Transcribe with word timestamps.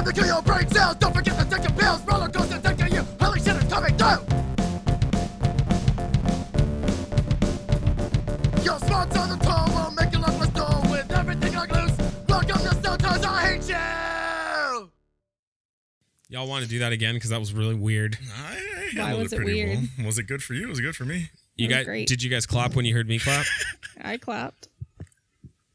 Time 0.00 0.14
to 0.14 0.18
kill 0.18 0.26
your 0.28 0.40
brain 0.40 0.66
cells. 0.70 0.96
Don't 0.96 1.14
forget 1.14 1.38
to 1.38 1.44
take 1.44 1.62
your 1.68 1.78
pills. 1.78 2.00
Roller 2.06 2.30
coaster 2.30 2.56
addicted 2.56 2.90
you. 2.90 3.06
Holy 3.20 3.38
shit, 3.38 3.54
it's 3.56 3.70
coming 3.70 3.94
through. 3.98 4.24
Your 8.64 8.78
spots 8.78 9.14
on 9.18 9.28
the 9.28 9.36
toe 9.44 9.64
will 9.74 9.90
make 9.90 10.10
you 10.10 10.18
look 10.20 10.38
like 10.38 10.50
stone 10.56 10.90
with 10.90 11.12
everything 11.12 11.52
like 11.54 11.70
loose. 11.70 11.98
Welcome 12.26 12.48
to 12.60 12.68
Snowtoes, 12.80 13.24
I 13.26 13.46
hate 13.46 13.68
you! 13.68 14.90
Y'all 16.30 16.48
want 16.48 16.64
to 16.64 16.70
do 16.70 16.78
that 16.78 16.92
again 16.92 17.16
because 17.16 17.28
that 17.28 17.38
was 17.40 17.52
really 17.52 17.74
weird. 17.74 18.16
I, 18.38 18.52
I 18.54 18.56
Why 18.56 19.02
handled 19.02 19.22
was 19.24 19.32
it 19.34 19.36
it 19.36 19.38
pretty 19.44 19.64
weird? 19.66 19.88
well. 19.98 20.06
Was 20.06 20.18
it 20.18 20.22
good 20.22 20.42
for 20.42 20.54
you? 20.54 20.68
Was 20.68 20.78
it 20.78 20.82
good 20.82 20.96
for 20.96 21.04
me? 21.04 21.28
You 21.56 21.68
guys, 21.68 21.84
great. 21.84 22.08
did 22.08 22.22
you 22.22 22.30
guys 22.30 22.46
clap 22.46 22.74
when 22.74 22.86
you 22.86 22.94
heard 22.94 23.06
me 23.06 23.18
clap? 23.18 23.44
I 24.00 24.16
clapped. 24.16 24.69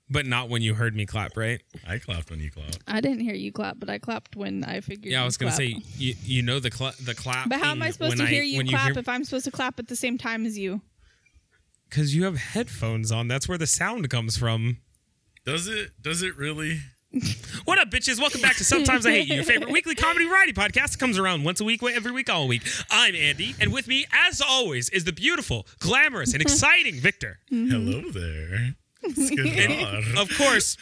But 0.10 0.28
not 0.28 0.50
when 0.50 0.62
you 0.62 0.76
heard 0.76 0.96
me 0.96 1.08
clap, 1.08 1.36
right? 1.36 1.62
I 1.88 1.98
clapped 1.98 2.30
when 2.30 2.40
you 2.40 2.52
clapped. 2.52 2.78
I 2.88 3.02
didn't 3.02 3.22
hear 3.22 3.34
you 3.34 3.52
clap, 3.52 3.80
but 3.80 3.90
I 3.90 3.98
clapped 3.98 4.36
when 4.36 4.64
I 4.64 4.82
figured. 4.82 5.12
Yeah, 5.12 5.24
I 5.24 5.26
was 5.26 5.36
gonna 5.38 5.50
clap. 5.50 5.58
say 5.58 5.78
you 5.98 6.14
you 6.24 6.42
know 6.44 6.60
the 6.60 6.70
cla- 6.70 6.94
the 7.04 7.16
clap. 7.16 7.50
But 7.50 7.60
how 7.60 7.72
am 7.72 7.82
I 7.82 7.90
supposed 7.90 8.18
to 8.18 8.26
hear 8.26 8.44
you 8.44 8.64
clap 8.66 8.98
if 8.98 9.10
I'm 9.10 9.24
supposed 9.24 9.46
to 9.46 9.52
clap 9.52 9.80
at 9.80 9.88
the 9.88 9.96
same 9.96 10.18
time 10.18 10.46
as 10.46 10.58
you? 10.58 10.82
Because 11.90 12.16
you 12.16 12.24
have 12.26 12.38
headphones 12.38 13.12
on. 13.12 13.28
That's 13.28 13.48
where 13.48 13.58
the 13.58 13.68
sound 13.68 14.10
comes 14.10 14.38
from. 14.38 14.78
Does 15.46 15.68
it? 15.68 15.92
Does 16.02 16.22
it 16.22 16.38
really? 16.38 16.82
What 17.64 17.80
up, 17.80 17.90
bitches? 17.90 18.20
Welcome 18.20 18.42
back 18.42 18.58
to 18.58 18.64
Sometimes 18.66 19.06
I 19.06 19.12
Hate 19.12 19.28
You, 19.28 19.36
your 19.36 19.44
favorite 19.44 19.72
weekly 19.72 19.96
comedy 19.96 20.26
variety 20.28 20.52
podcast 20.54 20.92
that 20.92 21.00
comes 21.00 21.18
around 21.18 21.44
once 21.44 21.62
a 21.62 21.64
week, 21.64 21.82
every 21.82 22.12
week, 22.12 22.30
all 22.30 22.48
week. 22.48 22.62
I'm 22.92 23.16
Andy, 23.16 23.56
and 23.60 23.72
with 23.74 23.88
me, 23.88 24.06
as 24.12 24.42
always, 24.42 24.90
is 24.90 25.06
the 25.06 25.14
beautiful, 25.14 25.66
glamorous, 25.80 26.34
and 26.34 26.42
exciting 26.42 26.96
Viktor. 26.96 27.40
Hello 27.50 28.02
there. 28.12 28.76
It's 29.08 29.30
good 29.30 29.70
God. 30.16 30.22
Of 30.22 30.38
course, 30.38 30.78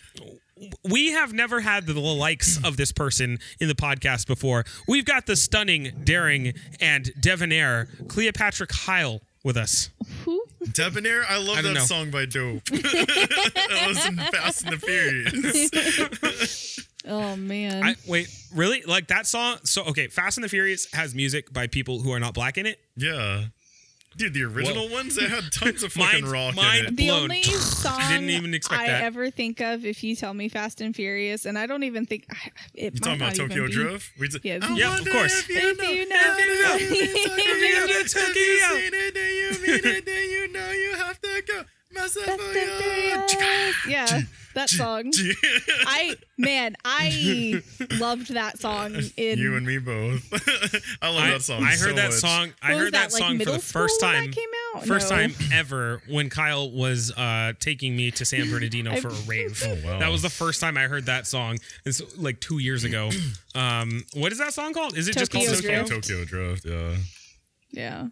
we 0.89 1.11
have 1.11 1.33
never 1.33 1.59
had 1.61 1.85
the 1.85 1.99
likes 1.99 2.59
of 2.63 2.77
this 2.77 2.91
person 2.91 3.39
in 3.59 3.67
the 3.67 3.75
podcast 3.75 4.27
before. 4.27 4.65
We've 4.87 5.05
got 5.05 5.25
the 5.25 5.35
stunning, 5.35 6.01
daring, 6.03 6.53
and 6.79 7.11
debonair 7.19 7.89
Cleopatra 8.07 8.67
Heil 8.71 9.21
with 9.43 9.57
us. 9.57 9.89
Who? 10.23 10.43
Debonair, 10.71 11.25
I 11.27 11.37
love 11.37 11.57
I 11.57 11.61
that 11.63 11.73
know. 11.73 11.81
song 11.81 12.11
by 12.11 12.25
Dope. 12.25 12.63
that 12.71 13.85
was 13.87 14.05
in 14.05 14.15
Fast 14.15 14.63
and 14.63 14.73
the 14.73 14.77
Furious. 14.79 16.79
Oh 17.05 17.35
man. 17.35 17.83
I, 17.83 17.95
wait, 18.07 18.29
really? 18.55 18.81
Like 18.83 19.09
that 19.09 19.27
song? 19.27 19.57
So, 19.65 19.83
okay, 19.87 20.07
Fast 20.07 20.37
and 20.37 20.43
the 20.45 20.47
Furious 20.47 20.87
has 20.93 21.13
music 21.13 21.51
by 21.51 21.67
people 21.67 22.01
who 22.01 22.13
are 22.13 22.19
not 22.19 22.33
black 22.33 22.57
in 22.57 22.65
it. 22.65 22.79
Yeah. 22.95 23.47
Dude, 24.17 24.33
the 24.33 24.43
original 24.43 24.87
Whoa. 24.89 24.93
ones, 24.93 25.15
that 25.15 25.29
had 25.29 25.51
tons 25.51 25.83
of 25.83 25.91
fucking 25.93 26.21
Mind- 26.21 26.31
rock 26.31 26.55
mind 26.55 26.79
in 26.79 26.85
it. 26.93 26.97
the 26.97 27.07
blown. 27.07 27.23
only 27.23 27.43
song 27.43 27.99
Didn't 28.09 28.29
even 28.29 28.53
expect 28.53 28.81
I 28.81 28.87
that. 28.87 29.03
ever 29.03 29.29
think 29.31 29.59
of 29.61 29.85
if 29.85 30.03
you 30.03 30.15
tell 30.15 30.33
me 30.33 30.49
Fast 30.49 30.81
and 30.81 30.95
Furious, 30.95 31.45
and 31.45 31.57
I 31.57 31.65
don't 31.65 31.83
even 31.83 32.05
think 32.05 32.25
I- 32.29 32.49
it 32.75 32.83
You 32.83 32.91
might 32.91 32.99
talking 33.01 33.15
about 33.21 33.37
not 33.37 33.47
Tokyo 33.49 33.65
be. 33.67 33.71
Drift? 33.73 34.11
We 34.19 34.27
just, 34.27 34.45
Yeah, 34.45 34.59
yeah, 34.75 34.97
of 34.99 35.09
course. 35.09 35.39
If 35.39 35.49
you 35.49 35.57
If 35.57 35.77
know, 35.77 35.89
you 35.89 36.07
know. 36.09 36.17
if 36.37 37.61
you 37.61 37.87
know, 37.87 38.03
Tokyo. 38.03 38.23
Have 38.23 38.35
you 38.35 38.59
seen 38.81 38.93
it? 38.93 39.13
Do 39.13 39.19
you 39.21 39.51
mean 39.51 39.95
it? 39.95 40.05
Then 40.05 40.29
you 40.29 40.47
know 40.51 40.71
you 40.71 40.95
have 40.95 41.19
to 41.21 41.43
go. 41.47 41.63
Myself 41.93 42.25
Fast 42.25 42.41
for 42.41 42.57
and 42.59 43.29
Furious. 43.29 43.75
Yeah, 43.87 44.19
that 44.55 44.69
song. 44.69 45.11
I 45.85 46.15
man, 46.37 46.75
I 46.85 47.61
loved 47.99 48.33
that 48.33 48.59
song 48.59 48.95
in 49.17 49.37
you 49.39 49.55
and 49.55 49.65
me 49.65 49.77
both. 49.79 50.21
I 51.01 51.09
love 51.09 51.23
I, 51.23 51.31
that 51.31 51.41
song. 51.41 51.63
I 51.63 51.67
heard 51.71 51.77
so 51.77 51.93
that 51.93 52.05
much. 52.11 52.13
song. 52.13 52.53
I 52.61 52.73
heard 52.73 52.93
that, 52.93 53.11
that, 53.11 53.13
like, 53.13 53.21
song 53.23 53.39
for 53.39 53.45
the 53.51 53.59
first 53.59 53.99
time. 54.01 54.25
that 54.25 54.35
came 54.35 54.49
out? 54.75 54.85
First 54.85 55.09
No. 55.09 55.15
time 55.17 55.33
ever 55.53 56.01
when 56.09 56.29
Cyle 56.31 56.71
was 56.71 57.11
uh, 57.15 57.53
taking 57.59 57.95
me 57.95 58.11
to 58.11 58.25
San 58.25 58.49
Bernardino 58.51 58.95
for 58.97 59.09
a 59.09 59.13
rave. 59.27 59.61
Oh, 59.65 59.77
wow. 59.85 59.99
That 59.99 60.11
was 60.11 60.21
the 60.21 60.29
first 60.29 60.59
time 60.61 60.77
I 60.77 60.83
heard 60.87 61.05
that 61.05 61.27
song. 61.27 61.59
It's 61.85 62.01
like 62.17 62.39
two 62.39 62.59
years 62.59 62.83
ago. 62.83 63.09
Um, 63.55 64.03
what 64.15 64.31
is 64.31 64.39
that 64.39 64.51
song 64.51 64.73
called? 64.73 64.97
Is 64.97 65.07
it 65.07 65.15
just 65.15 65.31
called 65.31 65.43
It's 65.43 65.61
Tokyo? 65.61 65.77
called 65.87 66.01
Tokyo 66.01 66.25
Drift. 66.25 66.65
Yeah. 66.65 66.95
Yeah. 67.69 68.07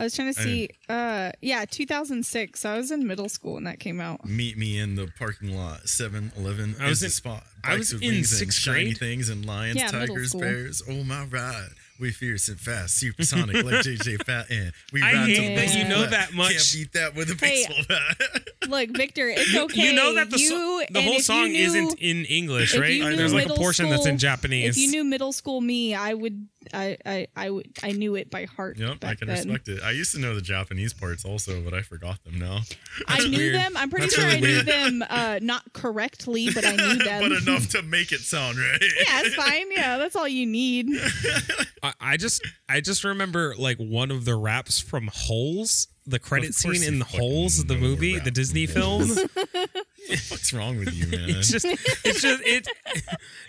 I 0.00 0.04
was 0.04 0.14
trying 0.16 0.32
to 0.32 0.40
see. 0.42 0.70
Uh, 0.88 1.30
yeah, 1.42 1.66
2006. 1.66 2.64
I 2.64 2.76
was 2.78 2.90
in 2.90 3.06
middle 3.06 3.28
school 3.28 3.54
when 3.54 3.64
that 3.64 3.78
came 3.80 4.00
out. 4.00 4.24
Meet 4.24 4.56
me 4.56 4.78
in 4.78 4.94
the 4.96 5.08
parking 5.18 5.54
lot. 5.56 5.88
7 5.88 6.32
Eleven 6.38 6.74
I 6.80 6.88
was 6.88 6.92
is 6.94 7.00
the 7.00 7.06
in- 7.06 7.10
spot. 7.10 7.42
I 7.62 7.76
was 7.76 7.92
Bikes 7.92 8.02
in 8.02 8.08
wings 8.08 8.16
and 8.32 8.38
sixth 8.38 8.58
shiny 8.58 8.84
grade. 8.84 8.98
things 8.98 9.28
and 9.28 9.44
lions, 9.44 9.76
Yeah, 9.76 9.88
tigers, 9.88 10.32
bears. 10.34 10.82
Oh 10.88 11.04
my 11.04 11.24
ride. 11.24 11.68
We 12.00 12.10
fierce 12.12 12.48
and 12.48 12.58
fast, 12.58 12.96
supersonic 12.96 13.56
like 13.62 13.74
JJ 13.84 14.24
Fad 14.24 14.46
and 14.48 14.72
we 14.90 15.02
I 15.02 15.12
ride 15.12 15.26
hate 15.28 15.34
to 15.34 15.40
the 15.42 15.54
that 15.56 15.76
you 15.76 15.84
know 15.86 16.06
that 16.06 16.32
much. 16.32 16.52
Can't 16.52 16.70
beat 16.72 16.92
that 16.94 17.14
with 17.14 17.28
a 17.30 17.34
Hey, 17.34 17.66
baseball 17.66 17.84
bat. 17.86 18.42
Look, 18.70 18.96
Viktor, 18.96 19.28
it's 19.28 19.54
okay. 19.54 19.82
You 19.82 19.92
know 19.92 20.14
that 20.14 20.30
the, 20.30 20.38
so- 20.38 20.80
the 20.90 21.02
whole 21.02 21.18
song 21.20 21.48
knew- 21.52 21.58
isn't 21.58 21.98
in 22.00 22.24
English, 22.24 22.74
right? 22.78 23.02
There's 23.02 23.34
like 23.34 23.44
a 23.44 23.48
middle 23.50 23.56
portion 23.62 23.90
that's 23.90 24.06
in 24.06 24.16
Japanese. 24.16 24.78
If 24.78 24.82
you 24.82 24.90
knew 24.90 25.04
middle 25.04 25.32
school 25.32 25.60
me, 25.60 25.94
I 25.94 26.14
would. 26.14 26.48
I 26.72 27.26
I 27.36 27.60
I 27.82 27.92
knew 27.92 28.14
it 28.14 28.30
by 28.30 28.44
heart. 28.46 28.78
Yep, 28.78 29.04
I 29.04 29.14
can 29.14 29.28
then. 29.28 29.36
respect 29.48 29.68
it. 29.68 29.82
I 29.82 29.90
used 29.92 30.12
to 30.14 30.20
know 30.20 30.34
the 30.34 30.40
Japanese 30.40 30.92
parts 30.92 31.24
also, 31.24 31.60
but 31.62 31.74
I 31.74 31.82
forgot 31.82 32.22
them 32.24 32.38
now. 32.38 32.60
I 33.08 33.26
knew 33.28 33.36
weird. 33.38 33.54
them. 33.56 33.76
I'm 33.76 33.90
pretty 33.90 34.06
That's 34.06 34.14
sure 34.14 34.24
really 34.24 34.36
I 34.36 34.40
knew 34.40 34.46
weird. 34.48 34.66
them 34.66 35.04
uh, 35.08 35.38
not 35.42 35.72
correctly, 35.72 36.50
but 36.54 36.64
I 36.64 36.76
knew 36.76 36.94
them. 37.04 37.22
but 37.22 37.32
enough 37.32 37.68
to 37.70 37.82
make 37.82 38.12
it 38.12 38.20
sound 38.20 38.58
right. 38.58 38.78
yeah, 38.80 39.20
it's 39.24 39.34
fine. 39.34 39.70
Yeah, 39.72 39.98
that's 39.98 40.16
all 40.16 40.28
you 40.28 40.46
need. 40.46 40.88
I, 41.82 41.92
I 42.00 42.16
just 42.16 42.46
I 42.68 42.80
just 42.80 43.04
remember 43.04 43.54
like 43.56 43.78
one 43.78 44.10
of 44.10 44.24
the 44.24 44.34
raps 44.36 44.78
from 44.80 45.08
Holes, 45.12 45.88
the 46.06 46.18
credit 46.18 46.54
scene 46.54 46.82
in 46.82 46.98
the 46.98 47.04
Holes, 47.04 47.64
the 47.64 47.76
movie, 47.76 48.14
rap 48.16 48.24
the 48.24 48.30
Disney 48.30 48.66
film. 48.66 49.08
What's 50.28 50.52
wrong 50.52 50.78
with 50.78 50.92
you, 50.94 51.06
man? 51.16 51.30
it's 51.30 51.48
just 51.48 51.64
it's 51.64 52.20
just 52.22 52.42
it 52.44 52.68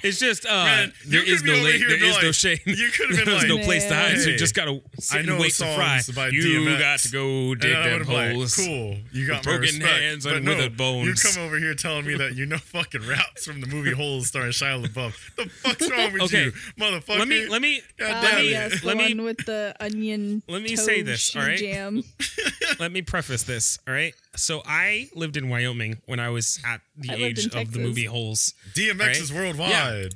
it's 0.04 0.20
just 0.20 0.46
uh 0.46 0.50
Man, 0.66 0.94
you 1.04 1.12
there 1.12 1.20
could 1.22 1.30
is 1.30 1.42
be 1.44 1.48
no 1.50 1.54
over 1.56 1.64
late 1.64 1.76
here 1.76 1.88
there 1.88 1.96
and 1.98 2.02
be 2.02 2.08
is 2.10 2.18
no 2.22 2.28
like- 2.28 2.36
shame. 2.36 2.60
you 2.66 2.90
could 2.90 3.10
have 3.10 3.18
been 3.18 3.26
There's 3.26 3.44
like, 3.44 3.48
no 3.60 3.64
place 3.64 3.88
to 3.88 3.96
hide, 3.96 4.20
so 4.20 4.30
you 4.30 4.38
just 4.38 4.56
gotta 4.56 4.82
sit 5.00 5.20
I 5.20 5.22
know 5.24 5.34
and 5.34 5.42
wait 5.42 5.54
to 5.54 5.76
fry. 5.76 6.02
by 6.16 6.28
You 6.30 6.42
DMX. 6.44 6.80
got 6.80 7.00
to 7.00 7.10
go 7.12 7.56
dig 7.56 7.72
and 7.72 7.80
I 7.80 7.90
them 7.98 8.04
holes. 8.06 8.58
Like, 8.58 8.68
cool, 8.68 8.98
you 9.12 9.28
got 9.28 9.38
my 9.46 9.52
broken 9.52 9.62
respect. 9.62 9.86
hands 10.02 10.24
but 10.26 10.34
and 10.38 10.46
no, 10.46 10.52
withered 10.56 10.78
bones. 10.78 11.08
You 11.24 11.32
come 11.32 11.44
over 11.44 11.58
here 11.58 11.74
telling 11.76 12.06
me 12.06 12.16
that 12.16 12.36
you 12.36 12.46
know 12.46 12.58
fucking 12.58 13.08
raps 13.08 13.46
from 13.46 13.62
the 13.62 13.68
movie 13.68 13.92
Holes 13.94 14.28
starring 14.28 14.52
Shia 14.52 14.86
LaBeouf. 14.86 15.36
The 15.36 15.46
fuck's 15.50 15.90
wrong 15.90 16.14
with 16.14 16.22
Okay, 16.24 16.46
you, 16.46 16.52
motherfucker? 16.80 17.20
Let 17.20 17.28
me 17.28 17.48
let 17.48 17.62
me 17.62 17.82
God 17.98 18.22
damn 18.22 18.42
me- 18.42 18.50
yes, 18.52 18.84
let 18.84 18.98
me- 18.98 19.14
with 19.22 19.46
the 19.46 19.76
onion. 19.80 20.42
let 20.48 20.62
me 20.62 20.76
say 20.76 21.02
this, 21.02 21.36
all 21.36 21.42
right? 21.44 21.58
Jam. 21.58 22.04
let 22.80 22.92
me 22.92 23.02
preface 23.02 23.44
this, 23.44 23.78
all 23.88 23.94
right? 23.94 24.14
So 24.36 24.62
I 24.66 25.10
lived 25.14 25.36
in 25.36 25.50
Wyoming 25.50 26.02
when 26.06 26.20
I 26.20 26.30
was 26.30 26.60
at 26.66 26.82
the 26.98 27.12
I 27.12 27.16
age 27.16 27.46
in 27.46 27.58
of 27.60 27.74
the 27.74 27.80
movie 27.80 28.06
Holes. 28.06 28.54
DMX 28.74 29.00
Right? 29.00 29.18
is 29.18 29.34
worldwide. 29.34 30.14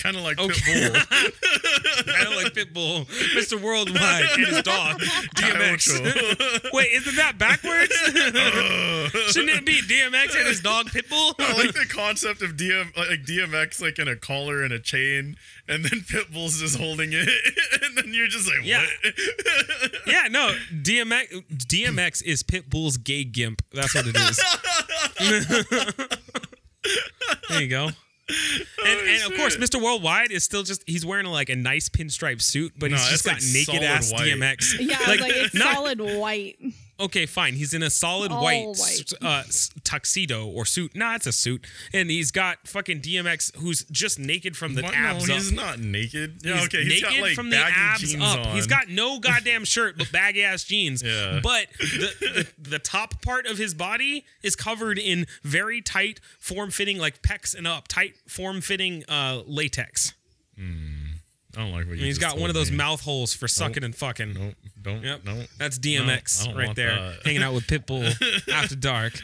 Kind 0.00 0.16
of 0.16 0.22
like 0.28 0.36
Pitbull. 0.38 0.92
kind 2.06 2.28
of 2.28 2.34
like 2.42 2.52
Pitbull, 2.54 3.06
Mr. 3.36 3.60
Worldwide, 3.60 4.24
and 4.34 4.46
his 4.46 4.62
dog, 4.62 4.98
DMX. 5.36 6.70
Wait, 6.72 6.92
isn't 6.92 7.16
that 7.16 7.38
backwards? 7.38 7.94
Shouldn't 9.32 9.56
it 9.58 9.64
be 9.66 9.80
DMX 9.82 10.36
and 10.38 10.48
his 10.48 10.60
dog 10.60 10.86
Pitbull? 10.86 11.34
I 11.38 11.52
like 11.56 11.74
the 11.74 11.86
concept 11.88 12.42
of 12.42 12.52
DM 12.56 12.96
like 12.96 13.24
DMX 13.24 13.80
like 13.80 13.98
in 13.98 14.08
a 14.08 14.16
collar 14.16 14.62
and 14.62 14.72
a 14.72 14.78
chain, 14.80 15.36
and 15.68 15.84
then 15.84 16.00
Pitbull's 16.00 16.58
just 16.60 16.78
holding 16.78 17.10
it, 17.12 17.28
and 17.82 17.96
then 17.96 18.12
you're 18.14 18.26
just 18.28 18.46
like, 18.48 18.64
Yeah. 18.64 18.84
what? 19.02 19.92
yeah, 20.06 20.28
no, 20.30 20.54
DMX 20.72 21.44
DMX 21.66 22.22
is 22.22 22.42
Pitbull's 22.42 22.96
gay 22.96 23.24
gimp. 23.24 23.62
That's 23.72 23.94
what 23.94 24.06
it 24.06 24.16
is. 24.16 24.40
there 27.48 27.60
you 27.62 27.68
go. 27.68 27.90
And, 28.86 29.08
and 29.08 29.30
of 29.32 29.36
course. 29.38 29.56
Mr. 29.58 29.80
Worldwide 29.82 30.30
is 30.30 30.42
still 30.44 30.62
just, 30.62 30.82
he's 30.86 31.04
wearing 31.04 31.26
like 31.26 31.50
a 31.50 31.56
nice 31.56 31.88
pinstripe 31.88 32.40
suit, 32.40 32.72
but 32.78 32.90
No, 32.90 32.96
he's 32.96 33.08
just 33.08 33.24
got 33.24 33.36
it's, 33.36 33.54
like, 33.68 33.68
naked 33.74 33.82
ass 33.88 34.10
white. 34.12 34.22
DMX. 34.22 34.76
Yeah, 34.80 34.96
I 35.06 35.10
was 35.10 35.20
like, 35.20 35.32
it's 35.34 35.54
not- 35.54 35.74
solid 35.74 36.00
white. 36.00 36.56
Okay, 37.00 37.26
fine. 37.26 37.54
He's 37.54 37.72
in 37.74 37.82
a 37.82 37.90
solid 37.90 38.30
All 38.30 38.42
white, 38.42 38.66
white. 38.66 39.12
Uh, 39.22 39.42
tuxedo 39.84 40.46
or 40.46 40.64
suit. 40.66 40.94
Nah, 40.94 41.14
it's 41.14 41.26
a 41.26 41.32
suit. 41.32 41.66
And 41.92 42.10
he's 42.10 42.30
got 42.30 42.66
fucking 42.68 43.00
DMX 43.00 43.56
who's 43.56 43.84
just 43.84 44.18
naked 44.18 44.56
from 44.56 44.74
the 44.74 44.82
What? 44.82 44.94
abs 44.94 45.26
no, 45.28 45.34
up. 45.34 45.40
he's 45.40 45.52
not 45.52 45.78
naked. 45.80 46.40
Yeah, 46.44 46.56
He's 46.56 46.64
okay, 46.66 46.84
he's 46.84 47.02
naked 47.02 47.16
got 47.18 47.22
like 47.22 47.34
from 47.34 47.50
the 47.50 47.56
abs 47.56 48.00
jeans 48.02 48.22
up. 48.22 48.46
on. 48.46 48.54
He's 48.54 48.66
got 48.66 48.88
no 48.88 49.18
goddamn 49.18 49.64
shirt 49.64 49.96
but 49.98 50.12
baggy 50.12 50.42
ass 50.44 50.64
jeans. 50.64 51.02
Yeah. 51.02 51.40
But 51.42 51.66
the, 51.78 52.46
the 52.60 52.70
the 52.70 52.78
top 52.78 53.22
part 53.22 53.46
of 53.46 53.56
his 53.58 53.72
body 53.74 54.24
is 54.42 54.54
covered 54.54 54.98
in 54.98 55.26
very 55.42 55.80
tight, 55.80 56.20
form 56.38 56.70
fitting, 56.70 56.98
like 56.98 57.22
pecs 57.22 57.54
and 57.54 57.66
up, 57.66 57.88
tight, 57.88 58.14
form 58.28 58.60
fitting 58.60 59.04
uh, 59.08 59.42
latex. 59.46 60.12
I 61.56 61.62
don't 61.62 61.72
like 61.72 61.88
what 61.88 61.96
you. 61.98 62.04
He's 62.04 62.18
got 62.18 62.38
one 62.38 62.48
of 62.48 62.54
those 62.54 62.70
me. 62.70 62.76
mouth 62.76 63.00
holes 63.00 63.34
for 63.34 63.48
sucking 63.48 63.82
and 63.82 63.94
fucking. 63.94 64.34
Nope, 64.34 64.54
don't. 64.82 65.02
Yep. 65.02 65.20
Nope. 65.24 65.46
That's 65.58 65.78
DMX 65.80 66.44
don't 66.44 66.56
right 66.56 66.76
there, 66.76 66.94
that. 66.94 67.18
hanging 67.24 67.42
out 67.42 67.54
with 67.54 67.66
Pitbull 67.66 68.04
after 68.54 68.76
dark. 68.76 69.14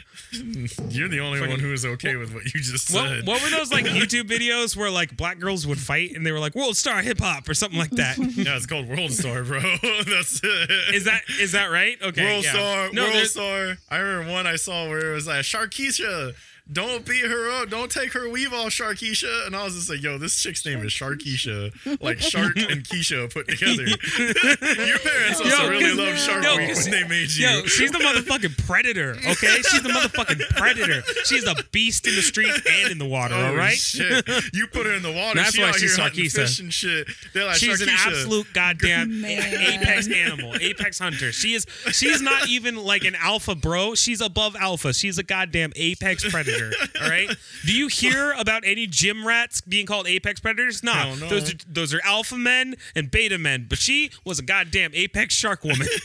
You're 0.89 1.07
the 1.07 1.19
only 1.21 1.39
Fucking- 1.39 1.53
one 1.53 1.59
who 1.61 1.71
is 1.71 1.85
okay 1.85 2.17
with 2.17 2.33
what 2.33 2.43
you 2.53 2.59
just 2.59 2.87
said. 2.87 3.25
what 3.25 3.41
were 3.41 3.49
those 3.49 3.71
like 3.71 3.85
YouTube 3.85 4.23
videos 4.29 4.75
where 4.75 4.91
like 4.91 5.15
black 5.15 5.39
girls 5.39 5.65
would 5.65 5.79
fight 5.79 6.11
and 6.15 6.25
they 6.25 6.31
were 6.33 6.39
like 6.39 6.53
world 6.53 6.75
star 6.75 7.01
hip 7.01 7.19
hop 7.19 7.47
or 7.47 7.53
something 7.53 7.79
like 7.79 7.91
that? 7.91 8.17
Yeah, 8.37 8.55
it's 8.57 8.65
called 8.65 8.87
World 8.87 9.11
Star, 9.11 9.43
bro. 9.43 9.59
That's 9.61 10.41
it. 10.43 10.69
Is 10.93 11.05
that 11.05 11.21
is 11.39 11.53
that 11.53 11.67
right? 11.67 11.97
Okay. 12.01 12.23
World 12.23 12.43
yeah. 12.43 12.51
Star? 12.51 12.89
No, 12.93 13.03
World 13.05 13.25
Star. 13.27 13.77
I 13.89 13.97
remember 13.97 14.31
one 14.31 14.45
I 14.47 14.57
saw 14.57 14.87
where 14.87 15.11
it 15.11 15.13
was 15.15 15.27
uh, 15.27 15.31
like 15.31 15.41
Sharkeisha. 15.45 16.35
Don't 16.71 17.05
beat 17.05 17.25
her 17.25 17.49
up. 17.61 17.69
Don't 17.69 17.89
take 17.89 18.13
her 18.13 18.27
weave 18.29 18.51
off, 18.53 18.69
Sharkeisha. 18.69 19.47
And 19.47 19.55
I 19.55 19.63
was 19.63 19.75
just 19.75 19.89
like, 19.89 20.01
yo, 20.01 20.17
this 20.17 20.41
chick's 20.41 20.65
name 20.65 20.79
is 20.85 20.91
Sharkeisha. 20.91 22.01
Like 22.01 22.19
Shark 22.19 22.55
and 22.57 22.83
Keisha 22.83 23.31
put 23.33 23.47
together. 23.47 23.83
Your 24.85 24.99
parents 24.99 25.39
also 25.39 25.63
Yo, 25.63 25.69
really 25.69 25.85
'cause- 25.85 25.97
loved 25.97 26.19
Shark 26.19 26.43
yo, 26.43 26.57
Week 26.57 26.67
'cause- 26.67 26.83
when 26.83 26.91
they 26.91 27.07
made 27.07 27.29
you. 27.31 27.47
Yo, 27.47 27.65
she's 27.65 27.91
the 27.91 27.99
motherfucking 27.99 28.65
predator, 28.67 29.11
okay? 29.27 29.55
She's 29.69 29.81
the 29.83 29.89
motherfucking 29.89 30.41
predator. 30.57 31.03
She's 31.25 31.45
a 31.45 31.55
beast 31.71 32.07
in 32.07 32.15
the 32.15 32.21
street 32.21 32.51
and 32.69 32.91
in 32.91 32.97
the 32.97 33.05
water, 33.05 33.35
Oh, 33.35 33.47
all 33.47 33.55
right? 33.55 33.77
shit. 33.77 34.27
You 34.53 34.67
put 34.67 34.85
her 34.85 34.93
in 34.93 35.03
the 35.03 35.11
water. 35.11 35.39
That's 35.39 35.55
she 35.55 35.61
why 35.61 35.69
out 35.69 35.75
she's 35.75 35.95
here 35.95 36.05
Sharkeisha. 36.05 36.31
fish 36.33 36.59
and 36.59 36.73
shit. 36.73 37.07
They're 37.33 37.45
like, 37.45 37.55
She's 37.57 37.81
an 37.81 37.89
absolute 37.89 38.47
goddamn 38.53 39.21
Man. 39.21 39.41
apex 39.41 40.07
animal, 40.09 40.55
apex 40.59 40.99
hunter. 40.99 41.31
She 41.31 41.53
is. 41.53 41.65
She's 41.91 42.21
not 42.21 42.47
even 42.49 42.75
like 42.75 43.03
an 43.05 43.15
alpha 43.15 43.55
bro. 43.55 43.95
She's 43.95 44.21
above 44.21 44.55
alpha. 44.55 44.93
She's 44.93 45.17
a 45.17 45.23
goddamn 45.23 45.71
apex 45.75 46.27
predator. 46.29 46.56
All 47.01 47.09
right. 47.09 47.29
Do 47.65 47.73
you 47.73 47.87
hear 47.87 48.31
about 48.33 48.63
any 48.65 48.87
gym 48.87 49.25
rats 49.27 49.61
being 49.61 49.85
called 49.85 50.07
apex 50.07 50.39
predators? 50.39 50.83
No, 50.83 51.15
those 51.15 51.53
are 51.53 51.57
those 51.67 51.93
are 51.93 52.01
alpha 52.03 52.37
men 52.37 52.75
and 52.95 53.09
beta 53.11 53.37
men. 53.37 53.65
But 53.69 53.79
she 53.79 54.11
was 54.25 54.39
a 54.39 54.43
goddamn 54.43 54.91
apex 54.93 55.33
shark 55.33 55.63
woman. 55.63 55.87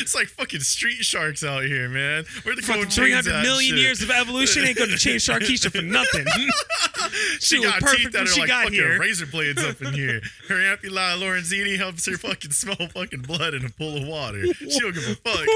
It's 0.00 0.14
like 0.14 0.28
fucking 0.28 0.60
street 0.60 1.04
sharks 1.04 1.44
out 1.44 1.62
here, 1.62 1.88
man. 1.88 2.24
Where 2.42 2.56
the 2.56 2.62
Fucking 2.62 2.86
three 2.88 3.12
hundred 3.12 3.42
million 3.42 3.76
years 3.76 4.02
of 4.02 4.10
evolution 4.10 4.64
ain't 4.64 4.78
gonna 4.78 4.96
change 4.96 5.26
Sharkeisha 5.26 5.70
for 5.70 5.82
nothing. 5.82 6.26
she, 7.38 7.56
She 7.56 7.58
was 7.58 7.70
got 7.70 7.80
perfect 7.80 8.02
teeth 8.02 8.12
that 8.12 8.22
are 8.22 8.26
she 8.26 8.40
like 8.40 8.48
got 8.48 8.64
fucking 8.64 8.78
here. 8.78 8.98
razor 8.98 9.26
blades 9.26 9.62
up 9.62 9.80
in 9.82 9.92
here. 9.92 10.20
Her 10.48 10.54
Ampullae 10.54 11.18
Lorenzini 11.20 11.76
helps 11.76 12.06
her 12.06 12.16
fucking 12.16 12.50
smell 12.52 12.76
fucking 12.76 13.22
blood 13.22 13.54
in 13.54 13.64
a 13.64 13.68
pool 13.70 13.96
of 13.98 14.08
water. 14.08 14.42
She 14.54 14.78
don't 14.80 14.94
give 14.94 15.04
a 15.08 15.14
fuck. 15.16 15.46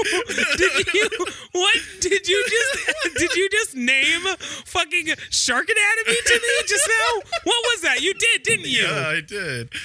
did 0.57 0.93
you 0.93 1.09
what 1.51 1.75
did 1.99 2.27
you 2.27 2.45
just 2.49 3.15
did 3.17 3.35
you 3.35 3.49
just 3.53 3.75
name 3.75 4.21
fucking 4.65 5.07
shark 5.29 5.67
anatomy 5.69 6.17
to 6.25 6.33
me 6.41 6.67
just 6.67 6.89
now 6.89 7.21
what 7.43 7.63
was 7.71 7.81
that 7.81 8.01
you 8.01 8.13
did 8.13 8.43
didn't 8.43 8.65
you 8.65 8.83
yeah, 8.83 9.07
I 9.07 9.21
did. 9.21 9.69
Bro, 9.69 9.79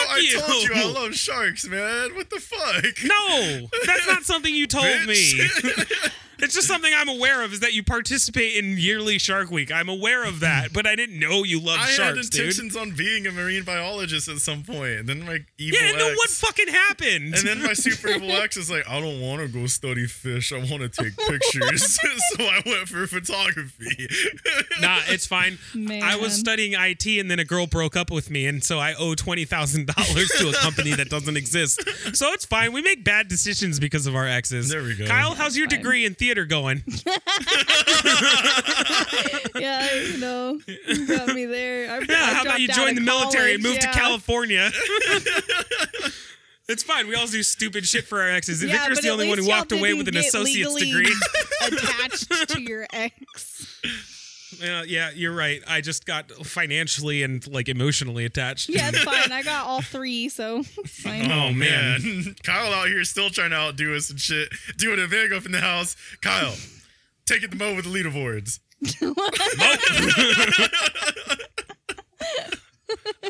Fuck 0.00 0.08
I 0.10 0.18
you. 0.18 0.40
told 0.40 0.62
you 0.64 0.70
I 0.74 0.84
love 0.92 1.14
sharks, 1.14 1.66
man. 1.68 2.14
What 2.14 2.30
the 2.30 2.40
fuck? 2.40 2.84
no 3.04 3.68
that's 3.86 4.06
not 4.06 4.24
something 4.24 4.54
you 4.54 4.66
told 4.66 4.84
me 5.06 5.14
Bitch. 5.14 6.12
it's 6.42 6.54
just 6.54 6.68
something 6.68 6.92
i'm 6.96 7.08
aware 7.08 7.42
of 7.42 7.52
is 7.52 7.60
that 7.60 7.72
you 7.72 7.82
participate 7.82 8.56
in 8.56 8.76
yearly 8.76 9.18
shark 9.18 9.50
week 9.50 9.72
i'm 9.72 9.88
aware 9.88 10.24
of 10.24 10.40
that 10.40 10.72
but 10.72 10.86
i 10.86 10.94
didn't 10.94 11.18
know 11.18 11.44
you 11.44 11.60
loved 11.60 11.80
I 11.80 11.86
sharks 11.86 12.26
had 12.26 12.30
dude 12.30 12.40
intentions 12.40 12.76
on 12.76 12.90
being 12.90 13.26
a 13.26 13.32
marine 13.32 13.64
biologist 13.64 14.28
at 14.28 14.38
some 14.38 14.62
point, 14.62 14.90
and 15.00 15.08
then 15.08 15.24
my 15.24 15.38
evil 15.58 15.78
yeah 15.80 15.92
no 15.92 16.08
ex, 16.08 16.16
what 16.18 16.30
fucking 16.30 16.68
happened 16.68 17.34
and 17.34 17.46
then 17.46 17.62
my 17.62 17.72
super 17.72 18.08
evil 18.08 18.30
ex 18.42 18.56
is 18.56 18.70
like, 18.70 18.88
I 18.88 19.00
don't 19.00 19.20
want 19.20 19.42
to 19.42 19.48
go 19.48 19.66
study 19.66 20.06
fish. 20.06 20.52
I 20.52 20.58
want 20.58 20.80
to 20.80 20.88
take 20.88 21.16
pictures. 21.16 21.98
so 22.36 22.44
I 22.44 22.62
went 22.64 22.88
for 22.88 23.06
photography. 23.06 24.08
Nah, 24.80 24.98
it's 25.08 25.26
fine. 25.26 25.58
Man. 25.74 26.02
I 26.02 26.16
was 26.16 26.34
studying 26.34 26.72
IT 26.74 27.06
and 27.06 27.30
then 27.30 27.38
a 27.38 27.44
girl 27.44 27.66
broke 27.68 27.94
up 27.94 28.10
with 28.10 28.30
me, 28.30 28.46
and 28.46 28.64
so 28.64 28.80
I 28.80 28.94
owe 28.94 29.14
twenty 29.14 29.44
thousand 29.44 29.86
dollars 29.86 30.28
to 30.38 30.48
a 30.48 30.52
company 30.54 30.92
that 30.92 31.08
doesn't 31.08 31.36
exist. 31.36 31.86
So 32.16 32.32
it's 32.32 32.44
fine. 32.44 32.72
We 32.72 32.82
make 32.82 33.04
bad 33.04 33.28
decisions 33.28 33.78
because 33.78 34.06
of 34.06 34.16
our 34.16 34.26
exes. 34.26 34.70
There 34.70 34.82
we 34.82 34.96
go. 34.96 35.06
Cyle, 35.06 35.34
how's 35.34 35.56
your 35.56 35.68
fine. 35.68 35.78
degree 35.78 36.04
in 36.04 36.14
theater 36.14 36.31
going? 36.44 36.82
yeah, 39.56 39.94
you 39.94 40.18
know, 40.18 40.58
you 40.66 41.06
got 41.06 41.28
me 41.34 41.46
there. 41.46 41.90
I, 41.90 42.00
Yeah, 42.08 42.34
how 42.34 42.42
about 42.42 42.60
you 42.60 42.68
join 42.68 42.94
the 42.94 43.00
military 43.00 43.54
and 43.54 43.62
move 43.62 43.78
to 43.78 43.86
California? 43.88 44.70
it's 46.68 46.82
fine. 46.82 47.08
We 47.08 47.14
all 47.14 47.26
do 47.26 47.42
stupid 47.42 47.86
shit 47.86 48.06
for 48.06 48.20
our 48.20 48.30
exes. 48.30 48.62
Yeah, 48.62 48.78
Viktor's 48.78 49.00
the 49.00 49.10
only 49.10 49.28
one 49.28 49.38
who 49.38 49.48
walked 49.48 49.72
away 49.72 49.94
with 49.94 50.08
an 50.08 50.16
associate's 50.16 50.74
degree. 50.74 51.14
attached 51.66 52.48
to 52.50 52.60
your 52.60 52.86
ex. 52.92 53.66
Yeah, 54.62 54.82
yeah, 54.84 55.10
you're 55.14 55.34
right. 55.34 55.60
I 55.66 55.80
just 55.80 56.06
got 56.06 56.30
financially 56.30 57.22
and 57.22 57.44
like 57.52 57.68
emotionally 57.68 58.24
attached. 58.24 58.68
Yeah, 58.68 58.88
it's 58.90 59.02
fine. 59.04 59.32
I 59.32 59.42
got 59.42 59.66
all 59.66 59.82
three, 59.82 60.28
so 60.28 60.58
it's 60.58 60.76
oh, 60.78 60.82
fine. 60.84 61.30
Oh, 61.30 61.52
man. 61.52 62.36
Cyle 62.44 62.72
out 62.72 62.86
here 62.88 63.02
still 63.04 63.30
trying 63.30 63.50
to 63.50 63.56
outdo 63.56 63.94
us 63.96 64.10
and 64.10 64.20
shit. 64.20 64.48
Doing 64.78 65.02
a 65.02 65.08
big 65.08 65.32
up 65.32 65.44
in 65.46 65.52
the 65.52 65.60
house. 65.60 65.96
Cyle, 66.22 66.54
take 67.26 67.42
it 67.42 67.50
to 67.50 67.56
Mo 67.56 67.74
with 67.74 67.84
the 67.84 67.90
leaderboards. 67.90 68.60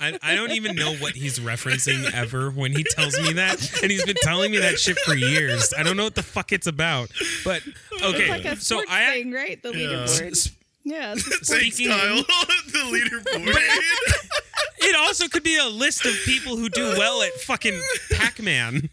I, 0.01 0.19
I 0.23 0.35
don't 0.35 0.51
even 0.53 0.75
know 0.75 0.95
what 0.95 1.13
he's 1.13 1.39
referencing 1.39 2.13
ever 2.13 2.51
when 2.51 2.73
he 2.73 2.83
tells 2.83 3.19
me 3.21 3.35
that. 3.35 3.83
And 3.83 3.91
he's 3.91 4.05
been 4.05 4.17
telling 4.23 4.51
me 4.51 4.59
that 4.59 4.79
shit 4.79 4.99
for 5.01 5.15
years. 5.15 5.73
I 5.79 5.83
don't 5.83 5.97
know 5.97 6.05
what 6.05 6.15
the 6.17 6.23
fuck 6.23 6.53
it's 6.53 6.67
about. 6.67 7.11
But 7.45 7.63
okay, 8.03 8.23
It's 8.23 8.29
like 8.29 8.45
a 8.45 8.57
so 8.57 8.77
sports 8.77 8.91
I 8.91 9.07
thing, 9.13 9.31
right? 9.33 9.63
The 9.63 9.71
leaderboard. 9.71 10.33
s- 10.33 10.51
Yeah, 10.85 11.13
it's 11.13 11.27
a 11.27 11.31
sports 11.31 11.49
Thanks, 11.49 11.77
Speaking- 11.77 11.93
Cyle. 11.93 12.17
the 12.17 12.79
leaderboard. 12.91 13.55
it 14.79 14.97
also 14.97 15.29
could 15.29 15.43
be 15.45 15.57
a 15.57 15.67
list 15.67 16.05
of 16.07 16.13
people 16.25 16.57
who 16.57 16.69
do 16.69 16.83
well 16.99 17.23
at 17.23 17.33
fucking 17.43 17.81
Pac-Man. 18.13 18.89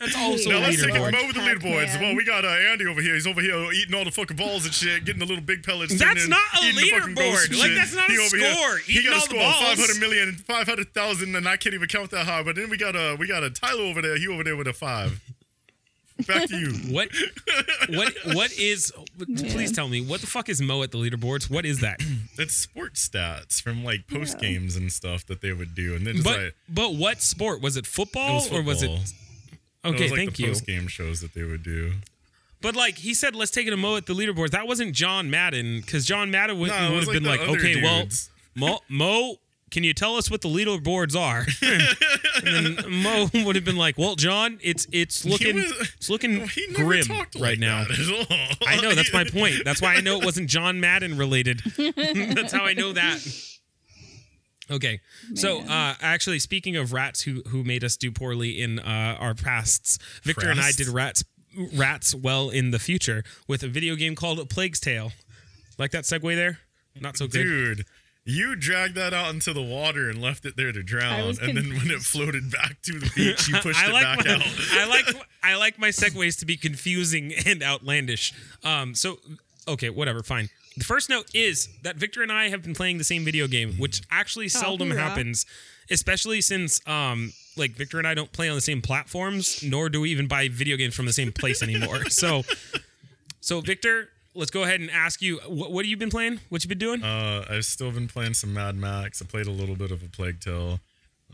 That's 0.00 0.14
also 0.16 0.50
now 0.50 0.58
let's 0.60 0.76
take 0.80 0.90
it 0.90 0.94
to 0.94 1.00
with 1.26 1.34
the 1.34 1.40
leaderboards. 1.40 2.00
Well, 2.00 2.14
we 2.14 2.24
got 2.24 2.44
uh, 2.44 2.48
Andy 2.70 2.86
over 2.86 3.02
here. 3.02 3.14
He's 3.14 3.26
over 3.26 3.40
here 3.40 3.56
eating 3.72 3.96
all 3.96 4.04
the 4.04 4.12
fucking 4.12 4.36
balls 4.36 4.64
and 4.64 4.72
shit, 4.72 5.04
getting 5.04 5.18
the 5.18 5.26
little 5.26 5.42
big 5.42 5.64
pellets. 5.64 5.98
That's 5.98 6.22
in, 6.22 6.30
not 6.30 6.38
a 6.62 6.66
eating 6.66 6.76
the 6.76 6.90
fucking 7.00 7.14
ghosts 7.16 7.48
leaderboard. 7.48 7.58
Like, 7.58 7.74
that's 7.74 7.94
not 7.96 8.08
a 8.08 8.12
He 8.12 8.18
over 8.24 8.36
here- 8.36 8.54
score. 8.54 8.78
He 8.78 9.02
got 9.02 9.12
a 9.12 9.14
all 9.16 9.20
score 9.22 9.38
of 9.40 9.42
balls. 9.42 9.74
500 9.80 9.98
million, 10.00 10.36
500,000, 10.36 11.34
and 11.34 11.48
I 11.48 11.56
can't 11.56 11.74
even 11.74 11.88
count 11.88 12.12
that 12.12 12.26
high. 12.26 12.44
But 12.44 12.54
then 12.54 12.70
we 12.70 12.76
got 12.76 12.94
a 12.94 13.16
we 13.18 13.26
got 13.26 13.42
a 13.42 13.50
Tyler 13.50 13.82
over 13.82 14.00
there. 14.00 14.16
He 14.16 14.28
over 14.28 14.44
there 14.44 14.54
with 14.54 14.68
a 14.68 14.72
five. 14.72 15.20
Back 16.26 16.48
to 16.48 16.56
you. 16.58 16.72
What 16.94 17.08
what 17.90 18.14
what 18.34 18.52
is 18.58 18.92
please 19.36 19.72
tell 19.72 19.88
me 19.88 20.00
what 20.00 20.20
the 20.20 20.26
fuck 20.26 20.48
is 20.48 20.60
Mo 20.60 20.82
at 20.82 20.90
the 20.90 20.98
leaderboards? 20.98 21.48
What 21.50 21.64
is 21.64 21.80
that? 21.80 22.00
It's 22.38 22.54
sports 22.54 23.08
stats 23.08 23.60
from 23.60 23.84
like 23.84 24.06
post 24.06 24.38
games 24.38 24.76
and 24.76 24.92
stuff 24.92 25.26
that 25.26 25.40
they 25.40 25.52
would 25.52 25.74
do, 25.74 25.94
and 25.96 26.06
then 26.06 26.14
just 26.16 26.24
But 26.24 26.38
like 26.40 26.54
but 26.68 26.94
what 26.94 27.20
sport? 27.20 27.60
Was 27.60 27.76
it 27.76 27.80
it 27.80 27.86
football, 27.86 28.42
or 28.52 28.62
was 28.62 28.82
it. 28.82 28.90
Okay, 28.90 29.96
it 29.96 30.00
was 30.02 30.10
like 30.12 30.18
thank 30.18 30.36
the 30.36 30.42
you. 30.44 30.48
Post 30.50 30.66
game 30.66 30.86
shows 30.88 31.20
that 31.20 31.34
they 31.34 31.42
would 31.42 31.62
do. 31.62 31.94
But 32.60 32.74
like 32.76 32.98
he 32.98 33.14
said, 33.14 33.34
let's 33.34 33.50
take 33.50 33.66
it 33.66 33.70
to 33.70 33.76
Mo 33.76 33.96
at 33.96 34.06
the 34.06 34.14
leaderboards. 34.14 34.50
That 34.50 34.66
wasn't 34.66 34.92
John 34.94 35.30
Madden 35.30 35.80
because 35.80 36.04
John 36.06 36.30
Madden 36.30 36.58
would, 36.58 36.70
No, 36.70 36.90
would 36.92 36.98
have 36.98 37.06
like 37.08 37.14
been 37.14 37.24
like, 37.24 37.40
okay, 37.40 37.74
dudes. 37.74 38.30
well, 38.56 38.82
Mo, 38.88 39.06
Mo, 39.06 39.36
can 39.70 39.84
you 39.84 39.92
tell 39.94 40.16
us 40.16 40.30
what 40.30 40.40
the 40.40 40.48
leaderboards 40.48 41.14
are? 41.14 41.46
and 42.46 42.76
then 42.76 43.02
Mo 43.02 43.28
would 43.44 43.56
have 43.56 43.64
been 43.64 43.76
like, 43.76 43.98
well, 43.98 44.14
John, 44.16 44.58
it's 44.62 44.86
it's 44.92 45.24
looking 45.24 45.56
was- 45.56 45.90
it's 45.96 46.08
looking 46.10 46.46
He 46.48 46.66
grim 46.72 47.04
talked 47.04 47.34
right 47.34 47.42
like 47.52 47.58
now. 47.58 47.84
that 47.84 47.98
at 47.98 48.30
all. 48.60 48.68
I 48.68 48.80
know 48.80 48.94
that's 48.94 49.12
my 49.12 49.24
point. 49.32 49.64
That's 49.64 49.80
why 49.82 49.94
I 49.94 50.00
know 50.00 50.18
it 50.20 50.24
wasn't 50.24 50.48
John 50.48 50.80
Madden 50.80 51.16
related. 51.18 51.60
that's 51.76 52.52
how 52.52 52.64
I 52.64 52.72
know 52.74 52.92
that. 52.92 53.18
Okay, 54.70 55.00
so 55.34 55.60
uh, 55.62 55.94
actually, 56.02 56.38
speaking 56.38 56.76
of 56.76 56.92
rats 56.92 57.22
who 57.22 57.42
who 57.48 57.64
made 57.64 57.82
us 57.84 57.96
do 57.96 58.12
poorly 58.12 58.60
in 58.60 58.78
uh, 58.78 59.16
our 59.18 59.34
pasts, 59.34 59.98
Viktor 60.22 60.50
and 60.50 60.60
I 60.60 60.72
did 60.72 60.88
rats 60.88 61.24
rats 61.74 62.14
well 62.14 62.50
in 62.50 62.70
the 62.70 62.78
future 62.78 63.24
with 63.46 63.62
a 63.62 63.68
video 63.68 63.94
game 63.96 64.14
called 64.14 64.46
Plague's 64.50 64.78
Tale. 64.78 65.12
Like 65.78 65.90
that 65.92 66.04
segue 66.04 66.34
there? 66.36 66.58
Not 67.00 67.16
so 67.16 67.26
good. 67.26 67.42
Dude, 67.44 67.86
you 68.28 68.54
dragged 68.56 68.94
that 68.96 69.14
out 69.14 69.32
into 69.32 69.54
the 69.54 69.62
water 69.62 70.10
and 70.10 70.20
left 70.20 70.44
it 70.44 70.54
there 70.54 70.70
to 70.70 70.82
drown, 70.82 71.34
and 71.40 71.56
then 71.56 71.70
when 71.70 71.90
it 71.90 72.00
floated 72.00 72.50
back 72.50 72.76
to 72.82 72.98
the 72.98 73.10
beach, 73.16 73.48
you 73.48 73.56
pushed 73.62 73.82
I 73.82 73.88
it 73.88 73.92
like 73.94 74.02
back 74.02 74.26
my, 74.26 74.34
out. 74.34 74.42
I 74.72 74.86
like 74.86 75.26
I 75.42 75.56
like 75.56 75.78
my 75.78 75.88
segues 75.88 76.38
to 76.40 76.46
be 76.46 76.58
confusing 76.58 77.32
and 77.46 77.62
outlandish. 77.62 78.34
Um, 78.62 78.94
so 78.94 79.18
okay, 79.66 79.88
whatever, 79.88 80.22
fine. 80.22 80.50
The 80.76 80.84
first 80.84 81.08
note 81.08 81.26
is 81.34 81.70
that 81.82 81.96
Viktor 81.96 82.22
and 82.22 82.30
I 82.30 82.50
have 82.50 82.62
been 82.62 82.74
playing 82.74 82.98
the 82.98 83.04
same 83.04 83.24
video 83.24 83.48
game, 83.48 83.72
which 83.78 84.02
actually 84.10 84.48
seldom 84.48 84.90
hoorah. 84.90 85.00
happens, 85.00 85.46
especially 85.90 86.42
since 86.42 86.86
um, 86.86 87.32
like 87.56 87.72
Viktor 87.72 87.98
and 87.98 88.06
I 88.06 88.12
don't 88.12 88.30
play 88.30 88.50
on 88.50 88.54
the 88.54 88.60
same 88.60 88.82
platforms, 88.82 89.62
nor 89.62 89.88
do 89.88 90.02
we 90.02 90.10
even 90.10 90.28
buy 90.28 90.48
video 90.48 90.76
games 90.76 90.94
from 90.94 91.06
the 91.06 91.14
same 91.14 91.32
place 91.32 91.62
anymore. 91.62 92.04
so, 92.10 92.42
so 93.40 93.62
Viktor, 93.62 94.10
let's 94.34 94.50
go 94.50 94.62
ahead 94.62 94.80
and 94.80 94.90
ask 94.90 95.20
you, 95.22 95.38
what, 95.46 95.72
what 95.72 95.84
have 95.84 95.90
you 95.90 95.96
been 95.96 96.10
playing? 96.10 96.40
What 96.48 96.62
you 96.64 96.68
been 96.68 96.78
doing? 96.78 97.02
Uh, 97.02 97.44
I've 97.48 97.64
still 97.64 97.90
been 97.90 98.08
playing 98.08 98.34
some 98.34 98.52
Mad 98.54 98.76
Max. 98.76 99.20
I 99.22 99.26
played 99.26 99.46
a 99.46 99.50
little 99.52 99.76
bit 99.76 99.90
of 99.90 100.02
a 100.02 100.08
Plague 100.08 100.40
Tale. 100.40 100.80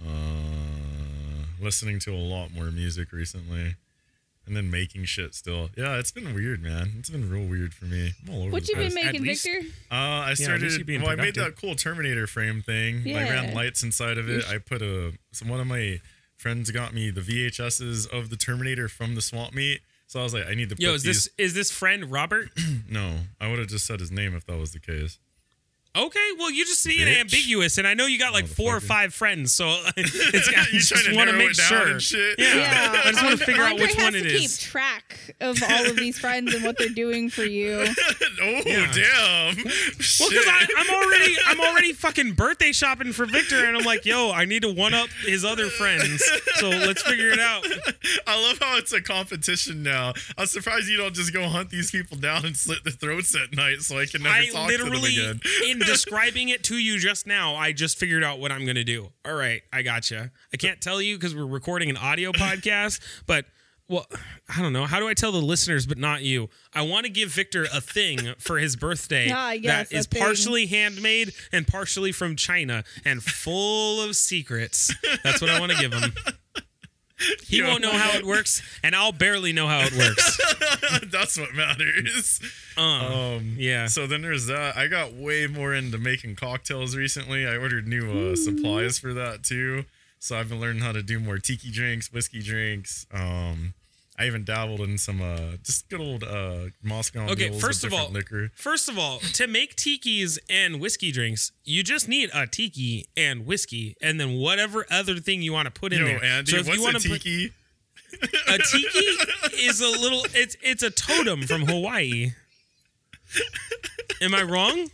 Uh, 0.00 1.44
listening 1.60 1.98
to 2.00 2.12
a 2.12 2.16
lot 2.18 2.52
more 2.52 2.70
music 2.70 3.12
recently. 3.12 3.76
And 4.46 4.54
then 4.54 4.70
making 4.70 5.06
shit 5.06 5.34
still. 5.34 5.70
Yeah, 5.74 5.96
it's 5.98 6.10
been 6.10 6.34
weird, 6.34 6.62
man. 6.62 6.92
It's 6.98 7.08
been 7.08 7.30
real 7.30 7.48
weird 7.48 7.72
for 7.72 7.86
me. 7.86 8.12
I'm 8.28 8.34
all 8.34 8.42
over 8.42 8.50
What 8.50 8.64
the 8.66 8.72
you 8.72 8.76
been 8.76 8.90
place. 8.92 9.04
At 9.06 9.12
making, 9.12 9.22
least- 9.22 9.44
Viktor? 9.46 9.68
Uh, 9.90 9.94
I 9.94 10.34
started. 10.34 10.70
you're 10.72 10.84
being 10.84 11.00
well, 11.00 11.12
I 11.12 11.14
made 11.14 11.34
that 11.36 11.56
cool 11.58 11.74
Terminator 11.74 12.26
frame 12.26 12.60
thing. 12.60 13.00
Yeah. 13.06 13.20
I 13.20 13.22
ran 13.30 13.54
lights 13.54 13.82
inside 13.82 14.18
of 14.18 14.28
it. 14.28 14.44
I 14.46 14.58
put 14.58 14.82
a. 14.82 15.12
So 15.32 15.46
one 15.46 15.60
of 15.60 15.66
my 15.66 15.98
friends 16.36 16.70
got 16.70 16.92
me 16.92 17.08
the 17.10 17.22
VHSs 17.22 18.06
of 18.12 18.28
the 18.28 18.36
Terminator 18.36 18.86
from 18.86 19.14
the 19.14 19.22
swamp 19.22 19.54
meet. 19.54 19.80
So 20.06 20.20
I 20.20 20.22
was 20.22 20.34
like, 20.34 20.46
I 20.46 20.54
need 20.54 20.68
to. 20.68 20.76
Put 20.76 20.82
Yo, 20.82 20.94
is 20.94 21.02
these. 21.02 21.24
this 21.24 21.34
is 21.38 21.54
this 21.54 21.70
friend 21.70 22.10
Robert? 22.10 22.50
No, 22.88 23.16
I 23.40 23.48
would 23.48 23.58
have 23.58 23.68
just 23.68 23.86
said 23.86 23.98
his 23.98 24.12
name 24.12 24.36
if 24.36 24.46
that 24.46 24.56
was 24.58 24.72
the 24.72 24.78
case. 24.78 25.18
Okay, 25.96 26.28
well, 26.38 26.50
you're 26.50 26.66
just 26.66 26.84
being 26.84 27.06
Bitch. 27.06 27.20
ambiguous, 27.20 27.78
and 27.78 27.86
I 27.86 27.94
know 27.94 28.06
you 28.06 28.18
got 28.18 28.32
like 28.32 28.46
four 28.48 28.76
or 28.76 28.80
five 28.80 29.14
friends, 29.14 29.52
so 29.52 29.66
it's, 29.96 30.48
I 30.48 30.66
You 30.72 30.80
just 30.80 31.12
want 31.14 31.30
to 31.30 31.36
make 31.36 31.54
sure. 31.54 32.00
shit? 32.00 32.36
Yeah, 32.36 32.54
Yeah, 32.56 33.00
I 33.04 33.10
just 33.12 33.22
want 33.22 33.38
to 33.38 33.44
figure 33.44 33.62
out 33.62 33.70
Andre 33.72 33.86
which 33.86 33.94
has 33.94 34.04
one 34.04 34.12
to 34.14 34.28
keep 34.28 34.50
track 34.50 35.34
of 35.40 35.62
all 35.62 35.86
of 35.86 35.94
these 35.96 36.18
friends 36.18 36.52
and 36.52 36.64
what 36.64 36.78
they're 36.78 36.88
doing 36.88 37.30
for 37.30 37.44
you. 37.44 37.86
oh 38.42 38.62
Yeah. 38.66 38.90
damn! 38.92 39.56
Well, 39.56 40.30
because 40.30 40.46
I'm 40.76 40.90
already 40.90 41.34
I'm 41.46 41.60
already 41.60 41.92
fucking 41.92 42.32
birthday 42.32 42.72
shopping 42.72 43.12
for 43.12 43.24
Viktor, 43.26 43.64
and 43.64 43.76
I'm 43.76 43.84
like, 43.84 44.04
yo, 44.04 44.32
I 44.32 44.46
need 44.46 44.62
to 44.62 44.72
one 44.74 44.94
up 44.94 45.08
his 45.24 45.44
other 45.44 45.66
friends, 45.66 46.24
so 46.56 46.70
let's 46.70 47.02
figure 47.02 47.28
it 47.30 47.38
out. 47.38 47.64
I 48.26 48.40
love 48.48 48.58
how 48.58 48.76
it's 48.78 48.92
a 48.92 49.00
competition 49.00 49.84
now. 49.84 50.12
I'm 50.36 50.46
surprised 50.46 50.88
you 50.88 50.96
don't 50.96 51.14
just 51.14 51.32
go 51.32 51.46
hunt 51.46 51.70
these 51.70 51.92
people 51.92 52.16
down 52.16 52.44
and 52.44 52.56
slit 52.56 52.82
their 52.82 52.92
throats 52.92 53.36
at 53.36 53.54
night 53.54 53.82
so 53.82 53.96
I 53.98 54.06
can 54.06 54.22
never 54.24 54.34
I 54.34 54.46
talk 54.48 54.70
to 54.70 54.76
them 54.78 54.92
again. 55.04 55.40
In 55.84 55.92
describing 55.92 56.48
it 56.48 56.64
to 56.64 56.76
you 56.76 56.98
just 56.98 57.26
now, 57.26 57.54
I 57.56 57.72
just 57.72 57.98
figured 57.98 58.24
out 58.24 58.38
what 58.38 58.50
I'm 58.52 58.64
gonna 58.66 58.84
do. 58.84 59.08
All 59.24 59.34
right, 59.34 59.62
I 59.72 59.82
gotcha. 59.82 60.30
I 60.52 60.56
can't 60.56 60.80
tell 60.80 61.00
you 61.02 61.16
because 61.16 61.34
we're 61.34 61.46
recording 61.46 61.90
an 61.90 61.96
audio 61.96 62.32
podcast, 62.32 63.00
but 63.26 63.44
well, 63.86 64.06
I 64.48 64.62
don't 64.62 64.72
know. 64.72 64.86
How 64.86 64.98
do 64.98 65.08
I 65.08 65.12
tell 65.14 65.30
the 65.30 65.42
listeners, 65.42 65.84
but 65.86 65.98
not 65.98 66.22
you? 66.22 66.48
I 66.72 66.82
want 66.82 67.04
to 67.04 67.12
give 67.12 67.28
Viktor 67.28 67.64
a 67.72 67.82
thing 67.82 68.34
for 68.38 68.58
his 68.58 68.76
birthday 68.76 69.30
Ah, 69.34 69.52
yes, 69.52 69.90
that 69.90 69.98
a 69.98 70.02
thing. 70.04 70.22
partially 70.22 70.66
handmade 70.66 71.34
and 71.52 71.66
partially 71.68 72.10
from 72.10 72.34
China 72.34 72.84
and 73.04 73.22
full 73.22 74.00
of 74.00 74.16
secrets. 74.16 74.94
That's 75.22 75.42
what 75.42 75.50
I 75.50 75.60
want 75.60 75.72
to 75.72 75.78
give 75.78 75.92
him. 75.92 76.12
He 77.46 77.62
won't 77.62 77.82
know 77.82 77.92
how 77.92 78.16
it 78.16 78.24
works, 78.26 78.60
and 78.82 78.94
I'll 78.94 79.12
barely 79.12 79.52
know 79.52 79.68
how 79.68 79.80
it 79.80 79.92
works. 79.96 80.40
That's 81.12 81.38
what 81.38 81.54
matters. 81.54 82.40
Uh, 82.76 82.80
Um, 83.36 83.54
yeah. 83.56 83.86
So 83.86 84.06
then 84.06 84.22
there's 84.22 84.46
that. 84.46 84.76
I 84.76 84.88
got 84.88 85.12
way 85.14 85.46
more 85.46 85.72
into 85.74 85.96
making 85.98 86.36
cocktails 86.36 86.96
recently. 86.96 87.46
I 87.46 87.56
ordered 87.56 87.86
new 87.86 88.32
uh, 88.32 88.36
supplies 88.36 88.98
for 88.98 89.14
that 89.14 89.44
too. 89.44 89.84
So 90.18 90.36
I've 90.38 90.48
been 90.48 90.60
learning 90.60 90.82
how 90.82 90.92
to 90.92 91.02
do 91.02 91.20
more 91.20 91.38
tiki 91.38 91.70
drinks, 91.70 92.12
whiskey 92.12 92.42
drinks. 92.42 93.06
Um, 93.12 93.74
I 94.16 94.26
even 94.26 94.44
dabbled 94.44 94.80
in 94.80 94.96
some 94.96 95.20
uh, 95.20 95.56
just 95.64 95.88
good 95.88 96.00
old 96.00 96.22
uh, 96.22 96.66
Moscow 96.82 97.26
Okay, 97.30 97.48
mules 97.48 97.60
first 97.60 97.84
of 97.84 97.92
all, 97.92 98.10
liquor. 98.10 98.50
first 98.54 98.88
of 98.88 98.96
all, 98.96 99.18
to 99.18 99.46
make 99.48 99.74
tikis 99.74 100.38
and 100.48 100.80
whiskey 100.80 101.10
drinks, 101.10 101.50
you 101.64 101.82
just 101.82 102.08
need 102.08 102.30
a 102.32 102.46
tiki 102.46 103.06
and 103.16 103.44
whiskey, 103.44 103.96
and 104.00 104.20
then 104.20 104.34
whatever 104.38 104.86
other 104.90 105.16
thing 105.16 105.42
you 105.42 105.52
want 105.52 105.66
to 105.66 105.72
put 105.72 105.92
in 105.92 105.98
Yo, 105.98 106.06
there. 106.06 106.22
Andy, 106.24 106.52
so 106.52 106.58
if 106.58 106.72
you 106.72 106.80
want 106.80 106.96
a 106.96 107.00
to 107.00 107.08
put 107.08 107.22
tiki? 107.22 107.52
a 108.48 108.58
tiki 108.58 109.66
is 109.66 109.80
a 109.80 109.88
little, 109.88 110.24
it's 110.32 110.56
it's 110.62 110.84
a 110.84 110.90
totem 110.90 111.42
from 111.42 111.62
Hawaii. 111.66 112.30
Am 114.20 114.32
I 114.34 114.42
wrong? 114.44 114.90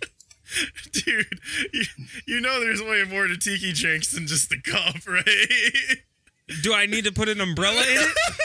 Dude, 0.92 1.40
you, 1.72 1.84
you 2.26 2.40
know 2.40 2.58
there's 2.58 2.80
way 2.82 3.04
more 3.04 3.26
to 3.28 3.36
tiki 3.36 3.72
drinks 3.72 4.12
than 4.12 4.26
just 4.26 4.48
the 4.48 4.58
cup, 4.60 5.06
right? 5.06 5.98
Do 6.62 6.72
I 6.74 6.86
need 6.86 7.04
to 7.04 7.12
put 7.12 7.28
an 7.28 7.40
umbrella 7.40 7.82
in 7.82 7.98
it? 7.98 8.08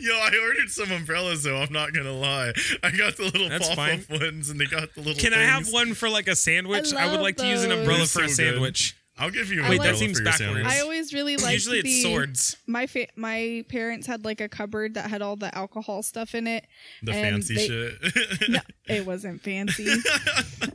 Yo, 0.00 0.12
I 0.12 0.30
ordered 0.42 0.68
some 0.70 0.90
umbrellas 0.92 1.42
though. 1.42 1.56
I'm 1.58 1.72
not 1.72 1.92
gonna 1.92 2.12
lie. 2.12 2.52
I 2.82 2.90
got 2.90 3.16
the 3.16 3.24
little 3.24 3.48
That's 3.48 3.68
pop 3.68 3.76
fine. 3.76 4.00
up 4.10 4.20
ones, 4.20 4.50
and 4.50 4.60
they 4.60 4.66
got 4.66 4.94
the 4.94 5.00
little. 5.00 5.20
Can 5.20 5.32
I 5.34 5.42
have 5.42 5.68
one 5.72 5.94
for 5.94 6.08
like 6.08 6.28
a 6.28 6.36
sandwich? 6.36 6.92
I, 6.94 7.06
would 7.06 7.12
love 7.14 7.20
like 7.22 7.36
to 7.38 7.46
use 7.46 7.64
an 7.64 7.72
umbrella 7.72 7.98
They're 7.98 8.06
for 8.06 8.22
a 8.24 8.28
so 8.28 8.42
good. 8.44 8.52
sandwich. 8.52 8.96
I'll 9.18 9.30
give 9.30 9.50
you 9.50 9.62
an 9.62 9.70
Wait, 9.70 9.80
that 9.80 9.96
seems 9.96 10.18
for 10.18 10.24
your 10.24 10.30
backwards. 10.32 10.52
sandwich. 10.52 10.66
I 10.66 10.80
always 10.80 11.14
really 11.14 11.38
like. 11.38 11.54
Usually 11.54 11.80
the 11.80 11.88
it's 11.88 12.02
swords. 12.02 12.56
my 12.66 12.86
fa- 12.86 13.06
my 13.16 13.64
parents 13.70 14.06
had 14.06 14.26
like 14.26 14.42
a 14.42 14.48
cupboard 14.48 14.92
that 14.92 15.08
had 15.08 15.22
all 15.22 15.36
the 15.36 15.52
alcohol 15.56 16.02
stuff 16.02 16.34
in 16.34 16.46
it. 16.46 16.66
the 17.02 17.12
and 17.14 17.42
fancy 17.42 17.54
they- 17.54 17.66
shit. 17.66 18.48
No, 18.50 18.58
it 18.94 19.06
wasn't 19.06 19.40
fancy. 19.42 19.86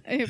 It- 0.05 0.29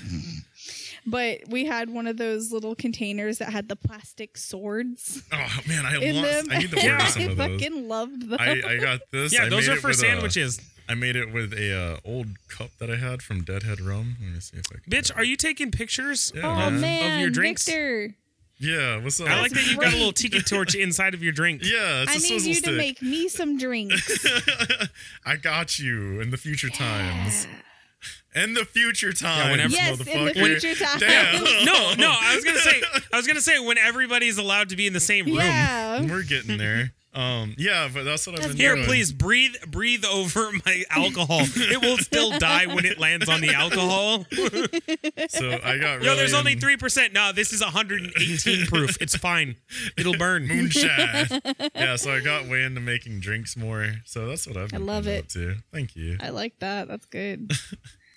but 1.05 1.39
we 1.49 1.65
had 1.65 1.89
one 1.89 2.07
of 2.07 2.17
those 2.17 2.51
little 2.51 2.75
containers 2.75 3.39
that 3.39 3.49
had 3.51 3.67
the 3.69 3.75
plastic 3.75 4.37
swords 4.37 5.23
oh 5.31 5.59
man, 5.67 5.85
I 5.85 5.97
in 6.01 6.15
lost. 6.17 6.31
them. 6.31 6.47
I 6.51 6.57
need 6.59 6.71
to 6.71 6.79
and 6.79 6.91
order 6.93 7.05
some 7.05 7.27
of 7.29 7.37
those. 7.37 7.47
I 7.47 7.51
fucking 7.53 7.87
loved 7.87 8.29
them. 8.29 8.37
I, 8.39 8.61
I 8.65 8.77
got 8.77 8.99
this. 9.11 9.33
Yeah, 9.33 9.45
I 9.45 9.49
those 9.49 9.67
are 9.69 9.75
for 9.77 9.93
sandwiches. 9.93 10.61
I 10.89 10.93
made 10.95 11.15
it 11.15 11.31
with 11.31 11.53
a 11.53 11.73
uh, 11.73 11.97
old 12.03 12.27
cup 12.49 12.71
that 12.79 12.89
I 12.91 12.97
had 12.97 13.21
from 13.21 13.43
Deadhead 13.43 13.79
Rum. 13.79 14.17
Let 14.21 14.33
me 14.33 14.39
see 14.41 14.57
if 14.57 14.65
I 14.71 14.79
can. 14.79 14.91
Bitch, 14.91 15.15
are 15.15 15.23
you 15.23 15.37
taking 15.37 15.71
pictures? 15.71 16.31
Yeah, 16.35 16.41
oh 16.45 16.69
man. 16.69 16.81
man, 16.81 17.13
Of 17.15 17.21
your 17.21 17.29
drinks? 17.29 17.65
Viktor, 17.65 18.15
Yeah, 18.59 18.97
what's 19.01 19.21
up? 19.21 19.29
I 19.29 19.41
like 19.41 19.51
that 19.51 19.65
you've 19.67 19.79
got 19.79 19.93
a 19.93 19.95
little 19.95 20.07
great. 20.11 20.15
tiki 20.17 20.41
torch 20.41 20.75
inside 20.75 21.13
of 21.13 21.23
your 21.23 21.31
drink. 21.31 21.61
Yeah, 21.63 22.01
it's 22.03 22.11
I 22.11 22.15
a 22.15 22.19
need 22.19 22.41
you 22.41 22.53
stick. 22.55 22.65
to 22.65 22.71
make 22.73 23.01
me 23.01 23.29
some 23.29 23.57
drinks. 23.57 24.25
I 25.25 25.37
got 25.37 25.79
you 25.79 26.19
in 26.19 26.29
the 26.31 26.37
future 26.37 26.69
times. 26.69 27.47
In 28.33 28.53
the 28.53 28.63
future 28.65 29.11
times. 29.13 29.51
whenever- 29.51 29.73
yes, 29.73 29.99
in 30.07 30.25
the 30.25 30.31
future 30.33 30.73
time. 30.75 30.99
Damn. 30.99 31.43
No, 31.65 31.93
no, 31.95 32.15
I 32.19 32.35
was 32.35 32.43
gonna 32.45 32.59
say, 32.59 32.81
I 33.13 33.17
was 33.17 33.27
gonna 33.27 33.41
say 33.41 33.59
when 33.59 33.77
everybody's 33.77 34.37
allowed 34.37 34.69
to 34.69 34.75
be 34.75 34.87
in 34.87 34.93
the 34.93 34.99
same 35.01 35.25
room. 35.25 35.35
Yeah. 35.35 36.01
We're 36.05 36.23
getting 36.23 36.57
there. 36.57 36.93
Um, 37.13 37.55
yeah, 37.57 37.89
but 37.93 38.03
that's 38.03 38.25
what 38.25 38.35
I've 38.37 38.41
That's 38.43 38.53
been 38.53 38.61
Here, 38.61 38.75
doing. 38.75 38.85
please 38.87 39.11
breathe, 39.11 39.55
breathe 39.67 40.05
over 40.05 40.49
my 40.65 40.83
alcohol. 40.89 41.41
it 41.41 41.81
will 41.81 41.97
still 41.97 42.37
die 42.39 42.67
when 42.73 42.85
it 42.85 42.99
lands 42.99 43.27
on 43.27 43.41
the 43.41 43.53
alcohol. 43.53 44.25
So 45.29 45.49
I 45.63 45.77
got 45.77 45.95
really 45.99 46.05
Yo, 46.07 46.15
there's 46.15 46.33
only 46.33 46.55
three 46.55 46.77
percent. 46.77 47.13
No, 47.13 47.31
this 47.31 47.53
is 47.53 47.61
118 47.61 48.65
proof. 48.67 48.97
It's 49.01 49.15
fine. 49.15 49.55
It'll 49.97 50.17
burn. 50.17 50.47
moonshine. 50.47 51.27
yeah, 51.75 51.95
so 51.95 52.11
I 52.11 52.21
got 52.21 52.47
way 52.47 52.63
into 52.63 52.81
making 52.81 53.19
drinks 53.19 53.55
more. 53.55 53.87
So 54.05 54.27
that's 54.27 54.47
what 54.47 54.57
I've 54.57 54.69
been 54.69 54.85
love 54.85 55.07
it. 55.07 55.25
up 55.25 55.27
to. 55.29 55.55
Thank 55.71 55.95
you. 55.95 56.17
I 56.21 56.29
like 56.29 56.59
that. 56.59 56.87
That's 56.87 57.05
good. 57.05 57.51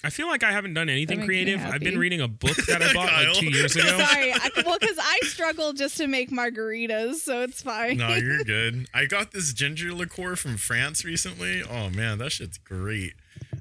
I 0.04 0.10
feel 0.10 0.26
like 0.28 0.44
I 0.44 0.52
haven't 0.52 0.74
done 0.74 0.88
anything 0.88 1.24
creative. 1.24 1.60
I've 1.64 1.80
been 1.80 1.98
reading 1.98 2.20
a 2.20 2.28
book 2.28 2.56
that 2.68 2.82
I 2.82 2.92
bought 2.94 3.10
like 3.12 3.32
two 3.34 3.46
years 3.50 3.74
ago. 3.74 3.86
Sorry. 3.88 4.32
I, 4.32 4.50
well, 4.64 4.76
because 4.78 4.98
I 5.00 5.18
struggle 5.22 5.72
just 5.72 5.96
to 5.96 6.06
make 6.06 6.30
margaritas, 6.30 7.14
so 7.16 7.42
it's 7.42 7.62
fine. 7.62 7.96
No, 7.96 8.14
you're 8.14 8.44
good. 8.44 8.86
I 8.92 9.06
got 9.06 9.32
this 9.32 9.52
ginger 9.52 9.92
liqueur 9.92 10.36
from 10.36 10.56
France 10.58 11.04
recently. 11.04 11.62
Oh 11.62 11.88
man, 11.90 12.18
that 12.18 12.32
shit's 12.32 12.58
great. 12.58 13.14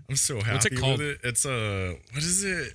I'm 0.10 0.16
so 0.18 0.42
happy 0.42 0.52
What's 0.52 0.66
it 0.66 0.78
called? 0.78 1.00
with 1.00 1.08
it. 1.08 1.20
It's 1.24 1.46
a 1.46 1.98
what 2.12 2.24
is 2.24 2.44
it? 2.44 2.74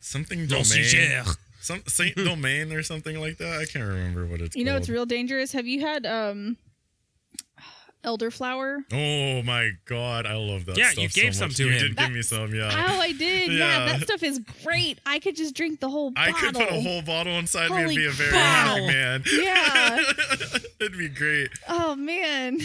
Something 0.00 0.46
Don 0.46 0.62
domain. 0.62 1.24
Some 1.60 1.82
Saint 1.86 2.16
Domain 2.16 2.72
or 2.72 2.82
something 2.82 3.20
like 3.20 3.38
that. 3.38 3.60
I 3.60 3.64
can't 3.66 3.86
remember 3.88 4.26
what 4.26 4.40
it's 4.40 4.56
You 4.56 4.64
know 4.64 4.72
called. 4.72 4.80
what's 4.82 4.88
real 4.88 5.06
dangerous? 5.06 5.52
Have 5.52 5.66
you 5.66 5.80
had 5.80 6.06
um 6.06 6.56
elderflower? 8.04 8.78
Oh 8.92 9.42
my 9.42 9.70
god, 9.86 10.26
I 10.26 10.34
love 10.34 10.64
that. 10.66 10.74
Stuff. 10.74 10.78
Yeah, 10.78 10.90
stuff 10.90 11.02
you 11.02 11.08
gave 11.08 11.34
so 11.34 11.40
some 11.40 11.48
much. 11.48 11.56
to 11.56 11.64
you 11.64 11.70
him. 11.70 11.74
You 11.82 11.88
did 11.88 11.96
give 11.96 12.12
me 12.12 12.22
some, 12.22 12.54
yeah. 12.54 12.86
Oh, 12.88 13.00
I 13.00 13.12
did. 13.12 13.52
Yeah. 13.52 13.58
Yeah. 13.58 13.86
that 13.86 14.00
stuff 14.02 14.22
is 14.22 14.40
great. 14.64 14.98
I 15.06 15.18
could 15.18 15.36
just 15.36 15.54
drink 15.54 15.80
the 15.80 15.88
whole 15.88 16.10
bottle. 16.10 16.34
I 16.34 16.42
bottle. 16.42 16.60
could 16.60 16.68
put 16.68 16.78
a 16.78 16.80
whole 16.80 17.02
bottle 17.02 17.32
inside 17.34 17.70
me 17.70 17.76
and 17.76 17.88
be 17.88 18.06
a 18.06 18.10
very 18.10 18.30
crap. 18.30 18.66
happy 18.66 18.86
man. 18.86 19.22
Yeah. 19.32 20.02
It'd 20.80 20.98
be 20.98 21.08
great. 21.08 21.50
Oh 21.68 21.94
man. 21.94 22.58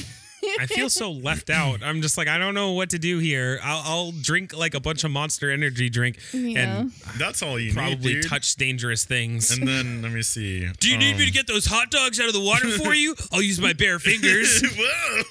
I 0.60 0.66
feel 0.66 0.89
so 0.89 1.12
left 1.27 1.50
out. 1.50 1.82
I'm 1.84 2.01
just 2.01 2.18
like 2.18 2.27
I 2.27 2.38
don't 2.38 2.54
know 2.54 2.72
what 2.74 2.89
to 2.92 3.00
do 3.00 3.20
here. 3.20 3.60
I'll, 3.63 3.82
I'll 3.86 4.12
drink 4.12 4.56
like 4.56 4.74
a 4.74 4.80
bunch 4.80 5.04
of 5.04 5.12
Monster 5.12 5.51
Energy 5.51 5.89
drink 5.89 6.20
Yeah. 6.34 6.60
and 6.80 6.92
That's 7.18 7.42
all 7.42 7.60
you 7.60 7.74
probably 7.74 8.16
need, 8.16 8.24
touch 8.24 8.56
dangerous 8.56 9.06
things. 9.06 9.51
And 9.56 9.68
then 9.68 10.01
let 10.01 10.12
me 10.12 10.22
see. 10.22 10.68
do 10.80 10.89
you 10.89 10.98
need 10.98 11.13
me 11.18 11.24
to 11.24 11.27
Um, 11.27 11.34
get 11.34 11.48
those 11.48 11.66
hot 11.66 11.92
dogs 11.92 12.20
out 12.20 12.27
of 12.27 12.34
the 12.34 12.42
water 12.42 12.70
for 12.77 12.94
you? 12.94 13.16
I'll 13.32 13.42
use 13.42 13.60
my 13.60 13.74
bare 13.74 14.00
fingers. 14.00 14.62
Whoa! 14.77 15.22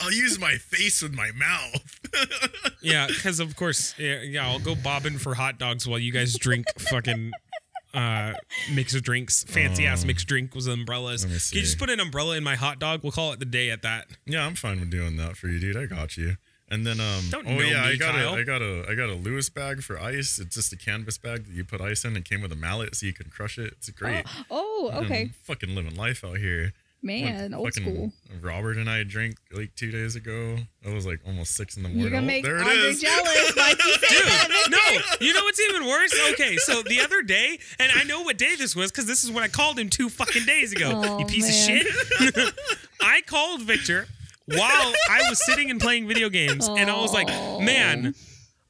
I'll 0.00 0.12
use 0.12 0.38
my 0.38 0.54
face 0.56 1.02
with 1.02 1.14
my 1.14 1.30
mouth. 1.32 2.00
Yeah, 2.82 3.06
because 3.08 3.40
of 3.40 3.56
course, 3.56 3.94
yeah, 3.98 4.22
yeah, 4.22 4.46
I'll 4.48 4.58
go 4.58 4.74
bobbing 4.74 5.18
for 5.18 5.34
hot 5.34 5.58
dogs 5.58 5.86
while 5.86 5.98
you 5.98 6.12
guys 6.12 6.36
drink 6.38 6.66
fucking 6.78 7.32
uh 7.96 8.34
mixed 8.72 9.02
drinks, 9.02 9.44
fancy 9.44 9.86
ass 9.86 10.04
mixed 10.04 10.28
drink 10.28 10.54
with 10.54 10.68
umbrellas. 10.68 11.24
Can 11.24 11.32
you 11.32 11.62
just 11.62 11.78
put 11.78 11.90
an 11.90 11.98
umbrella 11.98 12.36
in 12.36 12.44
my 12.44 12.54
hot 12.54 12.78
dog? 12.78 13.02
We'll 13.02 13.12
call 13.12 13.32
it 13.32 13.38
the 13.40 13.46
day 13.46 13.70
at 13.70 13.82
that. 13.82 14.06
Yeah, 14.26 14.44
I'm 14.46 14.54
fine 14.54 14.78
with 14.80 14.90
doing 14.90 15.16
that 15.16 15.36
for 15.36 15.48
you, 15.48 15.58
dude. 15.58 15.76
I 15.76 15.86
got 15.86 16.16
you. 16.16 16.36
And 16.68 16.84
then 16.86 17.00
um 17.00 17.24
Don't 17.30 17.46
oh 17.46 17.52
yeah, 17.60 17.82
me, 17.82 17.92
I 17.92 17.96
got 17.96 18.14
Cyle. 18.14 18.34
a 18.34 18.38
I 18.38 18.42
got 18.42 18.60
a 18.60 18.84
I 18.88 18.94
got 18.94 19.08
a 19.08 19.14
Lewis 19.14 19.48
bag 19.48 19.82
for 19.82 19.98
ice. 20.00 20.38
It's 20.38 20.56
just 20.56 20.72
a 20.72 20.76
canvas 20.76 21.16
bag 21.16 21.46
that 21.46 21.52
you 21.52 21.64
put 21.64 21.80
ice 21.80 22.04
in. 22.04 22.16
It 22.16 22.24
came 22.24 22.42
with 22.42 22.52
a 22.52 22.56
mallet 22.56 22.94
so 22.96 23.06
you 23.06 23.12
can 23.12 23.30
crush 23.30 23.56
it. 23.58 23.72
It's 23.78 23.88
great. 23.90 24.26
Oh, 24.50 24.90
I'm 24.92 25.04
okay. 25.04 25.30
fucking 25.42 25.74
living 25.74 25.94
life 25.96 26.24
out 26.24 26.38
here. 26.38 26.72
Man, 27.02 27.54
old 27.54 27.72
school. 27.74 28.12
Robert 28.40 28.78
and 28.78 28.90
I 28.90 29.04
drank 29.04 29.36
like 29.52 29.74
two 29.76 29.90
days 29.92 30.16
ago. 30.16 30.56
It 30.82 30.92
was 30.92 31.06
like 31.06 31.20
almost 31.26 31.54
six 31.54 31.76
in 31.76 31.82
the 31.84 31.88
morning. 31.88 32.02
You're 32.02 32.10
gonna 32.10 32.24
Oh, 32.24 32.26
make 32.26 32.42
there 32.42 32.56
it 32.56 32.62
Andre 32.62 32.74
is. 32.76 33.00
jealous. 33.00 33.52
Why'd 33.54 33.76
you 33.78 33.94
Dude, 34.08 34.70
no, 34.72 34.78
you 35.20 35.32
know 35.32 35.42
what's 35.44 35.60
even 35.60 35.86
worse? 35.86 36.14
Okay, 36.32 36.56
so 36.56 36.82
the 36.82 37.00
other 37.00 37.22
day, 37.22 37.58
and 37.78 37.92
I 37.94 38.02
know 38.04 38.22
what 38.22 38.38
day 38.38 38.56
this 38.56 38.74
was 38.74 38.90
because 38.90 39.06
this 39.06 39.22
is 39.22 39.30
when 39.30 39.44
I 39.44 39.48
called 39.48 39.78
him 39.78 39.88
two 39.88 40.08
fucking 40.08 40.46
days 40.46 40.72
ago. 40.72 40.90
Oh, 41.04 41.18
you 41.20 41.26
piece 41.26 41.68
man. 41.68 41.80
of 41.80 42.34
shit. 42.34 42.54
I 43.00 43.20
called 43.22 43.62
Viktor 43.62 44.06
while 44.46 44.92
I 45.10 45.22
was 45.28 45.44
sitting 45.44 45.70
and 45.70 45.80
playing 45.80 46.08
video 46.08 46.28
games, 46.28 46.66
and 46.66 46.90
I 46.90 47.00
was 47.00 47.12
like, 47.12 47.28
Oh. 47.30 47.60
man. 47.60 48.14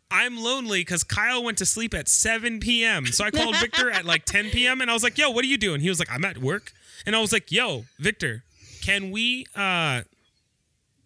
I'm 0.09 0.37
lonely 0.39 0.83
because 0.83 1.05
Cyle 1.13 1.43
went 1.43 1.59
to 1.59 1.67
sleep 1.67 1.93
at 1.93 2.07
7 2.09 2.61
p.m. 2.61 3.07
So 3.07 3.25
I 3.25 3.33
called 3.33 3.57
Viktor 3.57 3.91
at 3.91 4.05
like 4.05 4.25
10 4.25 4.51
p.m. 4.51 4.81
and 4.81 4.89
I 4.89 4.95
was 4.95 5.03
like, 5.03 5.19
yo, 5.19 5.31
what 5.31 5.45
are 5.45 5.49
you 5.49 5.59
doing? 5.59 5.81
He 5.81 5.89
was 5.89 5.99
like, 5.99 6.09
I'm 6.13 6.25
at 6.25 6.39
work. 6.39 6.73
And 7.07 7.15
I 7.17 7.21
was 7.21 7.33
like, 7.33 7.51
yo, 7.53 7.85
Viktor, 7.99 8.43
can 8.83 9.11
we 9.11 9.47
uh 9.55 10.03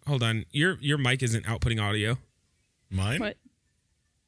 hold 0.07 0.23
on. 0.23 0.45
Your 0.51 0.77
your 0.81 0.97
mic 0.97 1.21
isn't 1.23 1.45
outputting 1.45 1.81
audio. 1.81 2.17
Mine? 2.89 3.19
What? 3.19 3.37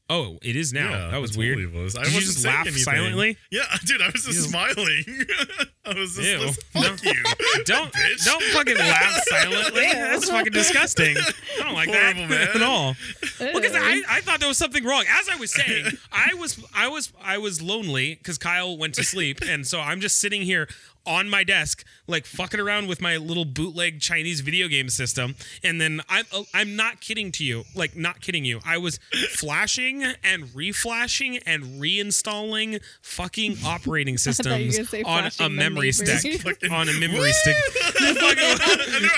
Oh, 0.10 0.38
it 0.42 0.56
is 0.56 0.74
now. 0.74 0.90
Yeah, 0.92 1.10
that 1.12 1.22
was 1.22 1.36
weird. 1.38 1.58
totally 1.58 1.84
was. 1.84 1.96
I 1.96 2.04
Did 2.04 2.12
you 2.12 2.18
wasn't 2.18 2.32
just 2.34 2.44
saying 2.44 2.56
laugh 2.56 2.68
anything. 2.68 2.84
silently? 2.84 3.38
Yeah, 3.52 3.64
dude, 3.86 4.02
I 4.02 4.08
was 4.08 4.26
just 4.26 4.28
just- 4.28 4.50
smiling. 4.50 5.04
I 5.86 5.94
was 5.96 6.16
just 6.16 6.30
Ew. 6.30 6.38
like, 6.40 6.56
fuck 6.72 7.04
you. 7.04 7.24
Don't 7.66 7.92
bitch. 7.92 8.24
don't 8.26 8.42
fucking 8.44 8.78
laugh 8.78 9.22
silently. 9.28 9.82
That's 9.92 10.30
fucking 10.30 10.54
disgusting. 10.54 11.16
I 11.18 11.64
don't 11.64 11.74
like 11.74 11.90
Horrible, 11.90 12.22
that 12.28 12.30
man. 12.30 12.48
at 12.56 12.62
all. 12.62 12.96
Because 13.22 13.74
Ew. 13.74 13.80
I, 13.82 14.02
I 14.10 14.22
thought 14.22 14.40
there 14.40 14.48
was 14.48 14.58
something 14.58 14.84
wrong. 14.86 15.04
As 15.10 15.28
I 15.30 15.36
was 15.36 15.54
saying, 15.54 15.88
I 16.12 16.34
was 16.36 16.64
I 16.74 16.88
was 16.88 17.12
I 17.22 17.38
was 17.38 17.62
lonely 17.62 18.16
because 18.16 18.38
Cyle 18.42 18.78
went 18.78 18.94
to 18.96 19.04
sleep, 19.04 19.40
and 19.46 19.66
so 19.68 19.80
I'm 19.82 20.00
just 20.00 20.20
sitting 20.22 20.42
here 20.44 20.70
on 21.06 21.30
my 21.30 21.44
desk, 21.44 21.86
like 22.08 22.26
fucking 22.26 22.60
around 22.60 22.88
with 22.88 23.02
my 23.02 23.18
little 23.18 23.46
bootleg 23.46 24.00
Chinese 24.00 24.42
video 24.42 24.68
game 24.68 24.90
system. 24.90 25.36
And 25.64 25.80
then 25.80 26.02
I'm 26.10 26.26
oh, 26.34 26.46
I'm 26.54 26.76
not 26.76 27.02
kidding 27.02 27.32
to 27.34 27.44
you, 27.44 27.64
like 27.76 27.96
not 27.96 28.22
kidding 28.22 28.46
you. 28.46 28.60
I 28.66 28.78
was 28.78 29.00
flashing 29.32 30.04
and 30.04 30.46
reflashing 30.56 31.42
and 31.46 31.82
reinstalling 31.82 32.82
fucking 33.02 33.58
operating 33.66 34.18
thought 34.18 34.60
you 34.60 34.68
were 34.68 34.72
systems 34.72 35.04
on 35.06 35.32
a 35.46 35.50
memory 35.50 35.92
stick. 35.92 36.42
on 36.72 36.90
a 36.90 36.94
memory 37.00 37.32
stick. 37.32 37.56
like, 38.00 38.38
oh, 38.40 38.58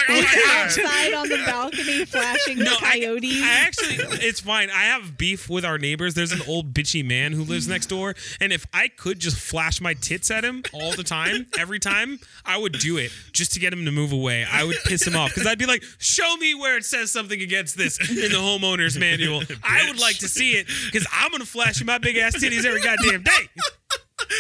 oh 0.10 0.52
outside 0.58 1.14
on 1.14 1.30
the 1.30 1.44
balcony 1.46 2.06
flashing 2.06 2.58
No, 2.60 2.66
the 2.66 2.86
I, 2.86 3.00
coyotes. 3.00 3.42
I 3.42 3.66
actually, 3.66 3.96
it's 4.26 4.40
fine. 4.40 4.70
I 4.70 4.84
have 4.86 5.18
beef 5.18 5.50
with 5.50 5.66
our 5.66 5.78
neighbors. 5.78 6.14
There's 6.14 6.32
an 6.32 6.42
old 6.48 6.74
bitchy 6.74 7.06
man 7.06 7.32
who 7.34 7.44
lives 7.44 7.68
next 7.68 7.88
door, 7.88 8.16
and 8.40 8.52
if 8.52 8.66
I 8.74 8.88
could 8.88 9.20
just 9.20 9.38
flash 9.38 9.82
my 9.82 9.94
tits 9.94 10.32
at 10.32 10.44
him 10.44 10.64
all 10.74 10.94
the 10.94 11.04
time, 11.04 11.48
every 11.58 11.75
time, 11.80 12.20
I 12.46 12.58
would 12.58 12.74
do 12.74 12.98
it 12.98 13.12
just 13.32 13.54
to 13.54 13.60
get 13.60 13.74
him 13.74 13.86
to 13.86 13.92
move 13.92 14.12
away. 14.12 14.46
I 14.50 14.64
would 14.64 14.78
piss 14.86 15.06
him 15.06 15.16
off 15.16 15.34
because 15.34 15.48
I'd 15.48 15.60
be 15.60 15.66
like, 15.66 15.84
"Show 15.98 16.38
me 16.38 16.54
where 16.56 16.78
it 16.78 16.86
says 16.86 17.12
something 17.12 17.42
against 17.42 17.78
this 17.78 18.00
in 18.00 18.32
the 18.32 18.38
homeowner's 18.38 18.98
manual. 18.98 19.44
I 19.64 19.88
would 19.88 20.00
like 20.00 20.18
to 20.20 20.28
see 20.28 20.54
it 20.54 20.68
because 20.86 21.08
I'm 21.12 21.32
gonna 21.32 21.46
flash 21.46 21.80
you 21.80 21.86
my 21.86 21.98
big 21.98 22.18
ass 22.18 22.36
titties 22.36 22.66
every 22.66 22.82
goddamn 22.82 23.24
day." 23.24 23.50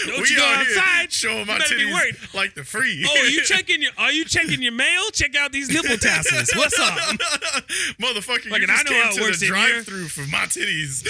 Don't 0.08 0.22
we 0.22 0.29
you 0.29 0.38
go 0.38 0.46
outside? 0.46 1.12
showing 1.12 1.46
my 1.48 1.58
titties 1.60 2.34
like 2.34 2.53
the 2.55 2.63
free. 2.63 3.05
Oh, 3.08 3.20
are 3.20 3.25
you 3.27 3.41
checking 3.46 3.82
your? 3.82 3.91
Are 3.98 4.12
you 4.12 4.24
checking 4.24 4.62
your 4.62 4.72
mail? 4.72 5.10
Check 5.12 5.36
out 5.36 5.51
these 5.51 5.70
nipple 5.70 5.98
tassels. 5.98 6.50
What's 6.55 6.79
up? 6.79 6.98
Motherfucker, 8.00 8.50
Like, 8.50 8.62
you 8.62 8.67
and 8.67 8.72
I 8.72 8.75
just 8.75 8.86
know 8.86 8.91
came 8.91 9.03
how 9.03 9.10
it 9.12 9.34
to 9.34 9.39
the 9.39 9.46
drive-through 9.48 10.08
for 10.08 10.22
my 10.29 10.46
titties. 10.46 11.05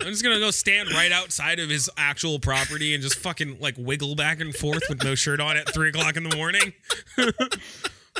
I'm 0.00 0.08
just 0.10 0.22
gonna 0.22 0.38
go 0.38 0.50
stand 0.52 0.92
right 0.92 1.10
outside 1.10 1.58
of 1.58 1.70
his 1.70 1.90
actual 1.96 2.38
property 2.38 2.94
and 2.94 3.02
just 3.02 3.16
fucking 3.16 3.58
like 3.58 3.74
wiggle 3.78 4.14
back 4.14 4.40
and 4.40 4.54
forth 4.54 4.82
with 4.88 5.02
no 5.02 5.14
shirt 5.14 5.40
on 5.40 5.56
at 5.56 5.72
three 5.74 5.88
o'clock 5.88 6.16
in 6.16 6.22
the 6.28 6.36
morning. 6.36 6.72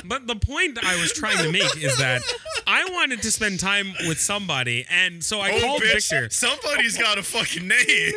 But 0.03 0.27
the 0.27 0.35
point 0.35 0.77
I 0.83 0.99
was 0.99 1.13
trying 1.13 1.37
to 1.37 1.51
make 1.51 1.77
is 1.77 1.97
that 1.97 2.21
I 2.67 2.85
wanted 2.91 3.21
to 3.21 3.31
spend 3.31 3.59
time 3.59 3.93
with 4.07 4.19
somebody, 4.19 4.85
and 4.89 5.23
so 5.23 5.39
I 5.39 5.51
oh, 5.51 5.59
called 5.61 5.81
bitch, 5.81 6.11
Viktor. 6.11 6.29
somebody's 6.31 6.97
got 6.97 7.17
a 7.17 7.23
fucking 7.23 7.67
name. 7.67 8.13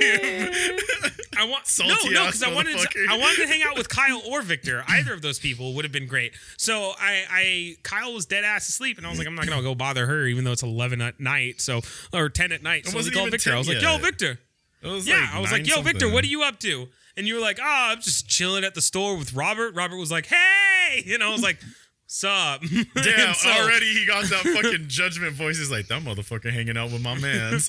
I 1.37 1.44
want 1.44 1.66
Salty 1.68 2.12
no, 2.12 2.23
no, 2.23 2.26
because 2.26 2.42
I 2.42 2.52
wanted 2.52 2.78
to. 2.78 3.06
I 3.08 3.16
wanted 3.16 3.42
to 3.42 3.47
hang 3.47 3.62
out 3.62 3.78
with 3.78 3.92
Cyle 3.92 4.20
or 4.28 4.42
Viktor. 4.42 4.82
Either 4.88 5.12
of 5.12 5.23
those 5.23 5.38
people 5.38 5.75
would 5.75 5.85
have 5.85 5.92
been 5.92 6.08
great. 6.08 6.32
So 6.56 6.92
I, 6.99 7.25
I 7.30 7.76
Cyle 7.87 8.12
was 8.12 8.26
dead 8.26 8.44
ass 8.44 8.68
asleep, 8.68 8.99
and 8.99 9.06
I 9.06 9.11
was 9.11 9.18
like, 9.18 9.28
I'm 9.28 9.37
not 9.37 9.47
gonna 9.47 9.62
go 9.62 9.76
bother 9.76 10.06
her, 10.06 10.26
even 10.26 10.44
though 10.44 10.52
it's 10.52 10.64
eleven 10.64 11.00
at 11.00 11.20
night, 11.20 11.61
so 11.61 11.80
or 12.12 12.28
ten 12.28 12.50
at 12.50 12.62
night. 12.62 12.87
So 12.87 12.92
I 12.92 12.97
wasn't 12.97 13.14
called 13.14 13.30
Viktor. 13.30 13.54
I 13.54 13.58
was 13.58 13.68
like. 13.68 13.80
Yo, 13.80 13.99
Viktor. 13.99 14.38
It 14.82 14.87
was 14.87 15.08
Yeah, 15.08 15.28
I 15.32 15.40
was 15.40 15.50
like, 15.50 15.66
"Yo, 15.66 15.80
Viktor, 15.82 16.08
what 16.11 16.25
are 16.25 16.28
you 16.28 16.42
up 16.42 16.61
to?" 16.61 16.88
And 17.18 17.26
you 17.26 17.34
were 17.34 17.40
like, 17.40 17.58
"Oh, 17.60 17.64
I'm 17.66 18.00
just 18.00 18.28
chilling 18.28 18.62
at 18.64 18.75
the 18.75 18.80
store 18.80 19.16
with 19.18 19.34
Robert." 19.34 19.75
Robert 19.75 19.96
was 19.98 20.10
like, 20.10 20.26
"Hey," 20.26 21.04
and 21.12 21.22
I 21.22 21.28
was 21.30 21.42
like, 21.42 21.58
"Sup?" 22.06 22.62
Damn, 22.94 23.34
so- 23.34 23.50
already 23.50 23.92
he 23.92 24.06
got 24.06 24.25
that 24.26 24.44
fucking 24.62 24.84
judgment 24.88 25.32
voice. 25.34 25.58
He's 25.58 25.70
like, 25.70 25.88
that 25.88 26.02
motherfucker 26.02 26.50
hanging 26.52 26.76
out 26.78 26.92
with 26.92 27.02
my 27.02 27.18
mans. 27.18 27.68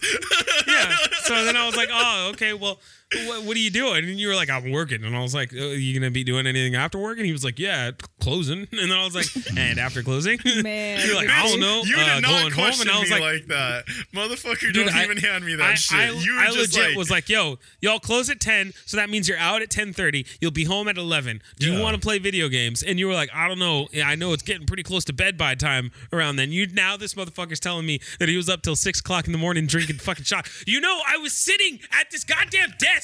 Yeah. 0.67 0.95
So 1.23 1.43
then 1.45 1.57
I 1.57 1.65
was 1.65 1.75
like, 1.75 1.89
"Oh, 1.91 2.29
okay. 2.33 2.53
Well, 2.53 2.79
what, 3.27 3.43
what 3.43 3.55
are 3.57 3.59
you 3.59 3.71
doing?" 3.71 4.05
And 4.05 4.19
you 4.19 4.27
were 4.27 4.35
like, 4.35 4.49
"I'm 4.49 4.71
working." 4.71 5.03
And 5.03 5.15
I 5.15 5.21
was 5.21 5.33
like, 5.33 5.51
oh, 5.53 5.71
"You 5.71 5.99
gonna 5.99 6.11
be 6.11 6.23
doing 6.23 6.45
anything 6.47 6.75
after 6.75 6.97
work?" 6.97 7.17
And 7.17 7.25
he 7.25 7.31
was 7.31 7.43
like, 7.43 7.59
"Yeah, 7.59 7.91
closing." 8.21 8.67
And 8.79 8.91
then 8.91 8.97
I 8.97 9.03
was 9.03 9.15
like, 9.15 9.25
"And 9.57 9.79
after 9.79 10.03
closing?" 10.03 10.39
Man, 10.63 10.99
You're 11.05 11.15
like, 11.15 11.29
I 11.29 11.47
don't 11.47 11.59
know. 11.59 11.81
You 11.83 11.95
uh, 11.97 12.15
did 12.15 12.21
not 12.21 12.29
going 12.29 12.43
home, 12.43 12.51
question 12.51 12.87
and 12.87 12.95
I 12.97 12.99
was 12.99 13.09
me 13.09 13.19
like, 13.19 13.33
like, 13.33 13.47
that. 13.47 13.85
Motherfucker, 14.13 14.71
Dude, 14.73 14.85
don't 14.87 14.95
I- 14.95 15.03
even 15.03 15.17
hand 15.17 15.45
me 15.45 15.55
that 15.55 15.71
I, 15.71 15.73
shit. 15.75 15.99
I, 15.99 16.09
you 16.11 16.37
I 16.37 16.45
just 16.47 16.75
legit 16.75 16.89
like, 16.89 16.97
was 16.97 17.09
like, 17.11 17.29
"Yo, 17.29 17.57
y'all 17.81 17.99
close 17.99 18.29
at 18.29 18.39
ten, 18.39 18.73
so 18.85 18.97
that 18.97 19.09
means 19.09 19.27
you're 19.27 19.37
out 19.37 19.61
at 19.61 19.69
ten 19.69 19.91
thirty. 19.93 20.25
You'll 20.39 20.51
be 20.51 20.65
home 20.65 20.87
at 20.87 20.97
eleven. 20.97 21.41
Do 21.57 21.65
you 21.67 21.77
Yeah. 21.77 21.83
want 21.83 21.95
to 21.95 22.01
play 22.01 22.19
video 22.19 22.47
games?" 22.49 22.83
And 22.83 22.99
you 22.99 23.07
were 23.07 23.13
like, 23.13 23.29
"I 23.33 23.47
don't 23.47 23.59
know. 23.59 23.87
I 24.03 24.15
know 24.15 24.33
it's 24.33 24.43
getting 24.43 24.67
pretty 24.67 24.83
close 24.83 25.03
to 25.05 25.13
bed 25.13 25.37
by 25.37 25.55
time 25.55 25.91
around 26.13 26.35
then." 26.35 26.51
You 26.51 26.67
now 26.67 26.95
this 26.97 27.15
motherfucker's 27.15 27.59
telling 27.59 27.85
me 27.85 27.99
that 28.19 28.29
he 28.29 28.37
was 28.37 28.49
up 28.49 28.61
till 28.61 28.75
six 28.75 28.99
o'clock 28.99 29.25
in 29.25 29.31
the 29.31 29.37
morning 29.39 29.65
drinking 29.65 29.97
fucking 29.97 30.25
shot. 30.25 30.47
You 30.67 30.79
know, 30.79 30.99
I 31.07 31.17
was 31.17 31.33
sitting 31.33 31.79
at 31.99 32.11
this 32.11 32.23
goddamn 32.23 32.73
desk. 32.77 32.98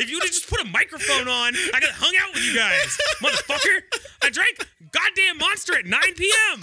If 0.00 0.08
you'd 0.10 0.22
have 0.22 0.32
just 0.32 0.48
put 0.48 0.60
a 0.60 0.64
microphone 0.64 1.28
on, 1.28 1.54
I 1.74 1.80
could 1.80 1.90
have 1.90 1.98
hung 2.00 2.14
out 2.22 2.34
with 2.34 2.44
you 2.44 2.54
guys, 2.54 2.96
motherfucker. 3.22 3.82
I 4.22 4.30
drank 4.30 4.58
goddamn 4.92 5.38
monster 5.38 5.76
at 5.76 5.86
nine 5.86 6.14
p.m. 6.16 6.60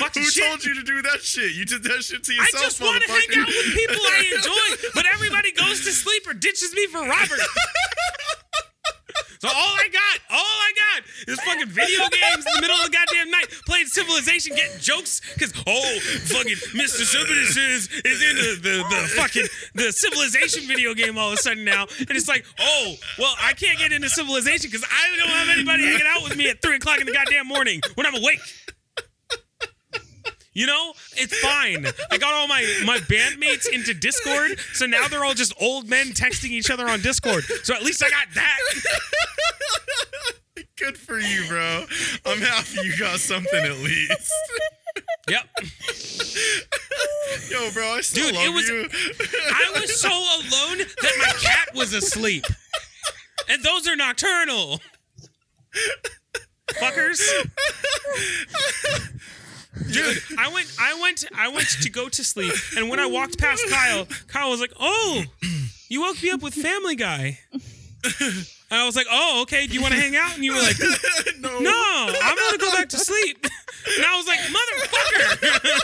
Fucking 0.00 0.22
Who 0.22 0.30
shit. 0.30 0.44
told 0.48 0.64
you 0.64 0.74
to 0.76 0.82
do 0.82 1.02
that 1.02 1.20
shit? 1.22 1.52
You 1.54 1.64
did 1.66 1.82
that 1.84 2.02
shit 2.02 2.24
to 2.24 2.32
yourself. 2.32 2.62
I 2.62 2.66
just 2.66 2.80
want 2.80 3.02
to 3.02 3.08
hang 3.12 3.40
out 3.40 3.46
with 3.48 3.74
people 3.74 3.96
I 4.00 4.32
enjoy, 4.36 4.88
but 4.94 5.04
everybody 5.12 5.52
goes 5.52 5.84
to 5.84 5.92
sleep 5.92 6.26
or 6.26 6.32
ditches 6.32 6.72
me 6.74 6.86
for 6.86 7.00
Robert. 7.06 7.40
So 9.44 9.50
all 9.50 9.76
I 9.76 9.88
got, 9.92 10.20
all 10.30 10.40
I 10.40 10.72
got 10.72 11.04
is 11.28 11.38
fucking 11.40 11.68
video 11.68 12.00
games 12.08 12.46
in 12.46 12.52
the 12.56 12.60
middle 12.62 12.76
of 12.76 12.90
the 12.90 12.96
goddamn 12.96 13.30
night, 13.30 13.44
playing 13.66 13.84
Civilization, 13.88 14.56
getting 14.56 14.80
jokes, 14.80 15.20
because 15.34 15.52
oh, 15.66 15.98
fucking 16.32 16.56
Mr. 16.72 17.04
Civilization 17.04 17.62
is, 17.68 17.90
is 18.06 18.22
in 18.22 18.36
the, 18.36 18.60
the, 18.62 18.76
the 18.88 19.00
fucking 19.20 19.44
the 19.74 19.92
Civilization 19.92 20.66
video 20.66 20.94
game 20.94 21.18
all 21.18 21.28
of 21.28 21.34
a 21.34 21.36
sudden 21.36 21.62
now, 21.62 21.84
and 21.98 22.12
it's 22.12 22.26
like, 22.26 22.46
oh, 22.58 22.94
well, 23.18 23.34
I 23.38 23.52
can't 23.52 23.78
get 23.78 23.92
into 23.92 24.08
Civilization 24.08 24.70
because 24.70 24.88
I 24.90 25.14
don't 25.18 25.28
have 25.28 25.50
anybody 25.50 25.84
hanging 25.84 26.06
out 26.08 26.22
with 26.22 26.38
me 26.38 26.48
at 26.48 26.62
three 26.62 26.76
o'clock 26.76 27.00
in 27.00 27.06
the 27.06 27.12
goddamn 27.12 27.46
morning 27.46 27.82
when 27.96 28.06
I'm 28.06 28.14
awake. 28.14 28.40
You 30.54 30.66
know, 30.66 30.92
it's 31.16 31.36
fine. 31.40 31.84
I 32.12 32.16
got 32.18 32.32
all 32.32 32.46
my 32.46 32.62
my 32.84 32.98
bandmates 32.98 33.66
into 33.72 33.92
Discord, 33.92 34.58
so 34.72 34.86
now 34.86 35.08
they're 35.08 35.24
all 35.24 35.34
just 35.34 35.52
old 35.60 35.88
men 35.88 36.08
texting 36.08 36.50
each 36.50 36.70
other 36.70 36.88
on 36.88 37.00
Discord. 37.00 37.42
So 37.64 37.74
at 37.74 37.82
least 37.82 38.02
I 38.04 38.10
got 38.10 38.28
that. 38.34 38.58
Good 40.78 40.96
for 40.96 41.18
you, 41.18 41.44
bro. 41.48 41.84
I'm 42.26 42.38
happy 42.38 42.86
you 42.86 42.96
got 42.98 43.18
something 43.18 43.64
at 43.64 43.78
least. 43.78 44.32
Yep. 45.28 45.44
Yo, 47.50 47.70
bro, 47.72 47.94
I 47.94 48.00
still 48.02 48.26
Dude, 48.26 48.34
love 48.36 48.44
it 48.46 48.54
was- 48.54 48.68
you. 48.68 48.88
I 49.50 49.80
was 49.80 50.00
so 50.00 50.08
alone 50.10 50.78
that 50.78 51.12
my 51.18 51.32
cat 51.40 51.68
was 51.74 51.92
asleep. 51.94 52.44
And 53.48 53.62
those 53.62 53.88
are 53.88 53.96
nocturnal. 53.96 54.80
Fuckers. 56.74 57.20
Dude, 59.90 60.22
I 60.38 60.48
went 60.52 60.68
I 60.80 61.00
went 61.00 61.24
I 61.34 61.48
went 61.48 61.66
to 61.82 61.90
go 61.90 62.08
to 62.08 62.22
sleep 62.24 62.52
and 62.76 62.88
when 62.88 63.00
I 63.00 63.06
walked 63.06 63.38
past 63.38 63.68
Cyle, 63.68 64.06
Cyle 64.32 64.50
was 64.50 64.60
like, 64.60 64.72
"Oh, 64.78 65.24
you 65.88 66.00
woke 66.02 66.22
me 66.22 66.30
up 66.30 66.42
with 66.42 66.54
Family 66.54 66.94
Guy." 66.96 67.38
And 68.70 68.80
I 68.80 68.86
was 68.86 68.94
like, 68.96 69.06
"Oh, 69.10 69.40
okay. 69.42 69.66
Do 69.66 69.74
you 69.74 69.80
want 69.82 69.94
to 69.94 70.00
hang 70.00 70.14
out?" 70.16 70.34
And 70.34 70.44
you 70.44 70.52
were 70.54 70.60
like, 70.60 70.76
no. 71.40 71.58
"No, 71.60 72.14
I'm 72.22 72.36
gonna 72.36 72.58
go 72.58 72.70
back 72.72 72.88
to 72.90 72.98
sleep." 72.98 73.44
And 73.96 74.04
I 74.06 74.16
was 74.16 74.26
like, 74.26 74.40
"Motherfucker!" 74.40 75.80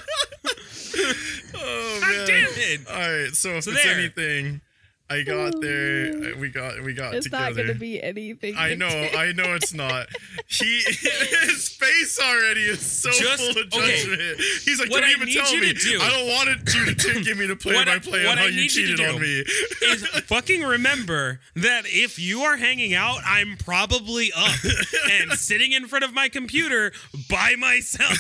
Oh, 1.62 1.98
God 2.00 2.09
man. 2.11 2.26
damn 2.26 2.48
it. 2.57 2.81
All 2.88 2.96
right, 3.24 3.35
so 3.35 3.50
if 3.50 3.64
So 3.64 3.70
it's 3.72 3.85
there. 3.85 3.94
anything, 3.94 4.61
I 5.10 5.22
got 5.22 5.60
there. 5.60 6.12
Oh. 6.14 6.38
We 6.38 6.50
got 6.50 6.80
we 6.82 6.94
got 6.94 7.14
it's 7.14 7.24
together. 7.26 7.46
not 7.46 7.56
gonna 7.56 7.74
be 7.74 8.00
anything. 8.02 8.54
I 8.56 8.74
know, 8.74 8.86
I 8.86 9.32
know 9.32 9.54
it's 9.54 9.74
not. 9.74 10.06
He 10.46 10.80
his 10.86 11.68
face 11.68 12.18
already 12.20 12.60
is 12.62 12.80
so 12.80 13.10
Just- 13.10 13.42
full 13.42 13.50
of 13.62 13.72
okay. 13.74 13.96
judgment. 14.02 14.40
He's 14.64 14.78
like, 14.78 14.90
What 14.90 15.00
don't 15.00 15.08
I 15.10 15.12
even 15.12 15.26
need 15.26 15.34
tell 15.34 15.52
you 15.54 15.60
me. 15.62 15.72
to 15.72 15.78
do- 15.78 15.98
I 16.00 16.10
don't 16.10 16.28
want 16.28 16.48
it, 16.50 16.74
you 16.74 16.84
to 16.86 16.94
t- 17.14 17.22
give 17.24 17.38
me 17.38 17.46
the 17.46 17.56
play 17.56 17.74
What 17.74 17.88
I- 17.88 17.94
by 17.94 17.98
play 17.98 18.24
what 18.24 18.32
on 18.32 18.38
how 18.38 18.44
I 18.44 18.48
you 18.48 18.56
need 18.62 18.74
you 18.74 18.86
cheated 18.96 19.00
on 19.08 19.20
me. 19.20 19.44
is 19.82 20.06
fucking 20.26 20.62
remember 20.62 21.40
that 21.56 21.82
if 21.86 22.18
you 22.20 22.42
are 22.42 22.56
hanging 22.56 22.94
out, 22.94 23.18
I'm 23.26 23.56
probably 23.56 24.30
up 24.36 24.54
and 25.10 25.32
sitting 25.32 25.72
in 25.72 25.88
front 25.88 26.04
of 26.04 26.14
my 26.14 26.28
computer 26.28 26.92
by 27.28 27.56
myself. 27.56 28.14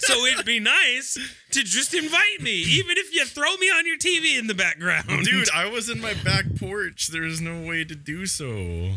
so 0.00 0.26
it'd 0.26 0.44
be 0.44 0.60
nice 0.60 1.18
to 1.52 1.62
just 1.62 1.94
invite 1.94 2.40
me, 2.40 2.52
even 2.52 2.96
if 2.98 3.14
you 3.14 3.24
throw 3.26 3.56
me 3.56 3.68
on 3.70 3.86
your 3.86 3.96
TV 3.98 4.38
in 4.38 4.46
the 4.46 4.54
background. 4.54 5.24
Dude, 5.24 5.48
I 5.54 5.68
was 5.68 5.88
in 5.90 6.00
my 6.02 6.14
back 6.24 6.44
porch. 6.58 7.08
There's 7.08 7.40
no 7.40 7.62
way 7.62 7.84
to 7.84 7.94
do 7.94 8.26
so. 8.26 8.94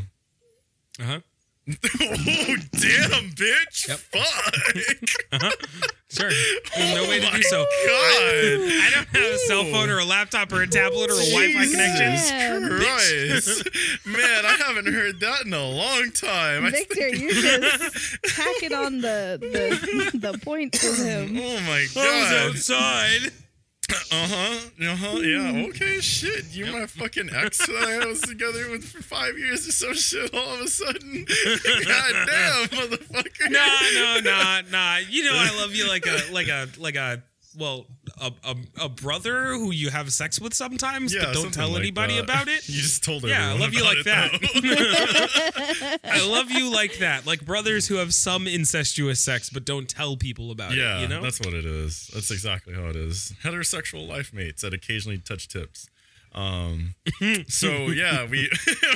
Uh-huh. 0.99 1.19
oh 1.67 2.55
damn, 2.73 3.31
bitch! 3.31 3.87
Yep. 3.87 3.97
Fuck! 3.97 5.53
Sure. 6.11 6.29
There's 6.29 6.95
no 6.95 7.09
way 7.09 7.19
to 7.19 7.27
Oh 7.27 7.35
do 7.35 7.41
so. 7.41 7.57
God. 7.57 7.67
I 7.91 8.91
don't 8.93 9.07
have 9.07 9.33
a 9.33 9.37
cell 9.39 9.65
phone 9.65 9.89
or 9.89 9.99
a 9.99 10.05
laptop 10.05 10.53
or 10.53 10.61
a 10.61 10.67
tablet 10.67 11.09
or 11.09 11.15
a 11.15 11.31
Wi-Fi 11.31 11.65
connection. 11.65 12.61
Man. 12.61 12.69
Christ. 12.69 13.67
Man, 14.05 14.45
I 14.45 14.55
haven't 14.65 14.85
heard 14.93 15.19
that 15.19 15.45
in 15.45 15.53
a 15.53 15.67
long 15.67 16.11
time. 16.11 16.65
I 16.65 16.69
Viktor, 16.69 17.09
you're 17.09 17.33
just 17.33 18.17
packing 18.35 18.73
on 18.73 19.01
the 19.01 19.39
the 19.41 20.17
the 20.17 20.37
points 20.37 20.83
with 20.83 21.03
him. 21.05 21.35
Oh 21.37 21.59
my 21.61 21.85
god! 21.93 22.07
I 22.07 22.47
was 22.47 22.69
outside. 22.69 23.33
Uh 23.89 24.27
huh. 24.27 24.59
Uh 24.81 24.95
huh. 24.95 25.17
Yeah. 25.19 25.67
Okay. 25.69 25.99
Shit. 25.99 26.55
You 26.55 26.71
my 26.71 26.85
fucking 26.87 27.29
ex 27.33 27.65
that 27.65 28.01
I 28.01 28.05
was 28.05 28.21
together 28.21 28.69
with 28.71 28.83
for 28.83 29.03
five 29.03 29.37
years 29.37 29.67
or 29.67 29.71
some 29.71 29.93
shit. 29.93 30.33
All 30.33 30.55
of 30.55 30.61
a 30.61 30.67
sudden, 30.67 31.25
god 31.85 32.27
damn, 32.27 32.67
motherfucker. 32.69 33.49
No, 33.49 33.77
no, 33.93 34.19
nah, 34.23 34.61
nah. 34.71 34.97
You 34.97 35.25
know 35.25 35.35
I 35.35 35.55
love 35.59 35.75
you 35.75 35.87
like 35.87 36.05
a 36.07 36.31
like 36.31 36.47
a 36.47 36.67
like 36.79 36.95
a 36.95 37.21
well 37.57 37.85
a, 38.21 38.31
a, 38.43 38.55
a 38.83 38.89
brother 38.89 39.53
who 39.53 39.71
you 39.71 39.89
have 39.89 40.11
sex 40.13 40.39
with 40.39 40.53
sometimes, 40.53 41.13
Yeah, 41.13 41.25
but 41.25 41.33
don't 41.33 41.53
tell 41.53 41.69
like 41.69 41.81
anybody 41.81 42.15
that. 42.15 42.23
about 42.23 42.47
it. 42.47 42.67
You 42.69 42.81
just 42.81 43.03
told 43.03 43.23
her. 43.23 43.29
Yeah, 43.29 43.51
I 43.53 43.57
love 43.57 43.73
you 43.73 43.83
like 43.83 44.03
that. 44.05 45.99
I 46.03 46.27
love 46.27 46.51
you 46.51 46.71
like 46.73 46.97
that, 46.99 47.25
like 47.25 47.45
brothers 47.45 47.87
who 47.87 47.95
have 47.95 48.13
some 48.13 48.47
incestuous 48.47 49.19
sex 49.23 49.49
but 49.49 49.65
don't 49.65 49.87
tell 49.89 50.15
people 50.17 50.51
about 50.51 50.69
though. 50.69 50.75
it. 50.75 50.79
yeah, 50.79 51.01
you 51.01 51.07
know, 51.07 51.21
that's 51.21 51.39
what 51.39 51.53
it 51.53 51.65
is. 51.65 52.09
That's 52.13 52.31
exactly 52.31 52.73
how 52.73 52.85
it 52.85 52.95
is. 52.95 53.33
Heterosexual 53.43 54.07
life 54.07 54.33
mates 54.33 54.61
that 54.61 54.73
occasionally 54.73 55.17
touch 55.17 55.47
tips. 55.47 55.89
Um, 56.33 56.95
so 57.47 57.87
yeah, 57.87 58.25
we 58.29 58.49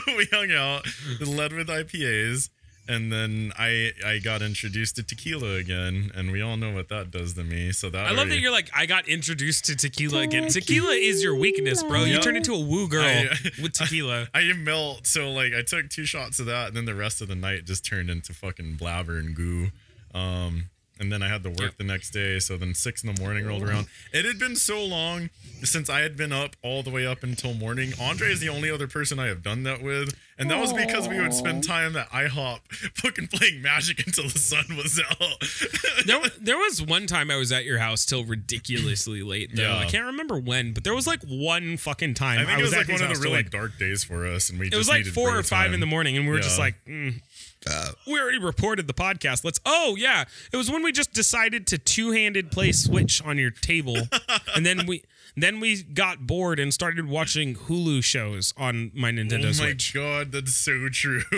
we 0.07 0.25
hung 0.31 0.51
out, 0.51 0.85
led 1.21 1.53
with 1.53 1.67
IPAs, 1.69 2.49
and 2.89 3.11
then 3.13 3.53
I 3.57 3.91
I 4.05 4.19
got 4.19 4.41
introduced 4.41 4.97
to 4.97 5.03
tequila 5.03 5.53
again, 5.55 6.11
and 6.15 6.31
we 6.31 6.41
all 6.41 6.57
know 6.57 6.73
what 6.73 6.89
that 6.89 7.11
does 7.11 7.35
to 7.35 7.43
me. 7.45 7.71
So 7.71 7.89
that 7.91 8.07
I 8.07 8.11
love 8.11 8.27
that 8.29 8.39
you're 8.39 8.51
like, 8.51 8.69
I 8.75 8.85
got 8.85 9.07
introduced 9.07 9.65
to 9.65 9.75
tequila 9.77 10.21
again. 10.23 10.49
Tequila 10.49 10.91
is 10.93 11.23
your 11.23 11.35
weakness, 11.35 11.83
bro. 11.83 12.03
You 12.03 12.15
Yep. 12.15 12.23
turn 12.23 12.35
into 12.35 12.53
a 12.53 12.59
woo 12.59 12.87
girl 12.89 13.03
I- 13.05 13.29
with 13.61 13.73
tequila. 13.73 14.27
I 14.33 14.51
melt. 14.53 15.07
So 15.07 15.31
like 15.31 15.53
I 15.53 15.61
took 15.61 15.89
two 15.89 16.05
shots 16.05 16.39
of 16.39 16.47
that, 16.47 16.67
and 16.69 16.75
then 16.75 16.85
the 16.85 16.95
rest 16.95 17.21
of 17.21 17.27
the 17.29 17.35
night 17.35 17.65
just 17.65 17.85
turned 17.85 18.09
into 18.09 18.33
fucking 18.33 18.75
blabber 18.75 19.17
and 19.17 19.35
goo. 19.35 19.69
Um, 20.13 20.65
and 20.99 21.11
then 21.11 21.21
I 21.23 21.27
had 21.29 21.43
to 21.43 21.49
work 21.49 21.59
Yep. 21.61 21.77
the 21.77 21.83
next 21.83 22.09
day. 22.11 22.39
So 22.39 22.57
then 22.57 22.73
six 22.73 23.03
in 23.03 23.13
the 23.13 23.21
morning 23.21 23.45
rolled 23.45 23.63
around. 23.63 23.87
It 24.13 24.25
had 24.25 24.37
been 24.39 24.55
so 24.55 24.83
long 24.83 25.29
since 25.63 25.89
I 25.89 26.01
had 26.01 26.15
been 26.17 26.31
up 26.31 26.55
all 26.61 26.83
the 26.83 26.89
way 26.89 27.05
up 27.05 27.23
until 27.23 27.53
morning. 27.53 27.93
Andre 27.99 28.31
is 28.31 28.39
the 28.39 28.49
only 28.49 28.69
other 28.69 28.87
person 28.87 29.19
I 29.19 29.27
have 29.27 29.41
done 29.43 29.63
that 29.63 29.81
with, 29.81 30.15
and 30.37 30.49
that 30.51 30.59
was 30.59 30.71
because 30.73 31.07
we 31.07 31.19
would 31.19 31.33
spend 31.33 31.63
time 31.63 31.95
at 31.97 32.09
IHOP 32.11 32.59
fucking 32.95 33.27
playing 33.27 33.61
Magic 33.61 34.05
until 34.05 34.25
the 34.25 34.39
sun 34.39 34.65
was 34.77 34.99
out. 34.99 36.05
there, 36.05 36.21
there 36.41 36.57
was 36.57 36.81
one 36.81 37.07
time 37.07 37.29
I 37.29 37.35
was 37.37 37.51
at 37.51 37.65
your 37.65 37.79
house 37.79 38.05
till 38.05 38.23
ridiculously 38.23 39.21
late. 39.23 39.55
Though 39.55 39.63
Yeah. 39.63 39.77
I 39.79 39.85
can't 39.85 40.05
remember 40.05 40.39
when, 40.39 40.73
but 40.73 40.83
there 40.83 40.95
was 40.95 41.07
like 41.07 41.21
one 41.23 41.77
fucking 41.77 42.13
time 42.13 42.39
I 42.39 42.45
think 42.45 42.59
it 42.59 42.61
was 42.63 42.73
at 42.73 42.87
like 42.87 42.99
one 42.99 43.01
of 43.11 43.17
the 43.17 43.21
really 43.23 43.35
like 43.37 43.51
dark 43.51 43.77
days 43.77 44.03
for 44.03 44.25
us, 44.25 44.49
and 44.49 44.59
we 44.59 44.67
it 44.67 44.71
just 44.71 44.77
was 44.79 44.89
like 44.89 45.05
four 45.05 45.37
or 45.37 45.43
five 45.43 45.73
in 45.73 45.79
the 45.79 45.85
morning, 45.85 46.15
and 46.17 46.25
we 46.25 46.31
were 46.31 46.39
just 46.39 46.59
like, 46.59 46.75
mm, 46.87 47.21
we 48.07 48.19
already 48.19 48.39
reported 48.39 48.87
the 48.87 48.93
podcast. 48.93 49.43
Let's. 49.43 49.59
Oh 49.65 49.95
yeah, 49.97 50.25
it 50.51 50.57
was 50.57 50.71
when 50.71 50.83
we 50.83 50.91
just 50.91 51.13
decided 51.13 51.67
to 51.67 51.77
two-handed 51.77 52.51
play 52.51 52.71
Switch 52.71 53.21
on 53.23 53.37
your 53.37 53.51
table, 53.51 53.97
and 54.55 54.65
then 54.65 54.85
we 54.85 55.03
then 55.35 55.59
we 55.59 55.83
got 55.83 56.25
bored 56.25 56.59
and 56.59 56.73
started 56.73 57.07
watching 57.07 57.55
Hulu 57.55 58.03
shows 58.03 58.53
on 58.57 58.91
my 58.93 59.11
Nintendo 59.11 59.59
Oh 59.59 59.63
my 59.63 59.75
god, 59.93 60.31
that's 60.31 60.55
so 60.55 60.89
true. 60.89 61.21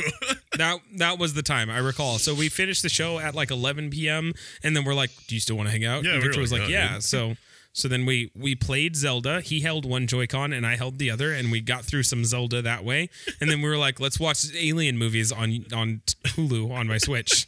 That 0.58 0.80
that 0.98 1.18
was 1.18 1.34
the 1.34 1.44
time 1.44 1.70
I 1.70 1.78
recall. 1.78 2.20
So 2.20 2.36
we 2.36 2.50
finished 2.50 2.84
the 2.84 2.90
show 2.90 3.20
at 3.20 3.34
like 3.34 3.52
11 3.52 3.90
p.m. 3.90 4.34
and 4.64 4.76
then 4.76 4.84
we're 4.84 4.94
like, 4.94 5.10
"Do 5.28 5.36
you 5.36 5.40
still 5.40 5.56
want 5.56 5.68
to 5.68 5.72
hang 5.72 5.86
out?" 5.86 6.04
Yeah, 6.04 6.16
and 6.16 6.22
Viktor 6.22 6.40
were 6.40 6.42
was 6.42 6.52
like, 6.52 6.64
"Yeah, 6.64 6.68
"Yeah." 6.68 6.94
dude." 6.96 7.04
So 7.04 7.36
so 7.74 7.88
then 7.88 8.06
we 8.06 8.32
we 8.36 8.56
played 8.56 8.96
Zelda. 8.96 9.42
He 9.42 9.62
held 9.62 9.86
one 9.86 10.08
Joy-Con 10.08 10.54
and 10.54 10.66
I 10.66 10.76
held 10.76 10.98
the 10.98 11.10
other, 11.10 11.34
and 11.34 11.52
we 11.52 11.62
got 11.62 11.86
through 11.86 12.04
some 12.04 12.26
Zelda 12.26 12.62
that 12.62 12.84
way. 12.84 13.10
And 13.40 13.50
then 13.50 13.62
we 13.62 13.70
were 13.70 13.78
like, 13.78 14.00
"Let's 14.00 14.20
watch 14.20 14.46
alien 14.56 14.98
movies 14.98 15.32
on 15.32 15.66
on 15.74 16.02
Hulu 16.26 16.72
on 16.72 16.88
my 16.88 16.98
Switch." 16.98 17.48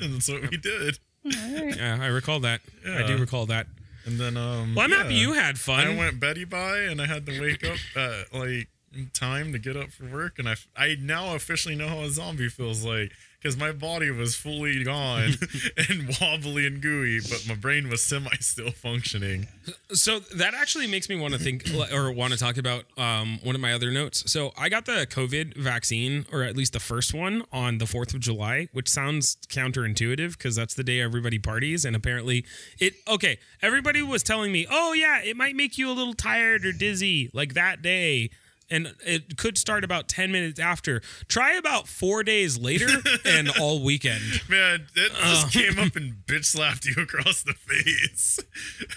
and 0.00 0.14
that's 0.14 0.28
what 0.28 0.50
we 0.50 0.56
did. 0.56 0.98
Yeah, 1.24 1.98
I 2.00 2.06
recall 2.06 2.40
that. 2.40 2.60
I 2.86 3.06
do 3.06 3.16
recall 3.18 3.46
that. 3.46 3.66
And 4.04 4.18
then 4.18 4.36
um 4.36 4.74
Well, 4.74 4.84
I'm 4.84 4.90
happy 4.90 5.14
you 5.14 5.34
had 5.34 5.58
fun. 5.58 5.86
I 5.86 5.96
went 5.96 6.18
Betty 6.18 6.44
by 6.44 6.78
and 6.78 7.00
I 7.00 7.06
had 7.06 7.26
to 7.26 7.40
wake 7.40 7.64
up 7.64 7.78
at 7.96 8.34
like 8.34 8.68
time 9.14 9.52
to 9.52 9.58
get 9.58 9.76
up 9.76 9.90
for 9.90 10.04
work 10.06 10.38
and 10.38 10.48
I 10.48 10.56
I 10.76 10.96
now 11.00 11.34
officially 11.34 11.74
know 11.74 11.88
how 11.88 12.00
a 12.00 12.10
zombie 12.10 12.48
feels 12.48 12.84
like 12.84 13.12
because 13.42 13.56
my 13.56 13.72
body 13.72 14.10
was 14.10 14.34
fully 14.34 14.84
gone 14.84 15.32
and 15.88 16.16
wobbly 16.20 16.66
and 16.66 16.80
gooey 16.80 17.20
but 17.20 17.44
my 17.48 17.54
brain 17.54 17.88
was 17.88 18.02
semi 18.02 18.30
still 18.40 18.70
functioning. 18.70 19.48
So 19.90 20.20
that 20.36 20.54
actually 20.54 20.86
makes 20.86 21.08
me 21.08 21.18
want 21.18 21.34
to 21.34 21.40
think 21.40 21.64
or 21.92 22.12
want 22.12 22.32
to 22.32 22.38
talk 22.38 22.56
about 22.56 22.84
um, 22.96 23.38
one 23.42 23.54
of 23.54 23.60
my 23.60 23.72
other 23.72 23.90
notes. 23.90 24.30
So 24.30 24.52
I 24.56 24.68
got 24.68 24.86
the 24.86 25.06
COVID 25.08 25.56
vaccine, 25.56 26.26
or 26.32 26.42
at 26.42 26.56
least 26.56 26.72
the 26.72 26.80
first 26.80 27.14
one, 27.14 27.44
on 27.52 27.78
the 27.78 27.84
4th 27.84 28.14
of 28.14 28.20
July, 28.20 28.68
which 28.72 28.88
sounds 28.88 29.36
counterintuitive 29.48 30.36
because 30.36 30.56
that's 30.56 30.74
the 30.74 30.84
day 30.84 31.00
everybody 31.00 31.38
parties. 31.38 31.84
And 31.84 31.96
apparently, 31.96 32.44
it, 32.78 32.94
okay, 33.08 33.38
everybody 33.60 34.02
was 34.02 34.22
telling 34.22 34.52
me, 34.52 34.66
oh, 34.70 34.92
yeah, 34.92 35.20
it 35.22 35.36
might 35.36 35.56
make 35.56 35.78
you 35.78 35.90
a 35.90 35.94
little 35.94 36.14
tired 36.14 36.64
or 36.64 36.72
dizzy 36.72 37.30
like 37.32 37.54
that 37.54 37.82
day. 37.82 38.30
And 38.72 38.94
it 39.04 39.36
could 39.36 39.58
start 39.58 39.84
about 39.84 40.08
10 40.08 40.32
minutes 40.32 40.58
after. 40.58 41.02
Try 41.28 41.52
about 41.56 41.86
four 41.86 42.22
days 42.24 42.58
later 42.58 42.88
and 43.24 43.50
all 43.60 43.84
weekend. 43.84 44.22
Man, 44.48 44.86
it 44.96 45.12
just 45.12 45.52
came 45.52 45.78
up 45.78 45.94
and 45.96 46.14
bitch 46.26 46.46
slapped 46.46 46.84
you 46.86 46.94
across 47.02 47.42
the 47.42 47.52
face. 47.52 48.40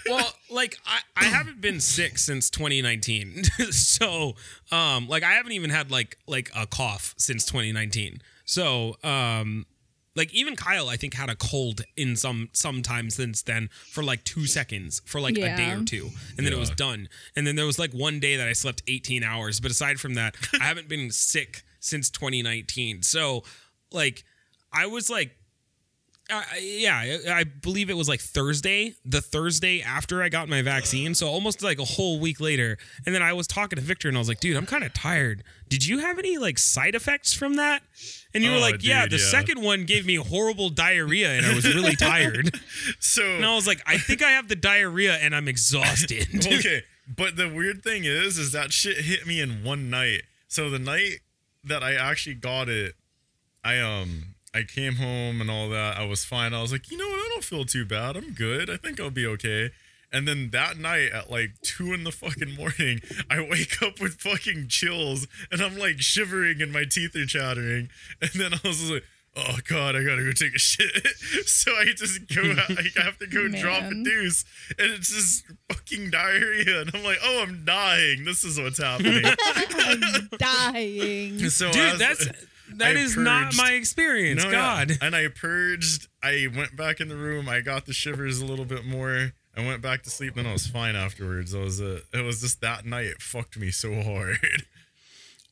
well 0.08 0.32
like 0.50 0.78
I, 0.86 1.00
I 1.16 1.24
haven't 1.36 1.60
been 1.60 1.80
sick 1.80 2.16
since 2.18 2.48
2019 2.50 3.44
so 3.70 4.34
um 4.72 5.08
like 5.08 5.22
i 5.22 5.32
haven't 5.32 5.52
even 5.52 5.70
had 5.70 5.90
like 5.90 6.18
like 6.26 6.50
a 6.56 6.66
cough 6.66 7.14
since 7.18 7.44
2019 7.44 8.20
so 8.44 8.96
um 9.02 9.66
like 10.16 10.34
even 10.34 10.56
Cyle 10.56 10.88
i 10.88 10.96
think 10.96 11.14
had 11.14 11.30
a 11.30 11.36
cold 11.36 11.82
in 11.96 12.16
some 12.16 12.48
sometime 12.52 13.10
since 13.10 13.42
then 13.42 13.68
for 13.92 14.02
like 14.02 14.24
two 14.24 14.46
seconds 14.46 15.00
for 15.04 15.20
like 15.20 15.36
a 15.38 15.56
day 15.56 15.70
or 15.70 15.84
two 15.84 16.10
and 16.36 16.44
then 16.44 16.52
it 16.52 16.58
was 16.58 16.70
done. 16.70 17.08
And 17.36 17.46
then 17.46 17.56
there 17.56 17.66
was 17.66 17.78
like 17.78 17.92
one 17.92 18.18
day 18.18 18.36
that 18.36 18.48
i 18.48 18.52
slept 18.52 18.82
18 18.88 19.22
hours. 19.22 19.60
But 19.60 19.70
aside 19.70 20.00
from 20.00 20.14
that 20.14 20.34
i 20.60 20.64
haven't 20.64 20.88
been 20.88 21.10
sick 21.10 21.62
since 21.78 22.10
2019 22.10 23.02
so 23.02 23.44
like 23.92 24.24
i 24.72 24.86
was 24.86 25.08
like 25.08 25.36
uh, 26.28 26.42
yeah, 26.60 27.18
I 27.30 27.44
believe 27.44 27.88
it 27.88 27.96
was 27.96 28.08
like 28.08 28.20
Thursday, 28.20 28.94
the 29.04 29.20
Thursday 29.20 29.80
after 29.80 30.22
I 30.22 30.28
got 30.28 30.48
my 30.48 30.60
vaccine. 30.62 31.14
So 31.14 31.28
almost 31.28 31.62
like 31.62 31.78
a 31.78 31.84
whole 31.84 32.18
week 32.18 32.40
later. 32.40 32.78
And 33.04 33.14
then 33.14 33.22
I 33.22 33.32
was 33.32 33.46
talking 33.46 33.76
to 33.76 33.82
Viktor 33.84 34.08
and 34.08 34.16
I 34.16 34.20
was 34.20 34.26
like, 34.28 34.40
dude, 34.40 34.56
I'm 34.56 34.66
kind 34.66 34.82
of 34.82 34.92
tired. 34.92 35.44
Did 35.68 35.86
you 35.86 35.98
have 36.00 36.18
any 36.18 36.36
like 36.38 36.58
side 36.58 36.94
effects 36.94 37.32
from 37.32 37.54
that? 37.54 37.82
And 38.34 38.42
you 38.42 38.50
were 38.50 38.56
Oh, 38.56 38.60
like, 38.60 38.82
yeah, 38.82 39.02
dude, 39.02 39.12
the 39.12 39.22
yeah. 39.24 39.30
second 39.30 39.62
one 39.62 39.84
gave 39.84 40.04
me 40.04 40.16
horrible 40.16 40.68
diarrhea 40.68 41.30
and 41.30 41.46
I 41.46 41.54
was 41.54 41.64
really 41.64 41.96
tired. 41.96 42.54
So 43.00 43.22
And 43.22 43.44
I 43.46 43.54
was 43.54 43.66
like, 43.66 43.80
I 43.86 43.96
think 43.98 44.22
I 44.22 44.32
have 44.32 44.48
the 44.48 44.56
diarrhea 44.56 45.14
and 45.14 45.34
I'm 45.34 45.48
exhausted. 45.48 46.28
okay, 46.46 46.82
but 47.08 47.36
the 47.36 47.48
weird 47.48 47.82
thing 47.84 48.04
is, 48.04 48.36
is 48.36 48.52
that 48.52 48.72
shit 48.72 48.98
hit 49.04 49.26
me 49.26 49.40
in 49.40 49.62
one 49.64 49.90
night. 49.90 50.22
So 50.48 50.70
the 50.70 50.78
night 50.78 51.20
that 51.64 51.82
I 51.82 51.94
actually 51.94 52.34
got 52.36 52.68
it, 52.68 52.94
I 53.64 53.78
um 53.80 54.34
I 54.56 54.62
came 54.62 54.96
home 54.96 55.42
and 55.42 55.50
all 55.50 55.68
that. 55.68 55.98
I 55.98 56.06
was 56.06 56.24
fine. 56.24 56.54
I 56.54 56.62
was 56.62 56.72
like, 56.72 56.90
you 56.90 56.96
know 56.96 57.06
what? 57.06 57.18
I 57.18 57.28
don't 57.34 57.44
feel 57.44 57.66
too 57.66 57.84
bad. 57.84 58.16
I'm 58.16 58.32
good. 58.32 58.70
I 58.70 58.78
think 58.78 58.98
I'll 58.98 59.10
be 59.10 59.26
okay. 59.26 59.70
And 60.10 60.26
then 60.26 60.48
that 60.52 60.78
night 60.78 61.10
at 61.12 61.30
like 61.30 61.60
two 61.60 61.92
in 61.92 62.04
the 62.04 62.10
fucking 62.12 62.54
morning, 62.54 63.00
I 63.28 63.40
wake 63.40 63.82
up 63.82 64.00
with 64.00 64.14
fucking 64.14 64.68
chills 64.68 65.26
and 65.52 65.60
I'm 65.60 65.76
like 65.76 66.00
shivering 66.00 66.62
and 66.62 66.72
my 66.72 66.84
teeth 66.84 67.14
are 67.16 67.26
chattering. 67.26 67.90
And 68.22 68.30
then 68.34 68.54
I 68.54 68.66
was 68.66 68.90
like, 68.90 69.02
oh 69.36 69.58
God, 69.68 69.94
I 69.94 70.02
gotta 70.04 70.24
go 70.24 70.32
take 70.32 70.54
a 70.54 70.58
shit. 70.58 71.06
so 71.46 71.72
I 71.72 71.92
just 71.94 72.34
go, 72.34 72.40
I 72.42 73.02
have 73.02 73.18
to 73.18 73.26
go 73.26 73.48
drop 73.60 73.82
a 73.82 73.94
deuce 74.04 74.46
and 74.78 74.90
it's 74.92 75.10
just 75.14 75.44
fucking 75.68 76.10
diarrhea. 76.10 76.80
And 76.80 76.90
I'm 76.94 77.04
like, 77.04 77.18
oh, 77.22 77.42
I'm 77.46 77.64
dying. 77.66 78.24
This 78.24 78.42
is 78.44 78.58
what's 78.58 78.78
happening. 78.78 79.22
I'm 79.76 80.28
dying. 80.38 81.38
so 81.50 81.70
Dude, 81.72 81.82
as- 81.82 81.98
that's 81.98 82.28
that 82.78 82.96
I 82.96 83.00
is 83.00 83.16
not 83.16 83.46
purged. 83.46 83.58
my 83.58 83.72
experience. 83.72 84.42
No, 84.44 84.50
yeah. 84.50 84.84
God. 84.86 84.98
And 85.00 85.14
I 85.14 85.28
purged. 85.28 86.08
I 86.22 86.48
went 86.54 86.76
back 86.76 87.00
in 87.00 87.08
the 87.08 87.16
room. 87.16 87.48
I 87.48 87.60
got 87.60 87.86
the 87.86 87.92
shivers 87.92 88.40
a 88.40 88.46
little 88.46 88.64
bit 88.64 88.84
more. 88.84 89.32
I 89.56 89.64
went 89.66 89.80
back 89.80 90.02
to 90.02 90.10
sleep. 90.10 90.34
Then 90.34 90.46
I 90.46 90.52
was 90.52 90.66
fine 90.66 90.96
afterwards. 90.96 91.54
I 91.54 91.60
was 91.60 91.80
uh, 91.80 92.00
it 92.12 92.22
was 92.22 92.42
just 92.42 92.60
that 92.60 92.84
night. 92.84 93.06
It 93.06 93.22
fucked 93.22 93.58
me 93.58 93.70
so 93.70 94.02
hard. 94.02 94.38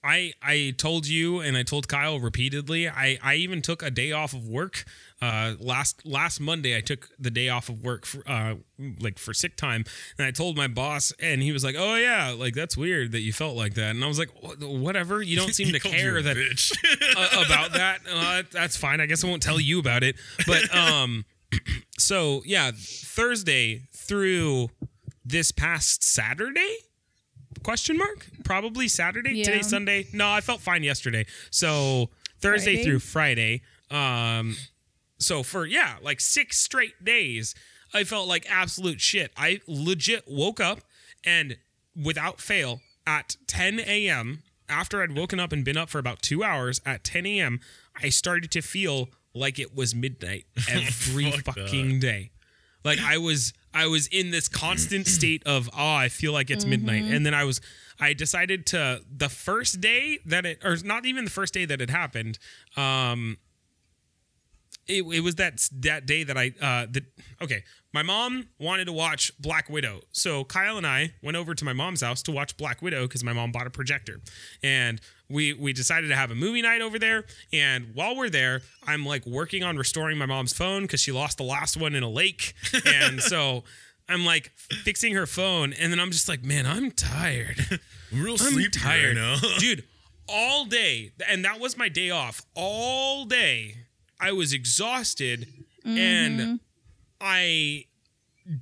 I 0.04 0.34
I 0.42 0.74
told 0.76 1.06
you 1.06 1.40
and 1.40 1.56
I 1.56 1.62
told 1.62 1.90
Cyle 1.90 2.20
repeatedly. 2.20 2.88
I 2.88 3.18
I 3.22 3.36
even 3.36 3.62
took 3.62 3.82
a 3.82 3.90
day 3.90 4.12
off 4.12 4.34
of 4.34 4.46
work. 4.46 4.84
Uh, 5.22 5.54
last 5.58 6.04
last 6.04 6.38
Monday 6.40 6.76
I 6.76 6.82
took 6.82 7.08
the 7.18 7.30
day 7.30 7.48
off 7.48 7.70
of 7.70 7.82
work 7.82 8.04
for 8.04 8.22
uh 8.28 8.56
like 9.00 9.18
for 9.18 9.32
sick 9.32 9.56
time, 9.56 9.84
and 10.18 10.26
I 10.26 10.30
told 10.30 10.56
my 10.56 10.66
boss, 10.66 11.12
and 11.18 11.42
he 11.42 11.50
was 11.52 11.64
like, 11.64 11.76
"Oh 11.78 11.94
yeah, 11.96 12.34
like 12.36 12.54
that's 12.54 12.76
weird 12.76 13.12
that 13.12 13.20
you 13.20 13.32
felt 13.32 13.56
like 13.56 13.74
that." 13.74 13.90
And 13.90 14.04
I 14.04 14.06
was 14.06 14.18
like, 14.18 14.30
"Whatever, 14.60 15.22
you 15.22 15.36
don't 15.36 15.54
seem 15.54 15.72
to 15.72 15.80
care 15.80 16.20
that 16.20 16.36
uh, 16.36 17.44
about 17.46 17.72
that. 17.72 18.00
Uh, 18.10 18.42
that's 18.50 18.76
fine. 18.76 19.00
I 19.00 19.06
guess 19.06 19.24
I 19.24 19.28
won't 19.28 19.42
tell 19.42 19.58
you 19.58 19.78
about 19.78 20.02
it. 20.02 20.16
But 20.46 20.74
um, 20.76 21.24
so 21.98 22.42
yeah, 22.44 22.72
Thursday 22.76 23.82
through 23.92 24.68
this 25.24 25.50
past 25.50 26.04
Saturday. 26.04 26.76
Question 27.64 27.96
mark? 27.96 28.26
Probably 28.44 28.88
Saturday. 28.88 29.32
Yeah. 29.32 29.44
Today's 29.44 29.68
Sunday. 29.68 30.06
No, 30.12 30.30
I 30.30 30.40
felt 30.42 30.60
fine 30.60 30.84
yesterday. 30.84 31.24
So 31.50 32.10
Thursday 32.38 32.74
Friday? 32.74 32.84
through 32.84 32.98
Friday. 33.00 33.62
Um, 33.90 34.56
so 35.18 35.42
for 35.42 35.64
yeah, 35.64 35.96
like 36.02 36.20
six 36.20 36.58
straight 36.58 37.02
days. 37.02 37.54
I 37.94 38.04
felt 38.04 38.28
like 38.28 38.46
absolute 38.50 39.00
shit. 39.00 39.32
I 39.36 39.60
legit 39.66 40.24
woke 40.28 40.60
up 40.60 40.80
and 41.24 41.56
without 41.96 42.40
fail 42.40 42.80
at 43.06 43.36
10 43.46 43.80
a.m. 43.80 44.42
after 44.68 45.02
I'd 45.02 45.16
woken 45.16 45.40
up 45.40 45.52
and 45.52 45.64
been 45.64 45.76
up 45.76 45.88
for 45.88 45.98
about 45.98 46.20
two 46.20 46.44
hours 46.44 46.80
at 46.84 47.02
10 47.02 47.24
a.m. 47.24 47.60
I 48.02 48.10
started 48.10 48.50
to 48.50 48.60
feel 48.60 49.08
like 49.32 49.58
it 49.58 49.74
was 49.74 49.94
midnight 49.94 50.44
every 50.70 51.30
Fuck 51.30 51.56
fucking 51.56 52.00
day. 52.00 52.30
Like 52.84 52.98
I 53.00 53.16
was 53.16 53.54
I 53.74 53.86
was 53.86 54.06
in 54.06 54.30
this 54.30 54.48
constant 54.48 55.06
state 55.18 55.42
of 55.44 55.68
oh 55.76 55.94
I 55.94 56.08
feel 56.08 56.32
like 56.32 56.50
it's 56.50 56.64
midnight. 56.64 57.04
And 57.04 57.26
then 57.26 57.34
I 57.34 57.44
was 57.44 57.60
I 58.00 58.12
decided 58.12 58.66
to 58.66 59.02
the 59.14 59.28
first 59.28 59.80
day 59.80 60.18
that 60.26 60.46
it 60.46 60.64
or 60.64 60.76
not 60.82 61.04
even 61.04 61.24
the 61.24 61.30
first 61.30 61.52
day 61.54 61.64
that 61.64 61.80
it 61.80 61.90
happened 61.90 62.38
um 62.76 63.38
it, 64.86 65.02
it 65.02 65.20
was 65.20 65.36
that 65.36 65.68
that 65.72 66.06
day 66.06 66.24
that 66.24 66.36
I 66.36 66.52
uh 66.60 66.86
that 66.90 67.04
okay 67.42 67.64
my 67.94 68.02
mom 68.02 68.48
wanted 68.58 68.86
to 68.86 68.92
watch 68.92 69.30
Black 69.38 69.70
Widow. 69.70 70.00
So 70.10 70.44
Cyle 70.52 70.76
and 70.76 70.84
I 70.86 71.14
went 71.22 71.36
over 71.36 71.54
to 71.54 71.64
my 71.64 71.72
mom's 71.72 72.00
house 72.00 72.22
to 72.24 72.32
watch 72.32 72.56
Black 72.56 72.82
Widow 72.82 73.02
because 73.02 73.22
my 73.22 73.32
mom 73.32 73.52
bought 73.52 73.68
a 73.68 73.70
projector. 73.70 74.20
And 74.64 75.00
we 75.30 75.52
we 75.52 75.72
decided 75.72 76.08
to 76.08 76.16
have 76.16 76.32
a 76.32 76.34
movie 76.34 76.60
night 76.60 76.82
over 76.82 76.98
there. 76.98 77.24
And 77.52 77.94
while 77.94 78.16
we're 78.16 78.30
there 78.30 78.62
I'm 78.84 79.06
like 79.06 79.24
working 79.24 79.62
on 79.62 79.76
restoring 79.76 80.18
my 80.18 80.26
mom's 80.26 80.52
phone 80.52 80.82
because 80.82 81.00
she 81.00 81.12
lost 81.12 81.38
the 81.38 81.44
last 81.44 81.76
one 81.76 81.94
in 81.94 82.02
a 82.02 82.10
lake. 82.10 82.54
And 82.84 83.20
so 83.20 83.62
I'm 84.08 84.24
like 84.26 84.50
fixing 84.56 85.14
her 85.14 85.26
phone. 85.26 85.72
And 85.72 85.92
then 85.92 86.00
I'm 86.00 86.10
just 86.10 86.28
like 86.28 86.44
man 86.44 86.66
I'm 86.66 86.90
tired. 86.90 87.64
I'm 88.12 88.22
real 88.22 88.36
I'm 88.40 88.70
tired, 88.72 89.16
right 89.16 89.40
dude. 89.58 89.84
All 90.26 90.64
day, 90.64 91.12
and 91.28 91.44
that 91.44 91.60
was 91.60 91.76
my 91.76 91.90
day 91.90 92.08
off. 92.08 92.40
All 92.54 93.26
day, 93.26 93.83
I 94.20 94.32
was 94.32 94.52
exhausted, 94.52 95.48
and 95.84 96.40
mm-hmm. 96.40 96.54
I 97.20 97.86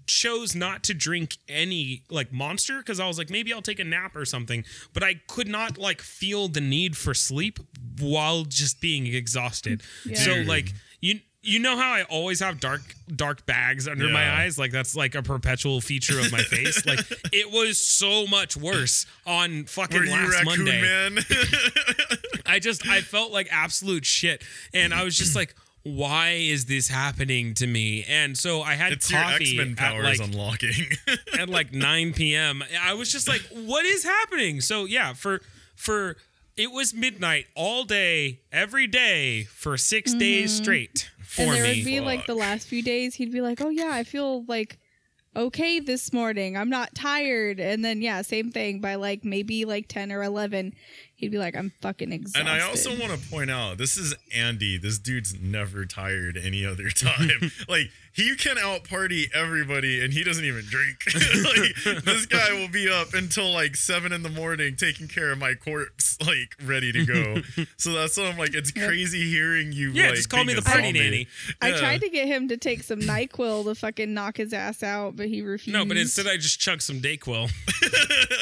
chose 0.07 0.55
not 0.55 0.85
to 0.85 0.95
drink 0.95 1.39
any 1.49 2.05
like 2.09 2.33
monster 2.33 2.79
because 2.79 3.01
I 3.01 3.07
was 3.09 3.19
like 3.19 3.31
maybe 3.31 3.53
I'll 3.53 3.63
take 3.63 3.81
a 3.81 3.85
nap 3.85 4.15
or 4.15 4.25
something. 4.25 4.65
But 4.93 5.03
I 5.03 5.21
could 5.27 5.49
not 5.49 5.79
like 5.79 6.01
feel 6.01 6.49
the 6.49 6.61
need 6.61 6.97
for 6.97 7.15
sleep 7.15 7.59
while 7.99 8.45
just 8.45 8.81
being 8.81 9.07
exhausted. 9.07 9.83
So 10.15 10.43
like 10.47 10.73
you. 11.01 11.21
You 11.45 11.59
know 11.59 11.77
how 11.77 11.93
I 11.93 12.05
always 12.05 12.39
have 12.39 12.61
dark 12.61 12.83
dark 13.15 13.45
bags 13.47 13.89
under 13.89 14.09
my 14.09 14.43
eyes? 14.43 14.59
Like 14.59 14.71
that's 14.71 14.95
like 14.95 15.17
a 15.17 15.23
perpetual 15.23 15.81
feature 15.81 16.21
of 16.21 16.31
my 16.31 16.43
face. 16.43 16.87
Like 16.87 17.01
it 17.33 17.51
was 17.51 17.81
so 17.81 18.27
much 18.29 18.57
worse 18.57 19.07
on 19.27 19.65
fucking 19.65 20.01
Were 20.01 20.07
last 20.07 20.45
Monday. 20.45 20.81
man? 20.81 21.19
I 22.47 22.61
just 22.61 22.87
I 22.87 23.01
felt 23.01 23.33
like 23.33 23.49
absolute 23.51 24.07
shit, 24.07 24.45
and 24.73 24.95
I 24.95 25.03
was 25.03 25.19
just 25.19 25.35
like, 25.35 25.57
why 25.83 26.31
is 26.31 26.67
this 26.67 26.87
happening 26.89 27.55
to 27.55 27.67
me? 27.67 28.05
And 28.09 28.39
so 28.39 28.63
I 28.63 28.75
had 28.75 28.93
it's 28.93 29.11
your 29.11 29.21
coffee 29.21 29.57
Men 29.57 29.73
at 29.73 29.77
powers 29.79 30.21
like 30.21 30.29
unlocking. 30.29 30.93
at 31.39 31.49
like 31.49 31.73
9 31.73 32.13
p.m. 32.13 32.63
I 32.81 32.95
was 32.95 33.11
just 33.11 33.27
like, 33.27 33.43
what 33.53 33.85
is 33.85 34.05
happening? 34.05 34.61
So 34.61 34.85
yeah, 34.85 35.13
for 35.13 35.41
for 35.75 36.17
it 36.57 36.71
was 36.71 36.93
midnight 36.95 37.47
all 37.55 37.85
day, 37.85 38.41
every 38.53 38.87
day 38.87 39.45
for 39.45 39.77
6 39.77 40.15
days 40.15 40.53
straight 40.53 41.11
for 41.19 41.43
Mm-hmm. 41.43 41.51
and 41.51 41.57
there 41.57 41.63
me. 41.65 41.79
would 41.79 41.85
be 41.87 42.01
like 42.01 42.27
the 42.27 42.35
last 42.35 42.67
few 42.69 42.83
days, 42.83 43.15
he'd 43.15 43.33
be 43.33 43.41
like, 43.41 43.61
"Oh 43.63 43.71
yeah, 43.71 43.91
I 43.93 44.05
feel 44.05 44.45
like 44.45 44.79
okay 45.35 45.81
this 45.81 46.13
morning. 46.13 46.57
I'm 46.59 46.69
not 46.69 46.95
tired." 46.95 47.59
And 47.59 47.83
then 47.83 48.03
yeah, 48.03 48.21
same 48.23 48.51
thing 48.51 48.81
by 48.81 48.97
like 48.97 49.25
maybe 49.25 49.65
like 49.65 49.89
ten 49.89 50.13
or 50.13 50.23
eleven, 50.23 50.75
he'd 51.23 51.31
be 51.31 51.39
like, 51.39 51.57
"I'm 51.57 51.73
fucking 51.81 52.13
exhausted." 52.13 52.41
And 52.41 52.49
I 52.51 52.61
also 52.69 52.91
want 52.99 53.19
to 53.19 53.31
point 53.31 53.51
out, 53.51 53.79
this 53.79 53.97
is 53.97 54.15
Andy. 54.35 54.77
This 54.77 54.99
dude's 54.99 55.35
never 55.41 55.87
tired 55.87 56.37
any 56.37 56.67
other 56.67 56.91
time. 56.95 57.31
like 57.69 57.91
he 58.13 58.37
can 58.37 58.59
out 58.59 58.85
party 58.85 59.31
everybody, 59.33 60.05
and 60.05 60.13
he 60.13 60.23
doesn't 60.23 60.45
even 60.45 60.65
drink. 60.69 60.99
like 61.15 62.05
this 62.05 62.27
guy 62.27 62.53
will 62.53 62.69
be 62.69 62.89
up 62.91 63.15
until 63.15 63.51
like 63.53 63.75
seven 63.77 64.13
in 64.13 64.23
the 64.23 64.29
morning 64.29 64.77
taking 64.77 65.09
care 65.09 65.31
of 65.33 65.39
my 65.39 65.55
corpse, 65.55 66.19
like 66.21 66.55
ready 66.63 66.93
to 66.93 67.07
go. 67.07 67.65
so 67.79 67.93
that's 67.93 68.17
what 68.19 68.27
I'm 68.27 68.37
like. 68.37 68.55
It's 68.55 68.71
crazy 68.73 69.31
hearing 69.31 69.73
you. 69.73 69.91
Yeah, 69.93 70.07
like, 70.09 70.17
just 70.17 70.29
call 70.29 70.45
me 70.45 70.53
the 70.53 70.61
party 70.61 70.83
zombie. 70.89 70.99
nanny. 71.01 71.29
I 71.63 71.71
Yeah. 71.71 71.77
tried 71.79 72.01
to 72.03 72.09
get 72.11 72.27
him 72.27 72.49
to 72.49 72.57
take 72.59 72.83
some 72.83 73.01
Nyquil 73.01 73.65
to 73.65 73.75
fucking 73.75 74.13
knock 74.13 74.37
his 74.37 74.53
ass 74.53 74.83
out, 74.83 75.17
but 75.17 75.29
he 75.29 75.41
refused. 75.41 75.73
No, 75.73 75.87
but 75.87 75.97
instead 75.97 76.27
I 76.27 76.37
just 76.37 76.61
chugged 76.61 76.83
some 76.83 77.01
Dayquil. 77.01 77.51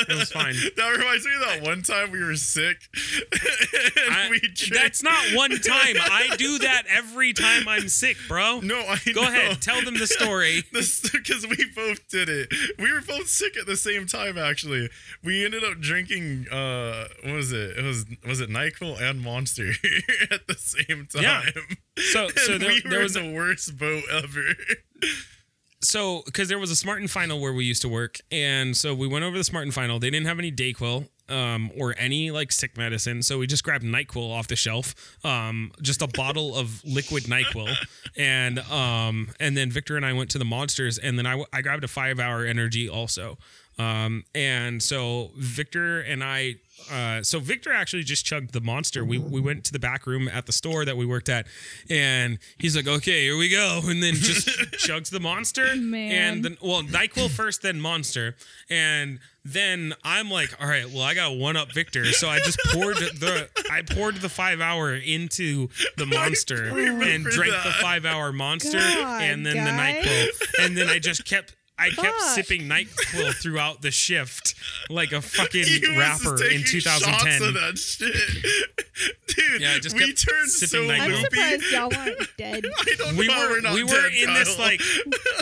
it 0.09 0.17
was 0.17 0.33
fine. 0.33 0.55
That 0.77 0.97
reminds 0.99 1.27
me 1.27 1.33
of 1.35 1.41
that 1.43 1.63
one 1.63 1.83
time 1.83 2.11
we 2.11 2.23
were 2.25 2.35
sick. 2.37 2.70
And 2.71 4.11
I- 4.11 4.41
that's 4.73 5.03
not 5.03 5.35
one 5.35 5.51
time. 5.51 5.97
I 6.01 6.35
do 6.37 6.59
that 6.59 6.85
every 6.89 7.33
time 7.33 7.67
I'm 7.69 7.89
sick, 7.89 8.17
bro. 8.29 8.61
no. 8.61 8.79
I 8.81 8.99
Go 9.13 9.23
know. 9.23 9.29
ahead, 9.29 9.61
tell 9.63 9.83
them 9.85 9.95
the 9.95 10.07
story. 10.07 10.63
because 10.73 11.47
we 11.49 11.67
both 11.75 12.09
did 12.09 12.29
it. 12.29 12.53
We 12.79 12.93
were 12.93 13.01
both 13.01 13.29
sick 13.29 13.57
at 13.57 13.67
the 13.67 13.77
same 13.77 14.07
time. 14.07 14.39
Actually, 14.39 14.89
we 15.23 15.45
ended 15.45 15.65
up 15.65 15.81
drinking. 15.81 16.47
Uh, 16.51 17.09
what 17.25 17.35
was 17.35 17.53
it? 17.53 17.77
It 17.79 17.85
was 17.85 18.05
was 18.27 18.41
it 18.41 18.51
Nyquil 18.51 19.01
and 19.01 19.21
Monster 19.21 19.71
at 20.31 20.47
the 20.47 20.55
same 20.55 21.07
time. 21.13 21.23
Yeah. 21.23 21.43
So, 22.13 22.29
so 22.37 22.59
there, 22.59 22.69
we 22.71 22.83
there 22.89 23.03
was 23.03 23.15
the 23.15 23.33
worst 23.33 23.77
boat 23.79 24.03
ever. 24.13 24.43
so 25.83 26.23
because 26.27 26.49
there 26.49 26.59
was 26.59 26.71
a 26.71 26.77
Smart 26.77 27.01
and 27.01 27.11
Final 27.11 27.41
where 27.41 27.53
we 27.53 27.65
used 27.65 27.83
to 27.83 27.89
work, 27.89 28.19
and 28.31 28.77
so 28.77 28.95
we 28.95 29.07
went 29.09 29.25
over 29.25 29.37
the 29.37 29.45
Smart 29.45 29.65
and 29.65 29.75
Final. 29.75 29.99
They 29.99 30.11
didn't 30.11 30.27
have 30.27 30.39
any 30.39 30.53
Dayquil 30.53 31.09
um, 31.31 31.71
or 31.79 31.95
any 31.99 32.31
like 32.31 32.53
sick 32.53 32.77
medicine, 32.77 33.23
so 33.23 33.39
we 33.39 33.47
just 33.47 33.65
grabbed 33.65 33.85
Nyquil 33.85 34.31
off 34.31 34.47
the 34.49 34.57
shelf, 34.57 34.95
um, 35.25 35.73
just 35.81 36.03
a 36.03 36.07
bottle 36.09 36.57
of 36.57 36.83
liquid 36.85 37.25
Nyquil, 37.25 37.75
and 38.17 38.59
um, 38.71 39.29
and 39.39 39.57
then 39.57 39.71
Viktor 39.71 39.97
and 39.97 40.05
I 40.05 40.13
went 40.13 40.31
to 40.31 40.39
the 40.39 40.45
Monsters, 40.45 40.99
and 40.99 41.19
then 41.19 41.27
I, 41.27 41.31
w- 41.33 41.47
I 41.53 41.63
grabbed 41.63 41.85
a 41.85 41.89
five 41.89 42.19
hour 42.19 42.45
energy 42.45 42.89
also. 42.89 43.39
Um, 43.79 44.25
and 44.35 44.83
so 44.83 45.31
Viktor 45.39 46.01
and 46.01 46.23
I, 46.23 46.57
uh, 46.93 47.23
so 47.23 47.39
Viktor 47.39 47.73
actually 47.73 48.03
just 48.03 48.27
chugged 48.27 48.53
the 48.53 48.61
monster. 48.61 49.07
We 49.07 49.17
we 49.19 49.41
went 49.41 49.65
to 49.65 49.73
the 49.73 49.79
back 49.79 50.07
room 50.07 50.29
at 50.29 50.45
the 50.45 50.53
store 50.53 50.85
that 50.85 50.99
we 50.99 51.07
worked 51.07 51.31
at, 51.31 51.47
and 51.89 52.39
he's 52.59 52.77
like, 52.77 52.87
"Okay, 52.87 53.23
here 53.23 53.39
we 53.39 53.49
go," 53.49 53.81
and 53.85 54.03
then 54.03 54.15
just 54.15 54.49
chugs 54.87 55.09
the 55.11 55.21
monster, 55.21 55.75
Man. 55.77 56.13
and 56.13 56.45
then 56.45 56.57
well, 56.61 56.83
Nyquil 56.83 57.31
first, 57.31 57.63
then 57.63 57.81
Monster, 57.81 58.37
and 58.69 59.19
then 59.45 59.95
I'm 60.05 60.31
like, 60.31 60.61
"All 60.61 60.69
right, 60.69 60.89
well, 60.91 61.03
I 61.03 61.15
got 61.15 61.37
one 61.37 61.57
up 61.57 61.73
Viktor," 61.73 62.05
so 62.13 62.29
I 62.29 62.39
just 62.41 62.59
poured 62.73 62.97
the 62.97 63.49
I 63.71 63.83
poured 63.83 64.17
the 64.17 64.29
five 64.29 64.61
hour 64.61 64.95
into 64.95 65.69
the 65.97 66.07
monster 66.15 66.65
and 66.69 66.99
remember 66.99 67.31
drank 67.31 67.53
the 67.65 67.73
five 67.81 68.05
hour 68.05 68.33
monster, 68.33 68.79
God, 68.79 69.23
and 69.23 69.45
then 69.47 69.57
the 69.57 69.71
guys. 69.71 70.05
Nyquil, 70.05 70.65
and 70.67 70.77
then 70.77 70.89
I 70.89 70.99
just 70.99 71.25
kept. 71.25 71.57
I 71.79 71.89
kept 71.89 72.15
Fuck. 72.21 72.35
sipping 72.35 72.69
NyQuil 72.69 73.41
throughout 73.41 73.81
the 73.81 73.91
shift 73.91 74.55
like 74.91 75.13
a 75.13 75.23
fucking 75.23 75.65
rapper 75.97 76.37
taking 76.37 76.59
in 76.61 76.65
Shots 76.67 76.99
2010. 77.01 77.49
of 77.49 77.55
that 77.55 77.79
shit, 77.79 78.13
dude. 79.35 79.63
Yeah, 79.63 79.79
just 79.79 79.97
we 79.97 80.13
turned 80.13 80.51
so 80.51 80.67
Nyquil. 80.83 81.01
I'm 81.01 81.15
surprised 81.25 81.73
y'all 81.73 81.91
aren't 81.97 82.37
dead. 82.37 82.67
I 82.79 82.95
don't 82.99 83.17
we 83.17 83.29
know 83.29 83.33
how 83.33 83.49
were, 83.49 83.51
we're 83.53 83.61
not 83.63 83.73
we 83.73 83.85
were 83.85 83.89
dead, 83.89 84.13
in 84.13 84.35
this 84.35 84.59
like 84.59 84.83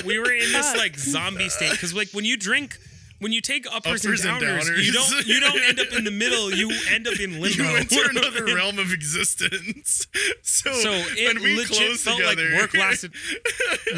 we 0.06 0.20
were 0.20 0.30
in 0.30 0.52
this 0.52 0.76
like 0.76 0.96
zombie 0.96 1.48
state 1.48 1.72
because 1.72 1.92
like 1.92 2.10
when 2.12 2.24
you 2.24 2.36
drink 2.36 2.78
when 3.20 3.32
you 3.32 3.40
take 3.40 3.66
uppers, 3.72 4.04
Uppers 4.04 4.24
and, 4.24 4.42
and 4.42 4.60
downers, 4.60 4.84
you 4.84 4.92
don't 4.92 5.26
you 5.26 5.40
don't 5.40 5.60
end 5.62 5.80
up 5.80 5.92
in 5.92 6.04
the 6.04 6.10
middle 6.10 6.52
you 6.54 6.70
end 6.90 7.06
up 7.08 7.18
in 7.18 7.32
limbo 7.40 7.62
you 7.62 7.76
enter 7.76 8.10
another 8.10 8.44
realm 8.54 8.78
of 8.78 8.92
existence. 8.92 10.06
So, 10.42 10.72
so 10.72 10.90
it 10.92 11.34
when 11.34 11.42
we 11.42 11.56
legit 11.56 11.76
close 11.76 12.02
felt 12.04 12.18
together, 12.18 12.50
like 12.50 12.60
work 12.60 12.74
lasted 12.74 13.12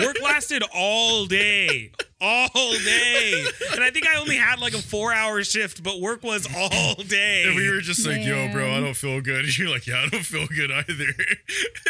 work 0.04 0.16
lasted 0.22 0.62
all 0.74 1.26
day 1.26 1.92
all 2.22 2.48
day 2.85 3.44
and 3.72 3.83
i 3.83 3.88
think 3.88 4.06
i 4.06 4.18
only 4.20 4.37
had 4.37 4.61
like 4.61 4.74
a 4.74 4.83
four 4.83 5.11
hour 5.11 5.42
shift 5.42 5.83
but 5.83 5.98
work 6.02 6.22
was 6.22 6.46
all 6.54 6.94
day 7.09 7.44
And 7.46 7.56
we 7.56 7.70
were 7.70 7.80
just 7.80 8.06
like, 8.06 8.22
"Yo, 8.22 8.52
bro, 8.52 8.70
I 8.76 8.80
don't 8.80 8.94
feel 8.94 9.20
good." 9.22 9.44
And 9.46 9.59
you're 9.59 9.70
like, 9.70 9.87
"Yeah, 9.87 10.02
I 10.04 10.09
don't 10.11 10.24
feel 10.24 10.46
good 10.46 10.70
either." 10.70 11.06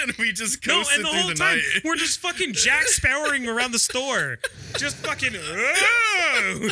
and 0.03 0.12
we 0.19 0.31
just 0.33 0.64
No, 0.66 0.75
coasted 0.75 0.99
and 0.99 1.05
the 1.05 1.11
through 1.11 1.19
whole 1.21 1.29
the 1.31 1.35
time 1.35 1.57
night. 1.57 1.83
we're 1.85 1.97
just 1.97 2.21
fucking 2.21 2.53
Jack 2.53 2.85
Sparrowing 2.87 3.49
around 3.49 3.73
the 3.73 3.79
store, 3.81 4.38
just 4.79 4.97
fucking. 4.99 5.33
Oh, 5.37 6.69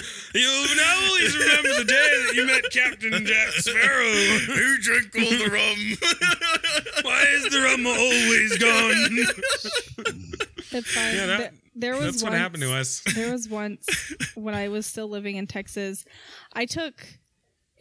you'll 0.53 1.09
always 1.09 1.37
remember 1.37 1.75
the 1.79 1.85
day 1.85 2.25
that 2.27 2.35
you 2.35 2.47
met 2.47 2.65
Captain 2.71 3.25
Jack 3.27 3.49
Sparrow. 3.53 4.13
Who 4.55 4.79
drank 4.79 5.15
all 5.17 5.31
the 5.31 5.51
rum? 5.51 5.99
Why 7.03 7.25
is 7.31 7.45
the 7.53 7.61
rum 7.63 7.87
always 7.87 8.59
gone? 8.59 9.17
That's 10.71 10.91
fine. 10.95 11.15
Yeah, 11.17 11.27
that- 11.27 11.55
there 11.75 11.95
was 11.97 12.05
That's 12.07 12.23
what 12.25 12.33
happened 12.33 12.63
to 12.65 12.75
us. 12.75 13.03
There 13.15 13.31
was 13.31 13.49
once 13.49 13.87
when 14.35 14.55
I 14.57 14.69
was 14.69 14.85
still 14.85 15.07
living 15.09 15.37
in 15.37 15.47
Texas, 15.47 16.05
I 16.53 16.67
took 16.67 17.07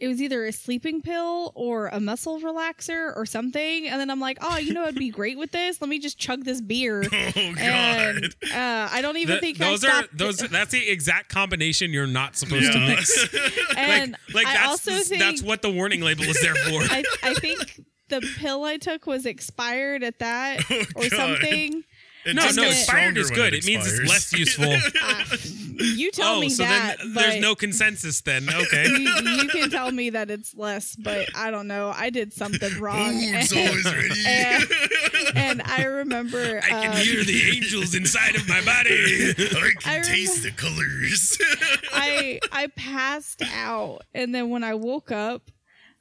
it 0.00 0.08
was 0.08 0.20
either 0.22 0.44
a 0.46 0.52
sleeping 0.52 1.02
pill 1.02 1.52
or 1.54 1.88
a 1.88 1.98
muscle 2.00 2.40
relaxer 2.40 3.12
or 3.16 3.26
something, 3.26 3.88
and 3.88 4.00
then 4.00 4.10
I'm 4.10 4.20
like, 4.20 4.38
oh, 4.40 4.56
you 4.58 4.72
know, 4.72 4.82
it'd 4.84 4.94
be 4.94 5.10
great 5.20 5.38
with 5.38 5.50
this. 5.52 5.80
Let 5.80 5.88
me 5.88 5.98
just 5.98 6.18
chug 6.18 6.44
this 6.44 6.60
beer. 6.60 7.02
oh 7.12 7.32
god. 7.34 7.56
And 7.56 8.24
uh, 8.52 8.88
I 8.92 9.00
don't 9.02 9.16
even 9.16 9.40
Th- 9.40 9.40
think 9.40 9.58
those 9.58 9.84
I 9.84 9.88
are 9.88 9.90
stopped. 10.04 10.18
those. 10.18 10.38
That's 10.38 10.70
the 10.72 10.88
exact 10.88 11.28
combination 11.30 11.92
you're 11.92 12.06
not 12.06 12.36
supposed 12.36 12.72
to 12.72 12.78
mix. 12.78 13.28
and 13.76 14.16
like 14.34 14.46
I 14.46 14.54
that's 14.54 14.68
also 14.68 14.90
the- 14.92 14.98
think 15.04 15.20
that's 15.20 15.42
what 15.42 15.62
the 15.62 15.70
warning 15.70 16.00
label 16.00 16.24
is 16.24 16.40
there 16.40 16.54
for. 16.54 16.80
I, 16.82 17.02
I 17.22 17.34
think 17.34 17.82
the 18.08 18.20
pill 18.38 18.64
I 18.64 18.76
took 18.78 19.06
was 19.06 19.26
expired 19.26 20.02
at 20.02 20.18
that 20.20 20.62
Oh, 20.70 20.82
or 20.96 21.08
God. 21.08 21.12
something. 21.12 21.84
It 22.28 22.34
No, 22.34 22.42
no, 22.42 22.62
gets 22.62 22.80
expired 22.80 22.84
stronger 23.14 23.20
is 23.20 23.30
good. 23.30 23.54
it 23.54 23.64
It 23.64 23.66
means 23.66 23.86
it's 23.86 24.08
less 24.08 24.32
useful. 24.32 24.74
Uh, 25.00 25.24
you 25.80 26.10
tell 26.10 26.36
oh, 26.36 26.40
me 26.40 26.48
so 26.48 26.64
that, 26.64 26.96
then 26.98 27.14
there's 27.14 27.40
no 27.40 27.54
consensus 27.54 28.20
then. 28.22 28.48
Okay. 28.54 28.88
you, 28.88 28.98
you 29.08 29.48
can 29.48 29.70
tell 29.70 29.92
me 29.92 30.10
that 30.10 30.28
it's 30.28 30.54
less, 30.56 30.96
but 30.96 31.28
I 31.36 31.52
don't 31.52 31.68
know. 31.68 31.92
I 31.94 32.10
did 32.10 32.32
something 32.32 32.78
wrong. 32.80 33.14
Ooh, 33.14 33.20
it's 33.20 33.52
always 33.52 33.84
ready. 33.84 34.20
and, 34.26 35.36
and 35.36 35.62
I 35.64 35.84
remember 35.84 36.60
I 36.64 36.68
can 36.68 36.90
um, 36.92 36.96
hear 36.96 37.22
the 37.24 37.50
angels 37.56 37.94
inside 37.94 38.34
of 38.34 38.48
my 38.48 38.60
body. 38.62 39.30
I 39.30 39.34
can 39.34 39.46
I 39.84 39.96
remember- 39.98 40.08
taste 40.08 40.42
the 40.42 40.50
colors. 40.50 41.38
I 41.92 42.40
I 42.50 42.66
passed 42.74 43.42
out, 43.54 44.00
and 44.14 44.34
then 44.34 44.50
when 44.50 44.64
I 44.64 44.74
woke 44.74 45.12
up, 45.12 45.50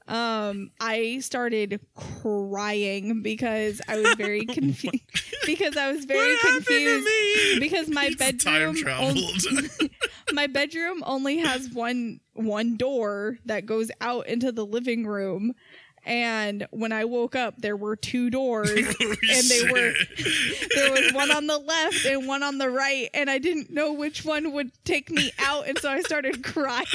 um, 0.08 0.72
I 0.80 1.20
started 1.20 1.80
crying 1.96 3.22
because 3.22 3.82
I 3.88 3.98
was 3.98 4.14
very 4.16 4.46
confused. 4.46 5.04
because 5.46 5.76
I 5.78 5.92
was 5.92 6.06
very 6.06 6.34
What 6.34 6.42
confused 6.42 7.60
because 7.60 7.90
my 7.90 8.12
bedroom 8.18 8.70
on- 8.70 8.76
traveled. 8.76 9.90
my 10.34 10.48
bedroom 10.48 11.04
only 11.06 11.38
has 11.38 11.70
one 11.70 12.20
one 12.34 12.78
door 12.78 13.38
that 13.46 13.66
goes 13.66 13.92
out 14.02 14.28
into 14.28 14.52
the 14.52 14.66
living 14.66 15.06
room. 15.06 15.54
And 16.06 16.66
when 16.72 16.94
I 16.94 17.04
woke 17.04 17.36
up, 17.36 17.56
there 17.58 17.76
were 17.76 17.98
two 17.98 18.30
doors, 18.30 18.70
and 18.72 18.88
they 19.50 19.70
were 19.70 19.92
there 20.74 20.92
was 20.92 21.12
one 21.12 21.32
on 21.32 21.48
the 21.48 21.58
left 21.58 22.06
and 22.06 22.26
one 22.26 22.44
on 22.44 22.60
the 22.60 22.70
right, 22.70 23.10
and 23.14 23.30
I 23.30 23.40
didn't 23.40 23.72
know 23.72 23.92
which 23.92 24.24
one 24.24 24.54
would 24.54 24.72
take 24.86 25.10
me 25.12 25.34
out, 25.40 25.68
and 25.68 25.78
so 25.80 25.90
I 25.90 26.00
started 26.00 26.46
crying. 26.46 26.86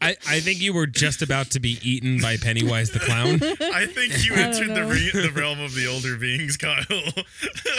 I, 0.00 0.10
I 0.28 0.38
think 0.40 0.60
you 0.62 0.72
were 0.72 0.86
just 0.86 1.22
about 1.22 1.50
to 1.50 1.60
be 1.60 1.78
eaten 1.82 2.20
by 2.20 2.36
Pennywise 2.36 2.90
the 2.90 3.00
clown. 3.00 3.40
I 3.42 3.84
think 3.86 4.24
you 4.24 4.34
entered 4.34 4.72
the, 4.74 4.84
re- 4.84 5.10
the 5.10 5.30
realm 5.34 5.60
of 5.60 5.74
the 5.74 5.88
older 5.88 6.16
beings, 6.16 6.56
Cyle. 6.60 6.84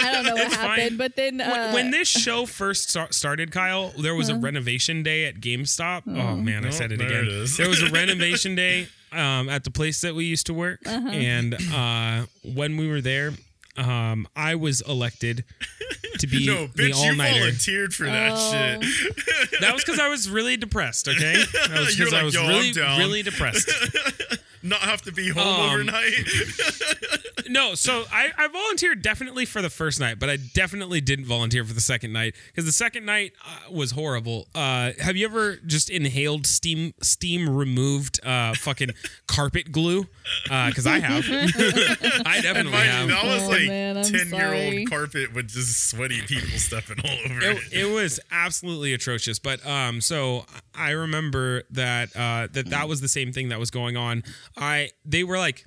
I 0.02 0.12
don't 0.12 0.26
know 0.26 0.34
what 0.34 0.46
It's 0.48 0.56
fine. 0.56 0.96
but 0.98 1.16
then 1.16 1.40
uh, 1.40 1.48
when, 1.50 1.72
when 1.74 1.90
this 1.90 2.08
show 2.08 2.44
first 2.44 2.90
start, 2.90 3.14
started, 3.14 3.54
Cyle, 3.54 3.94
there 3.98 4.14
was 4.14 4.28
a 4.28 4.34
renovation 4.34 5.02
day 5.02 5.24
at 5.24 5.36
GameStop. 5.40 6.02
Oh 6.08 6.36
man, 6.36 6.64
I 6.64 6.68
Oh, 6.68 6.70
said 6.72 6.92
it 6.92 6.98
there 6.98 7.08
again. 7.08 7.24
it 7.24 7.28
is. 7.28 7.56
There 7.56 7.68
was 7.68 7.82
a 7.82 7.90
renovation 7.90 8.54
day 8.54 8.88
um, 9.12 9.48
at 9.48 9.64
the 9.64 9.70
place 9.70 10.02
that 10.02 10.14
we 10.14 10.26
used 10.26 10.46
to 10.46 10.54
work, 10.54 10.80
and 10.86 11.56
uh, 11.72 12.26
when 12.54 12.76
we 12.76 12.86
were 12.86 13.00
there, 13.00 13.32
um, 13.80 14.26
I 14.36 14.54
was 14.56 14.80
elected 14.82 15.44
to 16.18 16.26
be 16.26 16.46
no, 16.48 16.66
the 16.66 16.82
bitch, 16.90 16.94
all 16.94 17.06
you 17.06 17.16
nighter. 17.16 17.38
volunteered 17.40 17.94
for 17.94 18.04
that 18.04 18.32
Oh. 18.34 18.80
shit. 18.82 19.60
That 19.60 19.72
was 19.72 19.82
because 19.84 19.98
I 20.00 20.08
was 20.08 20.28
really 20.28 20.56
depressed. 20.56 21.08
Okay, 21.08 21.32
that 21.68 21.70
was 21.80 21.96
because 21.96 22.12
I 22.12 22.18
like, 22.18 22.24
was 22.26 22.36
I'm 22.36 22.48
really, 22.48 22.72
really 22.98 23.22
depressed. 23.22 23.70
Not 24.62 24.80
have 24.80 25.02
to 25.02 25.12
be 25.12 25.30
home 25.30 25.46
Um, 25.46 25.70
overnight. 25.70 26.12
No, 27.48 27.74
so 27.74 28.04
I, 28.12 28.28
I 28.38 28.46
volunteered 28.46 29.02
definitely 29.02 29.44
for 29.44 29.60
the 29.60 29.70
first 29.70 29.98
night, 29.98 30.20
but 30.20 30.30
I 30.30 30.36
definitely 30.36 31.00
didn't 31.00 31.24
volunteer 31.24 31.64
for 31.64 31.72
the 31.74 31.80
second 31.80 32.12
night 32.12 32.36
because 32.46 32.64
the 32.64 32.70
second 32.70 33.04
night 33.04 33.32
uh, 33.44 33.72
was 33.72 33.90
horrible. 33.90 34.46
Uh, 34.54 34.92
have 35.00 35.16
you 35.16 35.26
ever 35.26 35.56
just 35.56 35.90
inhaled 35.90 36.46
steam 36.46 36.94
steam 37.02 37.48
removed 37.50 38.24
uh, 38.24 38.54
fucking 38.54 38.90
carpet 39.26 39.72
glue? 39.72 40.06
Because 40.44 40.86
I 40.86 41.00
have. 41.00 41.24
I 41.28 42.40
definitely 42.40 42.70
mind 42.72 42.88
have. 42.88 43.08
you, 43.08 43.14
that 43.16 43.24
was 43.24 43.42
Oh, 43.42 43.48
like 43.48 43.66
man, 43.66 43.96
I'm 43.96 44.04
10 44.04 44.28
year 44.28 44.54
old 44.78 44.88
carpet 44.90 45.34
with 45.34 45.48
just 45.48 45.90
sweaty 45.90 46.20
people 46.22 46.56
stepping 46.58 47.00
all 47.04 47.10
over 47.24 47.40
it, 47.40 47.56
it. 47.72 47.88
it 47.88 47.92
was 47.92 48.20
absolutely 48.30 48.92
atrocious 48.92 49.38
but 49.40 49.64
um 49.66 50.00
so 50.00 50.44
i 50.74 50.90
remember 50.90 51.62
that 51.70 52.14
uh 52.14 52.46
that 52.52 52.68
that 52.70 52.86
was 52.88 53.00
the 53.00 53.08
same 53.08 53.32
thing 53.32 53.48
that 53.48 53.58
was 53.58 53.70
going 53.70 53.96
on 53.96 54.22
i 54.56 54.90
they 55.04 55.24
were 55.24 55.38
like 55.38 55.66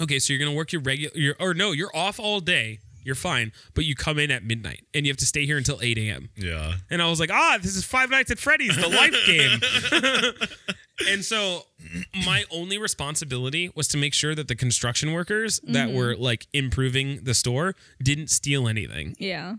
okay 0.00 0.18
so 0.18 0.32
you're 0.32 0.44
gonna 0.44 0.56
work 0.56 0.72
your 0.72 0.82
regular 0.82 1.16
your 1.16 1.34
or 1.40 1.54
no 1.54 1.72
you're 1.72 1.94
off 1.94 2.18
all 2.18 2.40
day 2.40 2.78
you're 3.04 3.14
fine 3.14 3.52
but 3.74 3.84
you 3.84 3.94
come 3.94 4.18
in 4.18 4.30
at 4.30 4.44
midnight 4.44 4.84
and 4.94 5.04
you 5.04 5.10
have 5.10 5.16
to 5.16 5.26
stay 5.26 5.44
here 5.44 5.58
until 5.58 5.80
8 5.82 5.98
a.m 5.98 6.30
yeah. 6.36 6.74
and 6.90 7.02
i 7.02 7.08
was 7.08 7.18
like 7.20 7.30
ah 7.32 7.58
this 7.60 7.76
is 7.76 7.84
five 7.84 8.10
nights 8.10 8.30
at 8.30 8.38
freddy's 8.38 8.76
the 8.76 8.88
life 8.88 9.16
game. 9.26 10.48
And 11.08 11.24
so 11.24 11.62
my 12.26 12.44
only 12.50 12.78
responsibility 12.78 13.70
was 13.74 13.88
to 13.88 13.96
make 13.96 14.14
sure 14.14 14.34
that 14.34 14.48
the 14.48 14.54
construction 14.54 15.12
workers 15.12 15.60
that 15.64 15.90
were 15.90 16.16
like 16.16 16.46
improving 16.52 17.24
the 17.24 17.34
store 17.34 17.74
didn't 18.02 18.28
steal 18.28 18.68
anything. 18.68 19.16
Yeah, 19.18 19.56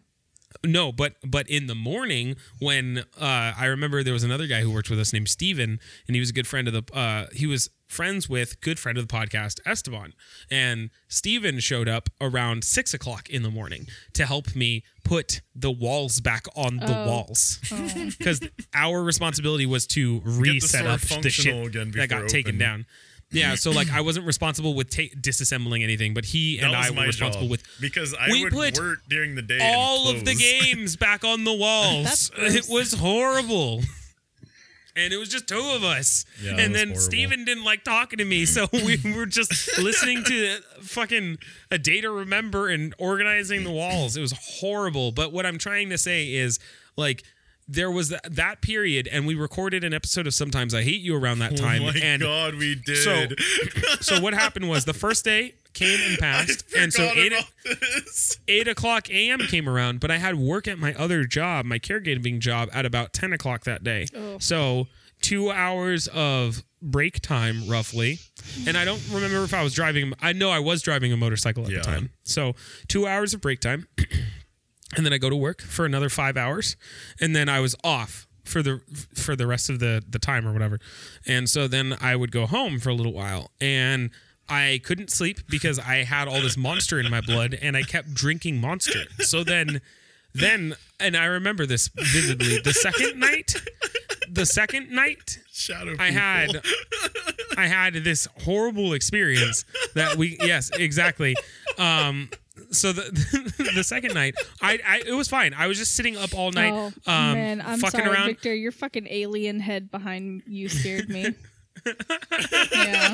no, 0.65 0.91
but 0.91 1.15
but 1.25 1.47
in 1.49 1.67
the 1.67 1.75
morning 1.75 2.35
when 2.59 2.99
uh, 3.19 3.53
I 3.57 3.65
remember 3.65 4.03
there 4.03 4.13
was 4.13 4.23
another 4.23 4.47
guy 4.47 4.61
who 4.61 4.71
worked 4.71 4.89
with 4.89 4.99
us 4.99 5.13
named 5.13 5.29
Steven, 5.29 5.79
and 6.07 6.15
he 6.15 6.19
was 6.19 6.29
a 6.29 6.33
good 6.33 6.47
friend 6.47 6.67
of 6.67 6.73
the 6.73 6.95
uh, 6.97 7.27
he 7.33 7.45
was 7.47 7.69
friends 7.87 8.27
with 8.27 8.59
good 8.61 8.79
friend 8.79 8.97
of 8.97 9.07
the 9.07 9.13
podcast 9.13 9.59
Esteban, 9.65 10.13
and 10.49 10.89
Steven 11.07 11.59
showed 11.59 11.87
up 11.87 12.09
around 12.19 12.63
six 12.63 12.93
o'clock 12.93 13.29
in 13.29 13.43
the 13.43 13.51
morning 13.51 13.87
to 14.13 14.25
help 14.25 14.55
me 14.55 14.83
put 15.03 15.41
the 15.53 15.71
walls 15.71 16.19
back 16.19 16.45
on 16.55 16.77
the 16.77 16.97
Oh. 16.97 17.07
walls 17.07 17.59
because 18.17 18.39
our 18.73 19.03
responsibility 19.03 19.65
was 19.65 19.85
to 19.87 20.21
reset 20.25 20.79
store 20.81 20.87
up 20.91 21.01
the 21.01 21.07
functional 21.07 21.63
shit 21.63 21.67
again 21.67 21.91
that 21.91 22.09
got 22.09 22.15
before 22.23 22.27
taken 22.29 22.49
open. 22.51 22.59
down. 22.59 22.85
Yeah, 23.31 23.55
so 23.55 23.71
like 23.71 23.91
I 23.91 24.01
wasn't 24.01 24.25
responsible 24.27 24.75
with 24.75 24.89
ta- 24.89 25.13
disassembling 25.19 25.83
anything, 25.83 26.13
but 26.13 26.25
he 26.25 26.57
That 26.57 26.67
and 26.67 26.75
I 26.75 26.91
were 26.91 27.05
responsible 27.07 27.45
job, 27.45 27.51
with 27.51 27.63
because 27.81 28.13
I 28.13 28.27
We 28.29 28.43
would 28.43 28.53
put 28.53 28.77
work 28.77 28.99
during 29.09 29.35
the 29.35 29.41
day. 29.41 29.73
all 29.75 30.09
and 30.09 30.19
of 30.19 30.25
the 30.25 30.35
games 30.35 30.95
back 30.95 31.23
on 31.23 31.43
the 31.43 31.53
walls. 31.53 32.31
It 32.37 32.67
was 32.69 32.93
horrible. 32.93 33.81
And 34.95 35.11
it 35.11 35.17
was 35.17 35.29
just 35.29 35.47
two 35.47 35.57
of 35.73 35.83
us. 35.83 36.23
Yeah, 36.39 36.51
and 36.51 36.75
then 36.75 36.89
horrible. 36.89 37.01
Steven 37.01 37.45
didn't 37.45 37.63
like 37.63 37.83
talking 37.83 38.17
to 38.19 38.25
me. 38.25 38.45
So 38.45 38.67
we 38.73 38.99
were 39.15 39.25
just 39.25 39.79
listening 39.79 40.23
to 40.25 40.57
fucking 40.81 41.39
a 41.71 41.79
day 41.79 41.99
to 42.01 42.11
remember 42.11 42.69
and 42.69 42.93
organizing 42.99 43.63
the 43.63 43.71
walls. 43.71 44.15
It 44.15 44.21
was 44.21 44.33
horrible. 44.59 45.11
But 45.11 45.33
what 45.33 45.47
I'm 45.47 45.57
trying 45.57 45.89
to 45.89 45.97
say 45.97 46.31
is 46.31 46.59
like, 46.95 47.23
there 47.67 47.89
was 47.91 48.09
that, 48.09 48.35
that 48.35 48.61
period, 48.61 49.07
and 49.11 49.25
we 49.25 49.35
recorded 49.35 49.83
an 49.83 49.93
episode 49.93 50.27
of 50.27 50.33
Sometimes 50.33 50.73
I 50.73 50.83
Hate 50.83 51.01
You 51.01 51.15
around 51.15 51.39
that 51.39 51.53
oh 51.53 51.55
time. 51.55 51.81
Oh 51.83 51.91
my 51.91 51.99
and 52.01 52.21
god, 52.21 52.55
we 52.55 52.75
did. 52.75 52.97
so, 52.97 53.27
so 54.01 54.21
what 54.21 54.33
happened 54.33 54.69
was 54.69 54.85
the 54.85 54.93
first 54.93 55.23
day 55.25 55.55
came 55.73 55.99
and 56.07 56.17
passed, 56.19 56.65
I 56.77 56.81
and 56.81 56.93
so 56.93 57.03
eight, 57.03 57.31
about 57.33 57.45
this. 57.63 58.37
eight 58.47 58.67
o'clock 58.67 59.09
a.m. 59.09 59.39
came 59.39 59.67
around, 59.67 59.99
but 59.99 60.11
I 60.11 60.17
had 60.17 60.35
work 60.35 60.67
at 60.67 60.77
my 60.77 60.93
other 60.95 61.23
job, 61.25 61.65
my 61.65 61.79
caregiving 61.79 62.39
job, 62.39 62.69
at 62.73 62.85
about 62.85 63.13
ten 63.13 63.33
o'clock 63.33 63.63
that 63.63 63.83
day. 63.83 64.07
Oh. 64.15 64.37
So 64.39 64.87
two 65.21 65.49
hours 65.51 66.07
of 66.09 66.63
break 66.81 67.21
time, 67.21 67.67
roughly. 67.67 68.19
And 68.67 68.77
I 68.77 68.83
don't 68.83 69.01
remember 69.09 69.43
if 69.45 69.53
I 69.53 69.63
was 69.63 69.73
driving. 69.73 70.11
I 70.21 70.33
know 70.33 70.49
I 70.51 70.59
was 70.59 70.81
driving 70.81 71.13
a 71.13 71.17
motorcycle 71.17 71.63
at 71.63 71.71
Yeah. 71.71 71.77
the 71.79 71.83
time. 71.85 72.09
So 72.23 72.55
two 72.89 73.07
hours 73.07 73.33
of 73.33 73.39
break 73.41 73.61
time, 73.61 73.87
and 74.95 75.05
then 75.05 75.13
I 75.13 75.17
go 75.17 75.29
to 75.29 75.35
work 75.35 75.61
for 75.61 75.85
another 75.85 76.09
five 76.09 76.37
hours, 76.37 76.75
and 77.19 77.35
then 77.35 77.49
I 77.49 77.59
was 77.59 77.75
off 77.83 78.27
for 78.43 78.61
the 78.61 78.81
for 79.15 79.35
the 79.35 79.47
rest 79.47 79.69
of 79.69 79.79
the 79.79 80.03
the 80.07 80.19
time 80.19 80.47
or 80.47 80.53
whatever. 80.53 80.79
And 81.25 81.49
so 81.49 81.67
then 81.67 81.95
I 82.01 82.15
would 82.15 82.31
go 82.31 82.45
home 82.45 82.79
for 82.79 82.89
a 82.89 82.93
little 82.93 83.13
while 83.13 83.51
and. 83.61 84.11
I 84.49 84.81
couldn't 84.83 85.09
sleep 85.09 85.39
because 85.49 85.79
I 85.79 86.03
had 86.03 86.27
all 86.27 86.41
this 86.41 86.57
monster 86.57 86.99
in 86.99 87.09
my 87.09 87.21
blood 87.21 87.57
and 87.61 87.77
I 87.77 87.83
kept 87.83 88.13
drinking 88.13 88.59
monster. 88.59 88.99
So 89.21 89.41
then 89.41 89.79
then 90.33 90.75
and 90.99 91.15
I 91.15 91.25
remember 91.25 91.65
this 91.65 91.87
vividly. 91.95 92.59
The 92.59 92.73
second 92.73 93.17
night, 93.21 93.55
the 94.29 94.45
second 94.45 94.91
night 94.91 95.39
Shadow 95.49 95.93
I 95.97 96.09
people. 96.09 96.21
had 96.21 96.61
I 97.57 97.67
had 97.67 97.93
this 98.03 98.27
horrible 98.43 98.91
experience 98.91 99.63
that 99.95 100.17
we 100.17 100.35
yes, 100.41 100.71
exactly. 100.77 101.35
Um 101.77 102.29
so 102.71 102.91
the 102.91 103.03
the 103.75 103.83
second 103.83 104.13
night, 104.13 104.35
I, 104.61 104.79
I 104.85 105.03
it 105.05 105.13
was 105.13 105.27
fine. 105.27 105.53
I 105.53 105.67
was 105.67 105.77
just 105.77 105.95
sitting 105.95 106.17
up 106.17 106.35
all 106.35 106.51
night, 106.51 106.73
oh 106.73 107.11
um, 107.11 107.33
man, 107.33 107.61
I'm 107.61 107.79
fucking 107.79 107.99
sorry, 107.99 108.11
around. 108.11 108.27
Viktor. 108.27 108.53
Your 108.53 108.71
fucking 108.71 109.07
alien 109.09 109.59
head 109.59 109.91
behind 109.91 110.43
you 110.45 110.69
scared 110.69 111.09
me. 111.09 111.33
yeah, 111.85 113.13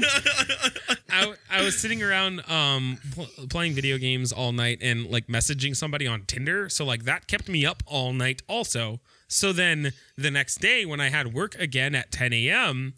I, 1.10 1.34
I 1.50 1.62
was 1.62 1.80
sitting 1.80 2.04
around 2.04 2.48
um 2.50 3.00
pl- 3.14 3.48
playing 3.50 3.74
video 3.74 3.98
games 3.98 4.32
all 4.32 4.52
night 4.52 4.80
and 4.82 5.08
like 5.10 5.28
messaging 5.28 5.76
somebody 5.76 6.06
on 6.06 6.24
Tinder. 6.26 6.70
So 6.70 6.86
like 6.86 7.04
that 7.04 7.28
kept 7.28 7.50
me 7.50 7.66
up 7.66 7.82
all 7.86 8.14
night 8.14 8.42
also. 8.48 9.00
So 9.28 9.54
then 9.54 9.94
the 10.18 10.32
next 10.32 10.58
day 10.58 10.86
when 10.86 11.00
I 11.00 11.10
had 11.10 11.34
work 11.34 11.56
again 11.56 11.96
at 11.96 12.12
10 12.12 12.34
a.m., 12.34 12.96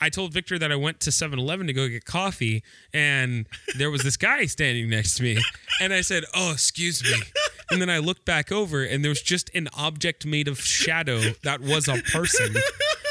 I 0.00 0.10
told 0.10 0.32
Viktor 0.32 0.58
that 0.58 0.70
I 0.72 0.76
went 0.76 1.00
to 1.00 1.10
7-Eleven 1.10 1.66
to 1.66 1.72
go 1.72 1.88
get 1.88 2.04
coffee 2.04 2.62
and 2.92 3.46
there 3.76 3.90
was 3.90 4.02
this 4.02 4.16
guy 4.16 4.46
standing 4.46 4.90
next 4.90 5.14
to 5.16 5.22
me. 5.22 5.38
And 5.80 5.92
I 5.92 6.02
said, 6.02 6.24
Oh, 6.34 6.52
excuse 6.52 7.02
me. 7.02 7.18
And 7.70 7.80
then 7.80 7.90
I 7.90 7.98
looked 7.98 8.24
back 8.24 8.52
over 8.52 8.84
and 8.84 9.02
there 9.02 9.08
was 9.08 9.22
just 9.22 9.50
an 9.54 9.68
object 9.76 10.26
made 10.26 10.48
of 10.48 10.60
shadow 10.60 11.20
that 11.42 11.60
was 11.60 11.88
a 11.88 12.02
person. 12.12 12.54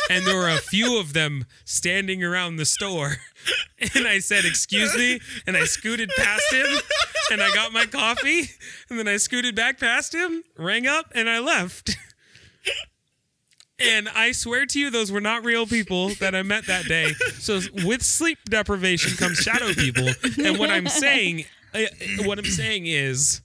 And 0.10 0.26
there 0.26 0.36
were 0.36 0.50
a 0.50 0.58
few 0.58 1.00
of 1.00 1.14
them 1.14 1.46
standing 1.66 2.24
around 2.24 2.58
the 2.58 2.66
store. 2.66 3.18
And 3.96 4.08
I 4.08 4.20
said, 4.20 4.46
Excuse 4.46 4.96
me. 4.96 5.20
And 5.46 5.58
I 5.58 5.66
scooted 5.66 6.10
past 6.16 6.54
him 6.54 6.68
and 7.32 7.42
I 7.42 7.54
got 7.54 7.74
my 7.74 7.86
coffee. 7.86 8.50
And 8.90 8.98
then 8.98 9.08
I 9.08 9.18
scooted 9.18 9.56
back 9.56 9.80
past 9.80 10.14
him, 10.14 10.44
rang 10.58 10.88
up, 10.88 11.12
and 11.16 11.30
I 11.30 11.40
left. 11.40 11.98
And 13.84 14.10
I 14.10 14.32
swear 14.32 14.66
to 14.66 14.80
you, 14.80 14.90
those 14.90 15.12
were 15.12 15.22
not 15.22 15.44
real 15.44 15.66
people 15.66 16.10
that 16.16 16.36
I 16.36 16.44
met 16.44 16.68
that 16.68 16.86
day. 16.86 17.14
So 17.40 17.60
with 17.84 18.02
sleep 18.04 18.38
deprivation 18.46 19.18
comes 19.18 19.38
shadow 19.38 19.74
people. 19.74 20.08
And 20.44 20.58
what 20.58 20.70
I'm 20.70 20.88
saying 20.88 21.46
I, 21.74 21.90
what 22.26 22.38
I'm 22.40 22.46
saying 22.46 22.86
is, 22.86 23.42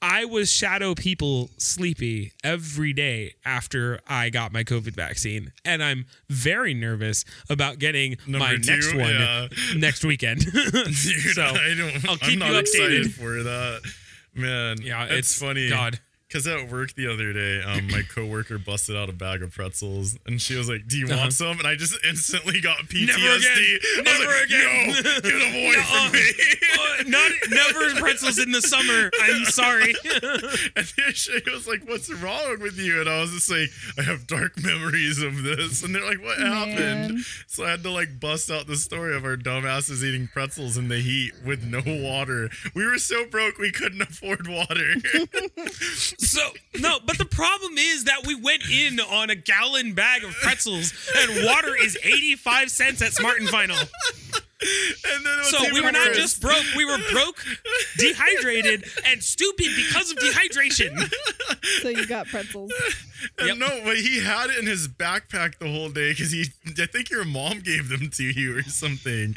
I 0.00 0.24
was 0.24 0.50
shadow 0.50 0.94
people 0.94 1.50
sleepy 1.58 2.32
every 2.42 2.92
day 2.92 3.34
after 3.44 4.00
I 4.08 4.30
got 4.30 4.52
my 4.52 4.64
COVID 4.64 4.94
vaccine, 4.94 5.52
and 5.64 5.82
I'm 5.82 6.06
very 6.28 6.74
nervous 6.74 7.24
about 7.48 7.78
getting 7.78 8.16
Number 8.26 8.46
my 8.46 8.56
two, 8.56 8.70
next 8.70 8.94
one 8.94 9.10
yeah. 9.10 9.48
next 9.76 10.04
weekend. 10.04 10.40
Dude, 10.52 10.94
so 10.94 11.42
I 11.42 11.74
don't. 11.76 12.08
I'll 12.08 12.16
keep 12.16 12.32
I'm 12.32 12.38
not 12.40 12.52
you 12.52 12.58
excited 12.58 13.06
updated. 13.06 13.12
for 13.12 13.42
that, 13.44 13.92
man. 14.34 14.78
Yeah, 14.82 15.04
it's 15.04 15.38
funny. 15.38 15.68
God. 15.68 16.00
Because 16.32 16.46
at 16.46 16.70
work 16.70 16.94
the 16.94 17.12
other 17.12 17.34
day, 17.34 17.62
um, 17.62 17.88
my 17.88 18.00
coworker 18.08 18.56
busted 18.56 18.96
out 18.96 19.10
a 19.10 19.12
bag 19.12 19.42
of 19.42 19.52
pretzels, 19.52 20.16
and 20.24 20.40
she 20.40 20.56
was 20.56 20.66
like, 20.66 20.88
"Do 20.88 20.96
you 20.96 21.04
Uh-huh. 21.06 21.16
want 21.18 21.32
some?" 21.34 21.58
And 21.58 21.68
I 21.68 21.74
just 21.76 21.94
instantly 22.08 22.58
got 22.62 22.78
PTSD. 22.88 23.06
Never 23.12 23.42
again. 23.42 24.02
Never 24.02 24.24
like, 24.32 24.44
again. 24.44 24.88
No, 24.88 25.20
get 25.20 25.34
away 25.34 25.72
Nuh-uh. 25.76 26.08
from 26.08 26.12
me. 26.12 26.32
Uh, 26.72 27.02
not 27.08 27.32
never 27.50 27.94
pretzels 28.00 28.38
in 28.38 28.50
the 28.50 28.62
summer. 28.62 29.10
I'm 29.20 29.44
sorry. 29.44 29.94
And 30.74 30.86
she 31.14 31.38
was 31.52 31.68
like, 31.68 31.86
"What's 31.86 32.10
wrong 32.10 32.60
with 32.60 32.78
you?" 32.78 33.00
And 33.00 33.10
I 33.10 33.20
was 33.20 33.30
just 33.32 33.50
like, 33.50 33.68
"I 33.98 34.02
have 34.10 34.26
dark 34.26 34.56
memories 34.62 35.20
of 35.20 35.42
this." 35.42 35.82
And 35.82 35.94
they're 35.94 36.02
like, 36.04 36.22
"What 36.22 36.38
happened?" 36.38 37.14
Man. 37.14 37.24
So 37.46 37.64
I 37.66 37.70
had 37.72 37.82
to 37.82 37.90
like 37.90 38.18
bust 38.18 38.50
out 38.50 38.66
the 38.66 38.76
story 38.76 39.14
of 39.14 39.24
our 39.26 39.36
dumbasses 39.36 40.02
eating 40.02 40.28
pretzels 40.32 40.78
in 40.78 40.88
the 40.88 40.98
heat 40.98 41.32
with 41.44 41.62
no 41.62 41.82
water. 41.84 42.48
We 42.74 42.86
were 42.86 42.96
so 42.98 43.26
broke 43.26 43.58
we 43.58 43.70
couldn't 43.70 44.00
afford 44.00 44.46
water. 44.48 44.94
So 46.22 46.40
no, 46.78 46.98
but 47.04 47.18
the 47.18 47.24
problem 47.24 47.76
is 47.76 48.04
that 48.04 48.24
we 48.26 48.34
went 48.36 48.62
in 48.70 49.00
on 49.00 49.30
a 49.30 49.34
gallon 49.34 49.92
bag 49.92 50.22
of 50.22 50.32
pretzels, 50.42 50.92
and 51.18 51.44
water 51.44 51.74
is 51.76 51.98
85 52.02 52.70
cents 52.70 53.02
at 53.02 53.12
Smart 53.12 53.40
and 53.40 53.48
Final. 53.48 53.76
And 54.62 55.26
then 55.26 55.44
So 55.44 55.58
we 55.62 55.66
even 55.78 55.84
were 55.84 55.92
not 55.92 56.08
worse. 56.08 56.16
just 56.16 56.40
broke, 56.40 56.64
we 56.76 56.84
were 56.84 56.98
broke, 57.12 57.44
dehydrated, 57.98 58.84
and 59.06 59.22
stupid 59.22 59.66
because 59.76 60.10
of 60.10 60.18
dehydration. 60.18 60.96
So 61.82 61.88
you 61.88 62.06
got 62.06 62.26
pretzels. 62.28 62.72
And 63.38 63.48
Yep. 63.48 63.56
No, 63.58 63.80
but 63.84 63.96
he 63.98 64.20
had 64.20 64.50
it 64.50 64.58
in 64.58 64.66
his 64.66 64.88
backpack 64.88 65.58
the 65.58 65.68
whole 65.70 65.88
day 65.90 66.10
because 66.10 66.32
he. 66.32 66.46
I 66.80 66.86
think 66.86 67.08
your 67.10 67.24
mom 67.24 67.60
gave 67.60 67.88
them 67.88 68.10
to 68.14 68.24
you 68.24 68.58
or 68.58 68.62
something. 68.64 69.36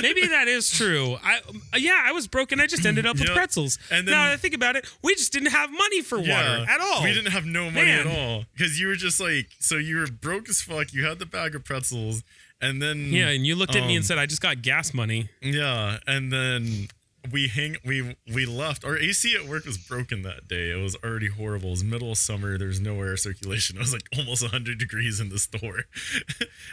Maybe 0.00 0.26
that 0.28 0.46
is 0.46 0.70
true. 0.70 1.16
I 1.24 1.40
yeah, 1.76 2.02
I 2.06 2.12
was 2.12 2.28
broke 2.28 2.52
and 2.52 2.62
I 2.62 2.66
just 2.68 2.86
ended 2.86 3.04
up 3.06 3.16
with 3.16 3.26
Yep. 3.26 3.34
pretzels. 3.34 3.78
And 3.90 4.06
now 4.06 4.24
that 4.26 4.32
I 4.32 4.36
think 4.36 4.54
about 4.54 4.76
it, 4.76 4.86
we 5.02 5.14
just 5.16 5.32
didn't 5.32 5.50
have 5.50 5.70
money 5.72 6.02
for 6.02 6.18
water 6.18 6.66
at 6.68 6.80
all. 6.80 7.02
We 7.02 7.12
didn't 7.12 7.32
have 7.32 7.44
no 7.46 7.70
money 7.70 7.90
at 7.90 8.06
all 8.06 8.44
because 8.56 8.78
you 8.80 8.86
were 8.88 8.94
just 8.96 9.18
like, 9.20 9.48
so 9.58 9.76
you 9.76 9.96
were 9.96 10.06
broke 10.06 10.48
as 10.48 10.60
fuck. 10.62 10.92
You 10.92 11.04
had 11.06 11.18
the 11.18 11.26
bag 11.26 11.54
of 11.56 11.64
pretzels, 11.64 12.22
and 12.60 12.80
then 12.82 13.06
Yeah, 13.12 13.28
and 13.28 13.46
you 13.46 13.54
looked 13.56 13.76
at 13.76 13.82
me 13.86 13.92
um, 13.94 13.96
and 13.98 14.04
said, 14.04 14.18
"I 14.18 14.26
just 14.26 14.42
got 14.42 14.62
gas 14.62 14.92
money." 14.94 15.28
Yeah, 15.42 15.98
and 16.06 16.32
then 16.32 16.88
we 17.32 17.48
hang 17.48 17.76
we 17.84 18.16
we 18.32 18.46
left. 18.46 18.84
Our 18.84 18.96
AC 18.96 19.34
at 19.34 19.46
work 19.48 19.64
was 19.64 19.78
broken 19.78 20.22
that 20.22 20.46
day. 20.46 20.70
It 20.70 20.80
was 20.80 20.96
already 21.02 21.28
horrible. 21.28 21.68
It 21.68 21.72
was 21.72 21.84
middle 21.84 22.12
of 22.12 22.18
summer. 22.18 22.56
There's 22.56 22.80
no 22.80 23.00
air 23.00 23.16
circulation. 23.16 23.76
It 23.76 23.80
was 23.80 23.92
like 23.92 24.08
almost 24.16 24.42
100 24.42 24.78
degrees 24.78 25.18
in 25.20 25.28
the 25.30 25.38
store. 25.38 25.84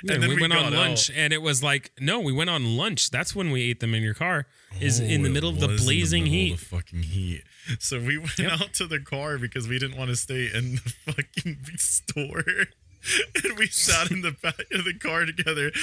And 0.10 0.22
then 0.22 0.30
we, 0.30 0.40
went 0.40 0.52
on 0.54 0.74
lunch, 0.74 1.10
out. 1.10 1.16
and 1.16 1.32
it 1.34 1.42
was 1.42 1.64
like, 1.64 1.92
no, 2.00 2.20
we 2.20 2.34
went 2.34 2.50
on 2.50 2.76
lunch. 2.78 3.10
That's 3.10 3.34
when 3.34 3.52
we 3.52 3.62
ate 3.70 3.80
them 3.80 3.94
in 3.96 4.04
your 4.04 4.14
car. 4.14 4.48
Is 4.82 5.00
Oh, 5.00 5.04
in 5.06 5.24
the 5.24 5.30
middle 5.30 5.50
of 5.50 5.60
the 5.62 5.70
blazing 5.70 6.24
middle 6.24 6.38
heat. 6.38 6.54
Of 6.56 6.60
the 6.60 6.66
fucking 6.66 7.04
heat. 7.04 7.44
So 7.80 8.00
we 8.00 8.18
went 8.18 8.40
out 8.42 8.74
to 8.74 8.86
the 8.88 9.00
car 9.00 9.38
because 9.38 9.68
we 9.68 9.80
didn't 9.80 9.98
want 9.98 10.10
to 10.10 10.18
stay 10.18 10.50
in 10.54 10.76
the 10.76 10.94
fucking 11.14 11.58
store. 11.78 12.44
And 13.44 13.58
we 13.58 13.68
sat 13.68 14.12
in 14.12 14.22
the 14.22 14.32
back 14.32 14.60
of 14.72 14.86
the 14.86 14.94
car 14.94 15.26
together. 15.26 15.72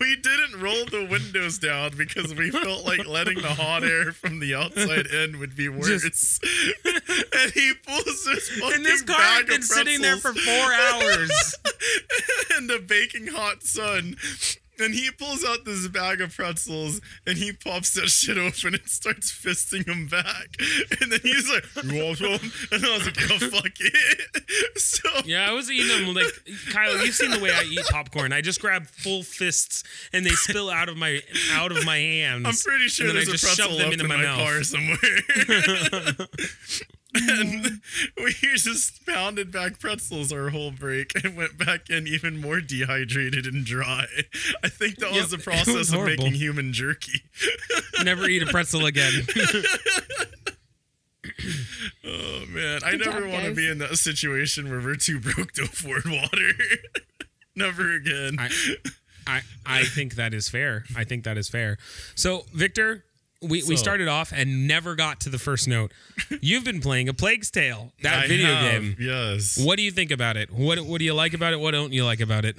We 0.00 0.16
didn't 0.16 0.60
roll 0.60 0.84
the 0.86 1.06
windows 1.10 1.58
down 1.58 1.92
because 1.96 2.34
we 2.34 2.50
felt 2.50 2.84
like 2.86 3.06
letting 3.06 3.40
the 3.42 3.48
hot 3.54 3.84
air 3.84 4.12
from 4.12 4.40
the 4.40 4.54
outside 4.54 5.06
in 5.06 5.38
would 5.38 5.54
be 5.54 5.68
worse. 5.68 6.02
Just- 6.02 6.44
and 6.84 7.52
he 7.52 7.72
pulls 7.86 8.24
this 8.24 8.48
fucking 8.50 8.74
and 8.76 8.84
this 8.86 9.02
car 9.02 9.16
bag 9.16 9.36
had 9.42 9.46
been 9.46 9.62
sitting 9.62 10.00
there 10.00 10.16
for 10.16 10.32
four 10.32 10.72
hours. 10.72 11.54
in 12.58 12.66
the 12.66 12.78
baking 12.78 13.26
hot 13.28 13.62
sun. 13.62 14.16
And 14.78 14.94
he 14.94 15.10
pulls 15.10 15.44
out 15.44 15.64
this 15.64 15.88
bag 15.88 16.20
of 16.20 16.34
pretzels 16.34 17.00
and 17.26 17.38
he 17.38 17.52
pops 17.52 17.94
that 17.94 18.08
shit 18.08 18.36
open 18.36 18.74
and 18.74 18.86
starts 18.88 19.32
fisting 19.32 19.84
them 19.86 20.06
back. 20.06 20.56
And 21.00 21.10
then 21.12 21.20
he's 21.22 21.50
like, 21.50 21.64
You 21.84 22.04
want 22.04 22.18
some? 22.18 22.50
And 22.72 22.84
I 22.84 22.96
was 22.96 23.06
like, 23.06 23.16
Oh, 23.30 23.38
fuck 23.50 23.72
it. 23.80 24.42
So, 24.78 25.08
yeah, 25.24 25.48
I 25.48 25.52
was 25.52 25.70
eating 25.70 26.04
them 26.04 26.14
like 26.14 26.26
Cyle. 26.70 27.04
You've 27.04 27.14
seen 27.14 27.30
the 27.30 27.40
way 27.40 27.50
I 27.50 27.62
eat 27.62 27.84
popcorn. 27.90 28.32
I 28.32 28.40
just 28.40 28.60
grab 28.60 28.86
full 28.86 29.22
fists, 29.22 29.82
and 30.12 30.24
they 30.24 30.30
spill 30.30 30.70
out 30.70 30.88
of 30.88 30.96
my 30.96 31.20
out 31.52 31.72
of 31.72 31.84
my 31.84 31.96
hands. 31.96 32.46
I'm 32.46 32.54
pretty 32.54 32.88
sure 32.88 33.06
then 33.06 33.16
I 33.16 33.24
there's 33.24 33.28
a 33.28 33.32
just 33.32 33.44
pretzel 33.44 33.68
shove 33.70 33.78
them 33.78 33.92
into 33.92 34.04
in 34.04 34.08
my 34.08 34.16
my, 34.16 34.22
mouth. 34.22 34.38
car 34.38 34.62
somewhere. 34.62 36.28
and 37.16 37.64
mm-hmm. 37.64 38.24
we 38.24 38.32
just 38.32 39.04
pounded 39.06 39.50
back 39.52 39.78
pretzels 39.78 40.32
our 40.32 40.50
whole 40.50 40.70
break 40.70 41.12
and 41.22 41.36
went 41.36 41.58
back 41.58 41.90
in 41.90 42.06
even 42.06 42.40
more 42.40 42.60
dehydrated 42.60 43.46
and 43.46 43.64
dry. 43.64 44.06
I 44.62 44.68
think 44.68 44.96
that 44.96 45.12
Yep, 45.12 45.22
was 45.22 45.30
the 45.30 45.38
process 45.38 45.74
was 45.74 45.92
of 45.92 46.04
making 46.04 46.32
human 46.32 46.72
jerky. 46.72 47.22
Never 48.04 48.28
eat 48.28 48.42
a 48.42 48.46
pretzel 48.46 48.86
again. 48.86 49.12
Oh 52.04 52.44
man, 52.48 52.80
I 52.84 52.92
Good 52.92 53.04
never 53.04 53.28
want 53.28 53.44
to 53.46 53.54
be 53.54 53.68
in 53.68 53.78
that 53.78 53.96
situation 53.96 54.70
where 54.70 54.80
we're 54.80 54.94
too 54.94 55.18
broke 55.18 55.52
to 55.52 55.62
afford 55.62 56.04
water. 56.06 56.52
never 57.56 57.92
again. 57.92 58.36
I, 58.38 58.50
I 59.26 59.42
I 59.66 59.84
think 59.84 60.14
that 60.14 60.32
is 60.32 60.48
fair. 60.48 60.84
I 60.96 61.04
think 61.04 61.24
that 61.24 61.36
is 61.36 61.48
fair. 61.48 61.78
So 62.14 62.46
Viktor, 62.54 63.04
we, 63.42 63.62
we 63.64 63.76
started 63.76 64.08
off 64.08 64.32
and 64.32 64.66
never 64.66 64.94
got 64.94 65.20
to 65.20 65.28
the 65.28 65.38
first 65.38 65.68
note. 65.68 65.92
You've 66.40 66.64
been 66.64 66.80
playing 66.80 67.08
a 67.08 67.14
Plague's 67.14 67.50
Tale, 67.50 67.92
that 68.02 68.24
I 68.24 68.28
video 68.28 68.48
have, 68.48 68.72
game. 68.72 68.96
Yes. 68.98 69.58
What 69.62 69.76
do 69.76 69.82
you 69.82 69.90
think 69.90 70.10
about 70.10 70.36
it? 70.36 70.50
What 70.50 70.80
what 70.80 70.98
do 70.98 71.04
you 71.04 71.14
like 71.14 71.34
about 71.34 71.52
it? 71.52 71.60
What 71.60 71.72
don't 71.72 71.92
you 71.92 72.04
like 72.04 72.20
about 72.20 72.44
it? 72.44 72.56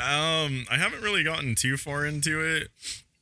Um, 0.00 0.64
I 0.70 0.76
haven't 0.78 1.02
really 1.02 1.22
gotten 1.22 1.54
too 1.54 1.76
far 1.76 2.06
into 2.06 2.40
it. 2.40 2.68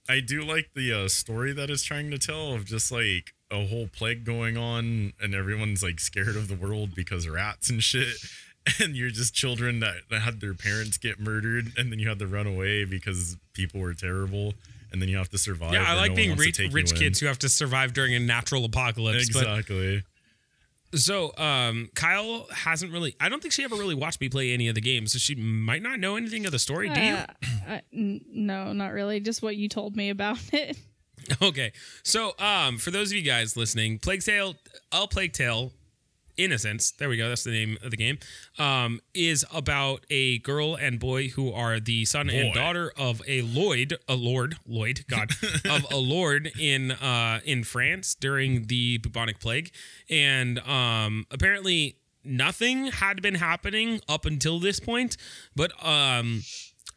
I 0.09 0.20
do 0.20 0.43
like 0.43 0.70
the 0.74 0.93
uh, 0.93 1.09
story 1.09 1.53
that 1.53 1.70
it's 1.70 1.83
trying 1.83 2.11
to 2.12 2.18
tell 2.18 2.55
of 2.55 2.64
just 2.64 2.91
like 2.93 3.35
a 3.51 3.66
whole 3.66 3.89
plague 3.89 4.24
going 4.24 4.57
on, 4.57 5.12
and 5.20 5.35
everyone's 5.35 5.83
like 5.83 6.01
scared 6.01 6.37
of 6.37 6.49
the 6.49 6.55
world 6.55 6.95
because 6.95 7.29
rats 7.29 7.70
and 7.70 7.83
shit. 7.83 8.16
And 8.83 8.95
you're 8.95 9.09
just 9.09 9.33
children 9.33 9.81
that, 9.81 10.11
that 10.11 10.20
had 10.20 10.43
their 10.43 10.53
parents 10.53 10.99
get 10.99 11.18
murdered, 11.18 11.72
and 11.79 11.91
then 11.91 11.99
you 11.99 12.07
had 12.07 12.18
to 12.18 12.26
run 12.26 12.47
away 12.47 12.85
because 12.85 13.39
people 13.55 13.81
were 13.81 13.95
terrible, 13.95 14.53
and 14.93 15.01
then 15.03 15.09
you 15.09 15.16
have 15.16 15.28
to 15.30 15.39
survive. 15.39 15.72
Yeah, 15.72 15.84
I 15.86 15.95
like 15.95 16.11
no 16.11 16.16
being 16.16 16.30
wants 16.30 16.59
rich, 16.59 16.72
rich 16.72 16.95
kids 16.95 17.20
who 17.20 17.26
have 17.26 17.39
to 17.41 17.49
survive 17.49 17.93
during 17.93 18.14
a 18.14 18.18
natural 18.20 18.64
apocalypse. 18.64 19.30
But 19.32 19.41
Exactly. 19.43 20.03
So, 20.95 21.36
um, 21.36 21.91
Cyle 21.99 22.47
hasn't 22.51 22.93
really. 22.93 23.14
I 23.20 23.28
don't 23.28 23.43
think 23.43 23.53
she 23.53 23.62
ever 23.62 23.76
really 23.76 23.95
watched 23.95 24.22
me 24.22 24.30
play 24.30 24.55
any 24.55 24.68
of 24.68 24.74
the 24.74 24.80
games, 24.80 25.12
so 25.12 25.18
she 25.18 25.34
might 25.34 25.82
not 25.82 26.01
know 26.01 26.16
anything 26.16 26.47
of 26.47 26.53
the 26.53 26.59
story. 26.59 26.89
Do 26.89 26.99
you? 27.01 27.14
Uh, 27.14 27.26
I- 27.66 27.82
n- 27.93 28.24
no, 28.32 28.72
not 28.72 28.93
really. 28.93 29.20
Just 29.20 29.43
what 29.43 29.57
you 29.57 29.68
told 29.68 29.97
me 29.97 30.09
about 30.09 30.39
it. 30.53 30.78
Okay. 31.43 31.72
So, 32.05 32.32
um, 32.39 32.78
for 32.78 32.91
those 32.91 33.11
of 33.11 33.16
you 33.18 33.22
guys 33.22 33.55
listening, 33.55 33.99
Plague 33.99 34.22
Tale, 34.22 34.55
A 34.91 35.07
Plague 35.07 35.34
Tale, 35.34 35.72
Innocence, 36.39 36.93
there 36.93 37.09
we 37.09 37.16
go, 37.16 37.28
that's 37.28 37.45
the 37.45 37.51
name 37.51 37.76
of 37.82 37.91
the 37.91 37.97
game, 37.97 38.18
um, 38.59 39.01
is 39.12 39.45
about 39.53 40.07
a 40.09 40.39
girl 40.39 40.76
and 40.76 40.99
boy 41.01 41.28
who 41.28 41.53
are 41.53 41.80
the 41.80 42.05
son 42.05 42.30
and 42.30 42.55
daughter 42.55 42.93
of 42.97 43.20
a 43.26 43.43
Lloyd, 43.43 43.99
a 44.09 44.14
lord, 44.14 44.57
Lloyd, 44.66 45.05
God, 45.09 45.32
of 45.68 45.84
a 45.91 45.97
lord 45.97 46.51
in 46.59 46.93
uh 46.93 47.41
in 47.45 47.64
France 47.64 48.14
during 48.14 48.66
the 48.66 48.99
bubonic 48.99 49.41
plague. 49.41 49.72
And 50.09 50.59
um 50.61 51.26
apparently 51.30 51.97
nothing 52.24 52.86
had 52.86 53.20
been 53.20 53.34
happening 53.36 54.01
up 54.09 54.24
until 54.24 54.61
this 54.61 54.78
point, 54.80 55.16
but 55.57 55.72
um 55.84 56.43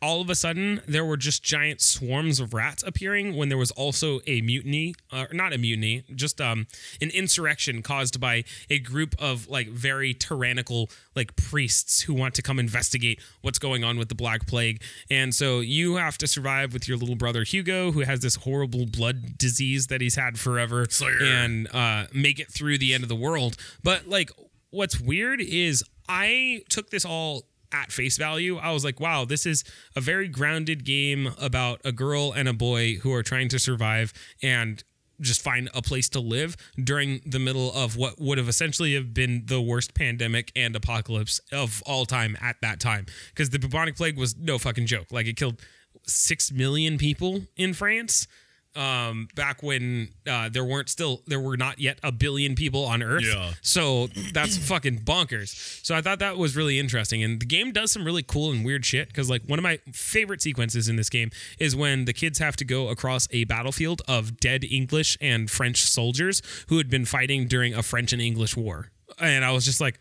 all 0.01 0.19
of 0.19 0.29
a 0.29 0.35
sudden 0.35 0.81
there 0.87 1.05
were 1.05 1.17
just 1.17 1.43
giant 1.43 1.79
swarms 1.79 2.39
of 2.39 2.53
rats 2.53 2.83
appearing 2.83 3.35
when 3.35 3.49
there 3.49 3.57
was 3.57 3.71
also 3.71 4.19
a 4.25 4.41
mutiny 4.41 4.95
uh, 5.11 5.25
not 5.31 5.53
a 5.53 5.57
mutiny 5.57 6.03
just 6.15 6.41
um 6.41 6.65
an 7.01 7.09
insurrection 7.11 7.81
caused 7.81 8.19
by 8.19 8.43
a 8.69 8.79
group 8.79 9.15
of 9.19 9.47
like 9.47 9.69
very 9.69 10.13
tyrannical 10.13 10.89
like 11.15 11.35
priests 11.35 12.01
who 12.01 12.13
want 12.13 12.33
to 12.33 12.41
come 12.41 12.59
investigate 12.59 13.19
what's 13.41 13.59
going 13.59 13.83
on 13.83 13.97
with 13.97 14.09
the 14.09 14.15
black 14.15 14.47
plague 14.47 14.81
and 15.09 15.35
so 15.35 15.59
you 15.59 15.95
have 15.95 16.17
to 16.17 16.27
survive 16.27 16.73
with 16.73 16.87
your 16.87 16.97
little 16.97 17.15
brother 17.15 17.43
hugo 17.43 17.91
who 17.91 18.01
has 18.01 18.21
this 18.21 18.35
horrible 18.37 18.85
blood 18.85 19.37
disease 19.37 19.87
that 19.87 20.01
he's 20.01 20.15
had 20.15 20.39
forever 20.39 20.85
Slayer. 20.89 21.19
and 21.21 21.73
uh 21.73 22.05
make 22.13 22.39
it 22.39 22.51
through 22.51 22.77
the 22.77 22.93
end 22.93 23.03
of 23.03 23.09
the 23.09 23.15
world 23.15 23.55
but 23.83 24.07
like 24.07 24.31
what's 24.71 24.99
weird 24.99 25.41
is 25.41 25.83
i 26.09 26.61
took 26.69 26.89
this 26.89 27.05
all 27.05 27.43
at 27.71 27.91
face 27.91 28.17
value, 28.17 28.57
I 28.57 28.71
was 28.71 28.83
like, 28.83 28.99
wow, 28.99 29.25
this 29.25 29.45
is 29.45 29.63
a 29.95 30.01
very 30.01 30.27
grounded 30.27 30.83
game 30.83 31.33
about 31.39 31.81
a 31.83 31.91
girl 31.91 32.31
and 32.31 32.47
a 32.47 32.53
boy 32.53 32.95
who 32.95 33.13
are 33.13 33.23
trying 33.23 33.49
to 33.49 33.59
survive 33.59 34.13
and 34.41 34.83
just 35.21 35.41
find 35.41 35.69
a 35.73 35.81
place 35.81 36.09
to 36.09 36.19
live 36.19 36.57
during 36.83 37.21
the 37.25 37.39
middle 37.39 37.71
of 37.73 37.95
what 37.95 38.19
would 38.19 38.37
have 38.37 38.49
essentially 38.49 38.95
have 38.95 39.13
been 39.13 39.43
the 39.45 39.61
worst 39.61 39.93
pandemic 39.93 40.51
and 40.55 40.75
apocalypse 40.75 41.39
of 41.51 41.81
all 41.85 42.05
time 42.05 42.35
at 42.41 42.55
that 42.61 42.79
time. 42.79 43.05
Because 43.29 43.51
the 43.51 43.59
bubonic 43.59 43.95
plague 43.95 44.17
was 44.17 44.35
no 44.35 44.57
fucking 44.57 44.87
joke. 44.87 45.11
Like 45.11 45.27
it 45.27 45.37
killed 45.37 45.61
six 46.07 46.51
million 46.51 46.97
people 46.97 47.41
in 47.55 47.73
France. 47.73 48.27
Um, 48.75 49.27
back 49.35 49.61
when 49.61 50.09
uh, 50.27 50.49
there 50.49 50.63
weren't 50.63 50.89
still 50.89 51.21
there 51.27 51.39
were 51.39 51.57
not 51.57 51.79
yet 51.79 51.99
a 52.03 52.11
billion 52.11 52.55
people 52.55 52.85
on 52.85 53.03
Earth. 53.03 53.25
Yeah. 53.25 53.53
So 53.61 54.07
that's 54.33 54.57
fucking 54.69 54.99
bonkers. 54.99 55.85
So 55.85 55.95
I 55.95 56.01
thought 56.01 56.19
that 56.19 56.37
was 56.37 56.55
really 56.55 56.79
interesting, 56.79 57.23
and 57.23 57.39
the 57.39 57.45
game 57.45 57.71
does 57.71 57.91
some 57.91 58.05
really 58.05 58.23
cool 58.23 58.51
and 58.51 58.63
weird 58.63 58.85
shit. 58.85 59.07
Because 59.07 59.29
like 59.29 59.43
one 59.45 59.59
of 59.59 59.63
my 59.63 59.79
favorite 59.91 60.41
sequences 60.41 60.87
in 60.87 60.95
this 60.95 61.09
game 61.09 61.31
is 61.59 61.75
when 61.75 62.05
the 62.05 62.13
kids 62.13 62.39
have 62.39 62.55
to 62.57 62.65
go 62.65 62.89
across 62.89 63.27
a 63.31 63.43
battlefield 63.45 64.01
of 64.07 64.37
dead 64.39 64.63
English 64.63 65.17
and 65.19 65.49
French 65.49 65.83
soldiers 65.83 66.41
who 66.67 66.77
had 66.77 66.89
been 66.89 67.05
fighting 67.05 67.47
during 67.47 67.73
a 67.73 67.83
French 67.83 68.13
and 68.13 68.21
English 68.21 68.55
war, 68.55 68.91
and 69.19 69.43
I 69.43 69.51
was 69.51 69.65
just 69.65 69.81
like, 69.81 69.99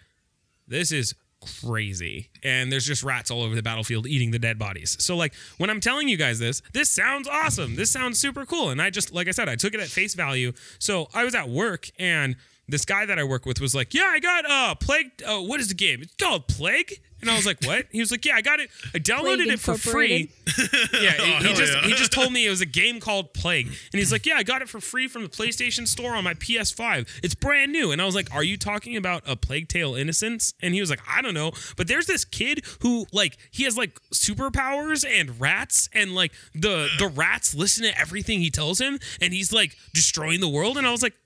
this 0.69 0.93
is 0.93 1.15
crazy. 1.63 2.29
And 2.43 2.71
there's 2.71 2.87
just 2.87 3.03
rats 3.03 3.31
all 3.31 3.43
over 3.43 3.55
the 3.55 3.63
battlefield 3.63 4.07
eating 4.07 4.31
the 4.31 4.39
dead 4.39 4.59
bodies. 4.59 4.97
So 5.01 5.17
like 5.17 5.35
when 5.59 5.71
i'm 5.71 5.81
telling 5.81 6.09
you 6.09 6.17
guys 6.17 6.39
this 6.39 6.63
this 6.73 6.91
sounds 6.91 7.29
awesome. 7.29 7.77
This 7.77 7.91
sounds 7.91 8.19
super 8.19 8.45
cool. 8.45 8.71
And 8.71 8.81
i 8.81 8.91
just 8.91 9.13
like 9.13 9.29
i 9.29 9.31
said 9.31 9.49
i 9.49 9.57
took 9.57 9.75
it 9.75 9.81
at 9.81 9.89
face 9.89 10.15
value. 10.15 10.53
So 10.79 11.09
i 11.15 11.25
was 11.25 11.35
at 11.35 11.49
work 11.49 11.91
and 11.99 12.37
this 12.71 12.85
guy 12.85 13.07
that 13.07 13.19
i 13.19 13.25
work 13.25 13.47
with 13.47 13.61
was 13.61 13.75
like 13.75 13.95
yeah 13.95 14.09
i 14.11 14.19
got 14.19 14.49
uh 14.49 14.75
plague 14.75 15.11
uh, 15.27 15.39
what 15.39 15.61
is 15.61 15.69
the 15.69 15.75
game 15.75 16.03
it's 16.03 16.15
called 16.15 16.47
plague 16.49 17.01
and 17.21 17.31
i 17.31 17.37
was 17.37 17.47
like 17.47 17.63
what 17.65 17.87
he 17.91 18.01
was 18.01 18.11
like 18.11 18.25
yeah 18.25 18.35
i 18.35 18.41
got 18.41 18.61
it 18.61 18.71
i 18.95 18.99
downloaded 18.99 19.47
it 19.47 19.61
for 19.61 19.77
free 19.77 20.31
yeah, 21.01 21.13
he, 21.13 21.49
he 21.49 21.55
just 21.55 21.73
yeah. 21.73 21.83
he 21.83 21.93
just 21.93 22.13
told 22.13 22.33
me 22.33 22.47
it 22.47 22.51
was 22.51 22.61
a 22.61 22.67
game 22.81 23.01
called 23.01 23.33
Plague, 23.33 23.67
and 23.67 23.99
he's 23.99 24.13
like, 24.13 24.27
"Yeah, 24.27 24.37
I 24.37 24.43
got 24.43 24.63
it 24.63 24.69
for 24.69 24.81
free 24.81 25.09
from 25.09 25.23
the 25.23 25.29
PlayStation 25.29 25.87
Store 25.87 26.15
on 26.15 26.25
my 26.25 26.35
PS5. 26.35 27.21
It's 27.23 27.35
brand 27.35 27.73
new." 27.73 27.93
And 27.93 28.01
I 28.01 28.07
was 28.07 28.15
like, 28.15 28.33
"Are 28.35 28.43
you 28.43 28.57
talking 28.57 28.97
about 28.97 29.23
a 29.27 29.37
Plague 29.37 29.69
Tale: 29.69 29.95
Innocence?" 29.95 30.55
And 30.63 30.75
he 30.75 30.81
was 30.81 30.91
like, 30.91 31.01
"I 31.09 31.23
don't 31.23 31.35
know, 31.35 31.53
but 31.77 31.89
there's 31.89 32.07
this 32.07 32.25
kid 32.25 32.65
who 32.81 33.07
like 33.13 33.37
he 33.51 33.65
has 33.65 33.77
like 33.77 34.01
superpowers 34.13 35.05
and 35.07 35.41
rats, 35.41 35.89
and 35.93 36.15
like 36.15 36.33
the 36.55 36.89
the 36.99 37.09
rats 37.09 37.55
listen 37.55 37.85
to 37.85 37.99
everything 37.99 38.41
he 38.41 38.51
tells 38.51 38.81
him, 38.81 38.99
and 39.21 39.33
he's 39.33 39.53
like 39.53 39.77
destroying 39.93 40.41
the 40.41 40.49
world." 40.49 40.79
And 40.79 40.87
I 40.87 40.91
was 40.91 41.03
like, 41.03 41.15
"What 41.15 41.20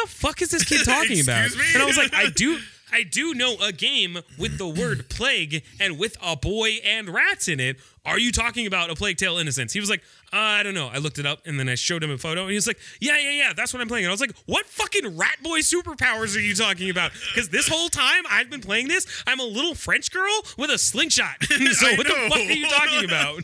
the 0.00 0.08
fuck 0.08 0.42
is 0.42 0.50
this 0.50 0.64
kid 0.64 0.84
talking 0.84 1.20
about?" 1.20 1.50
Me? 1.56 1.64
And 1.74 1.82
I 1.82 1.86
was 1.86 1.96
like, 1.96 2.14
"I 2.14 2.30
do." 2.30 2.58
I 2.92 3.02
do 3.02 3.34
know 3.34 3.56
a 3.62 3.72
game 3.72 4.18
with 4.38 4.58
the 4.58 4.66
word 4.66 5.08
plague 5.08 5.62
and 5.80 5.98
with 5.98 6.16
a 6.22 6.36
boy 6.36 6.78
and 6.84 7.08
rats 7.08 7.48
in 7.48 7.60
it. 7.60 7.78
Are 8.06 8.18
you 8.18 8.32
talking 8.32 8.66
about 8.66 8.88
a 8.88 8.94
Plague 8.94 9.18
Tale 9.18 9.36
Innocence? 9.36 9.74
He 9.74 9.80
was 9.80 9.90
like, 9.90 10.00
uh, 10.32 10.36
I 10.36 10.62
don't 10.62 10.74
know. 10.74 10.88
I 10.88 10.98
looked 10.98 11.18
it 11.18 11.26
up 11.26 11.40
and 11.44 11.58
then 11.60 11.68
I 11.68 11.74
showed 11.74 12.02
him 12.02 12.10
a 12.10 12.16
photo 12.16 12.42
and 12.42 12.50
he 12.50 12.54
was 12.54 12.66
like, 12.66 12.78
Yeah, 13.00 13.18
yeah, 13.18 13.32
yeah, 13.32 13.52
that's 13.52 13.74
what 13.74 13.82
I'm 13.82 13.88
playing. 13.88 14.04
And 14.04 14.10
I 14.10 14.12
was 14.12 14.20
like, 14.20 14.34
What 14.46 14.64
fucking 14.66 15.16
rat 15.16 15.36
boy 15.42 15.60
superpowers 15.60 16.36
are 16.36 16.40
you 16.40 16.54
talking 16.54 16.88
about? 16.88 17.12
Because 17.34 17.50
this 17.50 17.68
whole 17.68 17.88
time 17.88 18.24
I've 18.30 18.48
been 18.48 18.62
playing 18.62 18.88
this, 18.88 19.06
I'm 19.26 19.40
a 19.40 19.44
little 19.44 19.74
French 19.74 20.10
girl 20.10 20.42
with 20.56 20.70
a 20.70 20.78
slingshot. 20.78 21.36
so 21.44 21.56
what 21.96 22.06
the 22.06 22.28
fuck 22.30 22.38
are 22.38 22.52
you 22.52 22.68
talking 22.68 23.04
about? 23.04 23.42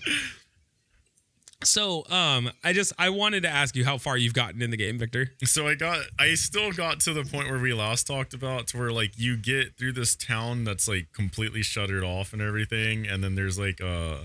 So, 1.66 2.04
um, 2.10 2.50
I 2.62 2.72
just 2.72 2.92
I 2.98 3.10
wanted 3.10 3.42
to 3.42 3.48
ask 3.48 3.74
you 3.76 3.84
how 3.84 3.98
far 3.98 4.16
you've 4.16 4.34
gotten 4.34 4.62
in 4.62 4.70
the 4.70 4.76
game, 4.76 4.98
Viktor. 4.98 5.30
So 5.44 5.66
I 5.66 5.74
got, 5.74 6.00
I 6.18 6.34
still 6.34 6.72
got 6.72 7.00
to 7.00 7.12
the 7.12 7.24
point 7.24 7.50
where 7.50 7.58
we 7.58 7.72
last 7.72 8.06
talked 8.06 8.34
about, 8.34 8.68
to 8.68 8.78
where 8.78 8.92
like 8.92 9.18
you 9.18 9.36
get 9.36 9.76
through 9.76 9.92
this 9.92 10.14
town 10.14 10.64
that's 10.64 10.88
like 10.88 11.12
completely 11.12 11.62
shuttered 11.62 12.04
off 12.04 12.32
and 12.32 12.42
everything, 12.42 13.06
and 13.06 13.22
then 13.24 13.34
there's 13.34 13.58
like 13.58 13.80
uh 13.80 14.16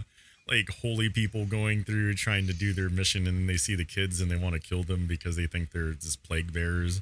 like 0.50 0.70
holy 0.82 1.10
people 1.10 1.46
going 1.46 1.84
through 1.84 2.16
trying 2.16 2.48
to 2.48 2.54
do 2.54 2.74
their 2.74 2.90
mission, 2.90 3.28
and 3.28 3.40
then 3.40 3.48
they 3.48 3.58
see 3.58 3.76
the 3.76 3.86
kids 3.86 4.20
and 4.20 4.30
they 4.32 4.36
want 4.36 4.56
to 4.56 4.60
kill 4.60 4.84
them 4.84 5.06
because 5.08 5.36
they 5.36 5.46
think 5.46 5.72
they're 5.72 5.94
just 5.94 6.24
plague 6.24 6.52
bearers. 6.52 7.02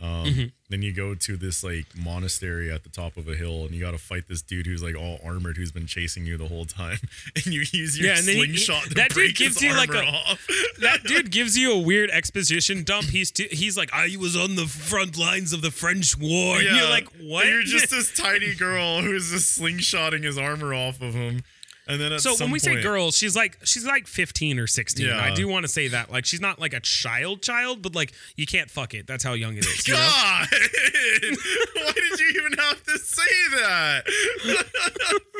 Um, 0.00 0.24
Mm-hmm. 0.24 0.44
Then 0.70 0.82
you 0.82 0.92
go 0.94 1.14
to 1.16 1.36
this 1.36 1.64
like 1.64 1.86
monastery 1.96 2.70
at 2.70 2.84
the 2.84 2.88
top 2.90 3.16
of 3.16 3.28
a 3.28 3.34
hill, 3.34 3.64
and 3.64 3.72
you 3.74 3.80
got 3.80 3.90
to 3.90 3.98
fight 3.98 4.28
this 4.28 4.40
dude 4.40 4.66
who's 4.66 4.82
like 4.82 4.94
all 4.96 5.18
armored, 5.24 5.56
who's 5.56 5.72
been 5.72 5.86
chasing 5.86 6.24
you 6.26 6.36
the 6.36 6.46
whole 6.46 6.64
time, 6.64 6.98
and 7.36 7.46
you 7.46 7.64
use 7.72 7.98
your 7.98 8.06
Yeah, 8.08 8.18
and 8.18 8.28
he- 8.28 8.34
slingshot 8.36 8.84
to 8.84 8.94
that 8.94 9.10
dude 9.12 9.34
gives 9.36 9.60
you, 9.60 9.74
like, 9.76 9.92
a- 9.92 10.04
off. 10.06 10.46
that 10.80 11.02
dude 11.04 11.30
gives 11.32 11.58
you 11.58 11.72
a 11.72 11.78
weird 11.78 12.08
exposition 12.10 12.84
dump. 12.84 13.06
He's 13.06 13.30
t- 13.32 13.48
he's 13.50 13.76
like, 13.76 13.90
I 13.92 14.16
was 14.18 14.36
on 14.36 14.54
the 14.54 14.66
front 14.66 15.18
lines 15.18 15.52
of 15.52 15.60
the 15.60 15.72
French 15.72 16.16
War. 16.16 16.56
And 16.58 16.64
you're 16.76 16.88
like, 16.88 17.08
what? 17.22 17.44
And 17.46 17.52
you're 17.54 17.62
just 17.64 17.90
this 17.90 18.16
tiny 18.16 18.54
girl 18.54 19.02
who's 19.02 19.30
just 19.32 19.58
slingshotting 19.60 20.22
his 20.22 20.38
armor 20.38 20.72
off 20.72 21.00
of 21.02 21.14
him. 21.14 21.42
And 21.90 22.00
then 22.00 22.12
at 22.12 22.20
so 22.20 22.34
some 22.34 22.46
when 22.46 22.52
we 22.52 22.58
say 22.58 22.72
point- 22.72 22.82
girl, 22.82 23.10
she's 23.10 23.34
like 23.34 23.58
she's 23.64 23.84
like 23.84 24.06
15 24.06 24.58
or 24.58 24.66
16. 24.66 25.06
Yeah. 25.06 25.18
I 25.20 25.34
do 25.34 25.48
want 25.48 25.64
to 25.64 25.68
say 25.68 25.88
that. 25.88 26.10
Like 26.10 26.24
she's 26.24 26.40
not 26.40 26.58
like 26.58 26.72
a 26.72 26.80
child 26.80 27.42
child, 27.42 27.82
but 27.82 27.94
like 27.94 28.12
you 28.36 28.46
can't 28.46 28.70
fuck 28.70 28.94
it. 28.94 29.06
That's 29.06 29.24
how 29.24 29.32
young 29.32 29.56
it 29.56 29.66
is. 29.66 29.86
You 29.88 29.94
know? 29.94 30.00
God, 30.00 30.48
why 30.50 31.92
did 31.94 32.20
you 32.20 32.28
even 32.40 32.52
have 32.58 32.82
to 32.84 32.98
say 32.98 33.22
that? 33.58 34.02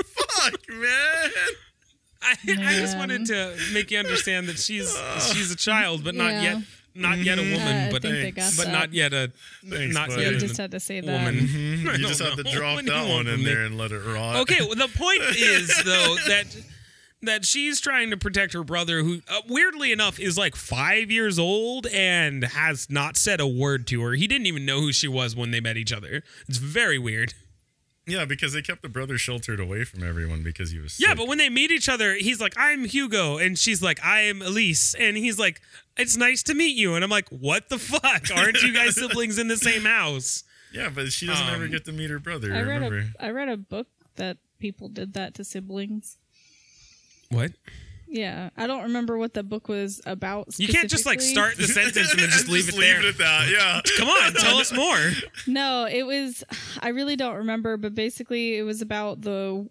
Fuck, 0.06 0.68
man. 0.68 1.30
I, 2.22 2.34
I 2.46 2.78
just 2.78 2.98
wanted 2.98 3.26
to 3.26 3.56
make 3.72 3.90
you 3.90 3.98
understand 3.98 4.46
that 4.48 4.58
she's 4.58 4.94
she's 5.32 5.50
a 5.50 5.56
child, 5.56 6.04
but 6.04 6.14
not 6.14 6.32
Yeah. 6.32 6.42
yet 6.42 6.62
not 6.94 7.18
yet 7.18 7.38
a 7.38 7.42
woman, 7.42 7.60
I 7.88 7.90
but 7.90 8.02
think 8.02 8.14
they 8.14 8.30
got 8.32 8.52
but 8.56 8.66
that. 8.66 8.72
not 8.72 8.92
yet 8.92 9.12
a 9.12 9.30
Thanks, 9.68 9.94
not 9.94 10.08
buddy. 10.08 10.22
yet 10.22 10.28
You 10.30 10.34
an 10.34 10.40
just 10.40 10.56
had 10.56 10.70
to 10.72 10.80
say 10.80 11.00
that. 11.00 11.06
woman. 11.12 11.38
I 11.38 11.42
You 11.42 11.84
don't 11.84 11.96
just 11.98 12.20
have 12.22 12.36
to 12.36 12.42
know. 12.42 12.50
drop 12.52 12.74
What 12.76 12.84
do 12.84 12.92
you 12.92 12.98
that 12.98 13.02
want 13.08 13.14
one 13.14 13.26
in 13.28 13.32
from 13.34 13.44
me? 13.44 13.52
there 13.54 13.64
and 13.64 13.78
let 13.78 13.92
it 13.92 14.00
rot. 14.00 14.36
Okay, 14.42 14.60
well, 14.60 14.74
the 14.74 14.88
point 14.96 15.22
is 15.36 15.68
though 15.84 16.16
that 16.28 16.56
that 17.22 17.44
she's 17.44 17.80
trying 17.82 18.08
to 18.10 18.16
protect 18.16 18.54
her 18.54 18.64
brother, 18.64 19.02
who 19.02 19.20
uh, 19.28 19.40
weirdly 19.46 19.92
enough 19.92 20.18
is 20.18 20.38
like 20.38 20.56
five 20.56 21.10
years 21.10 21.38
old 21.38 21.86
and 21.88 22.42
has 22.44 22.88
not 22.88 23.16
said 23.16 23.40
a 23.40 23.46
word 23.46 23.86
to 23.88 24.00
her. 24.02 24.12
He 24.12 24.26
didn't 24.26 24.46
even 24.46 24.64
know 24.64 24.80
who 24.80 24.90
she 24.90 25.06
was 25.06 25.36
when 25.36 25.50
they 25.50 25.60
met 25.60 25.76
each 25.76 25.92
other. 25.92 26.22
It's 26.48 26.56
very 26.58 26.98
weird. 26.98 27.34
Yeah, 28.10 28.24
because 28.24 28.52
they 28.52 28.62
kept 28.62 28.82
the 28.82 28.88
brother 28.88 29.16
sheltered 29.18 29.60
away 29.60 29.84
from 29.84 30.02
everyone 30.02 30.42
because 30.42 30.70
he 30.70 30.78
was. 30.78 30.98
Yeah, 31.00 31.14
but 31.14 31.28
when 31.28 31.38
they 31.38 31.48
meet 31.48 31.70
each 31.70 31.88
other, 31.88 32.14
he's 32.14 32.40
like, 32.40 32.54
"I'm 32.56 32.84
Hugo," 32.84 33.38
and 33.38 33.58
she's 33.58 33.82
like, 33.82 34.02
"I 34.04 34.22
am 34.22 34.42
Elise," 34.42 34.94
and 34.94 35.16
he's 35.16 35.38
like, 35.38 35.60
"It's 35.96 36.16
nice 36.16 36.42
to 36.44 36.54
meet 36.54 36.76
you," 36.76 36.94
and 36.94 37.04
I'm 37.04 37.10
like, 37.10 37.28
"What 37.30 37.68
the 37.68 37.78
fuck? 37.78 38.26
Aren't 38.36 38.62
you 38.62 38.72
guys 38.74 38.96
siblings 38.96 39.38
in 39.38 39.48
the 39.48 39.56
same 39.56 39.82
house?" 39.82 40.44
yeah, 40.72 40.88
but 40.88 41.12
she 41.12 41.26
doesn't 41.26 41.48
ever 41.48 41.64
Um, 41.64 41.70
get 41.70 41.84
to 41.86 41.92
meet 41.92 42.10
her 42.10 42.18
brother. 42.18 42.52
I 42.54 42.62
read 42.62 42.82
remember? 42.82 43.06
a 43.18 43.24
I 43.26 43.30
read 43.30 43.48
a 43.48 43.56
book 43.56 43.86
that 44.16 44.36
people 44.58 44.88
did 44.88 45.14
that 45.14 45.34
to 45.34 45.44
siblings. 45.44 46.16
What? 47.30 47.52
Yeah, 48.12 48.50
I 48.56 48.66
don't 48.66 48.82
remember 48.82 49.16
what 49.18 49.34
the 49.34 49.44
book 49.44 49.68
was 49.68 50.00
about. 50.04 50.58
You 50.58 50.66
can't 50.66 50.90
just 50.90 51.06
like 51.06 51.20
start 51.20 51.56
the 51.56 51.68
sentence 51.78 52.10
and 52.10 52.18
then 52.20 52.28
just 52.30 52.48
leave 52.54 52.68
it 52.68 52.74
there. 52.76 52.98
at 53.08 53.18
that. 53.18 53.48
Yeah. 53.48 53.80
Come 53.98 54.08
on, 54.08 54.32
tell 54.34 54.56
us 54.56 54.72
more. 54.72 54.98
No, 55.46 55.86
it 55.90 56.02
was. 56.04 56.42
I 56.82 56.88
really 56.88 57.14
don't 57.16 57.36
remember, 57.36 57.76
but 57.76 57.94
basically, 57.94 58.56
it 58.58 58.62
was 58.62 58.82
about 58.82 59.20
the 59.22 59.68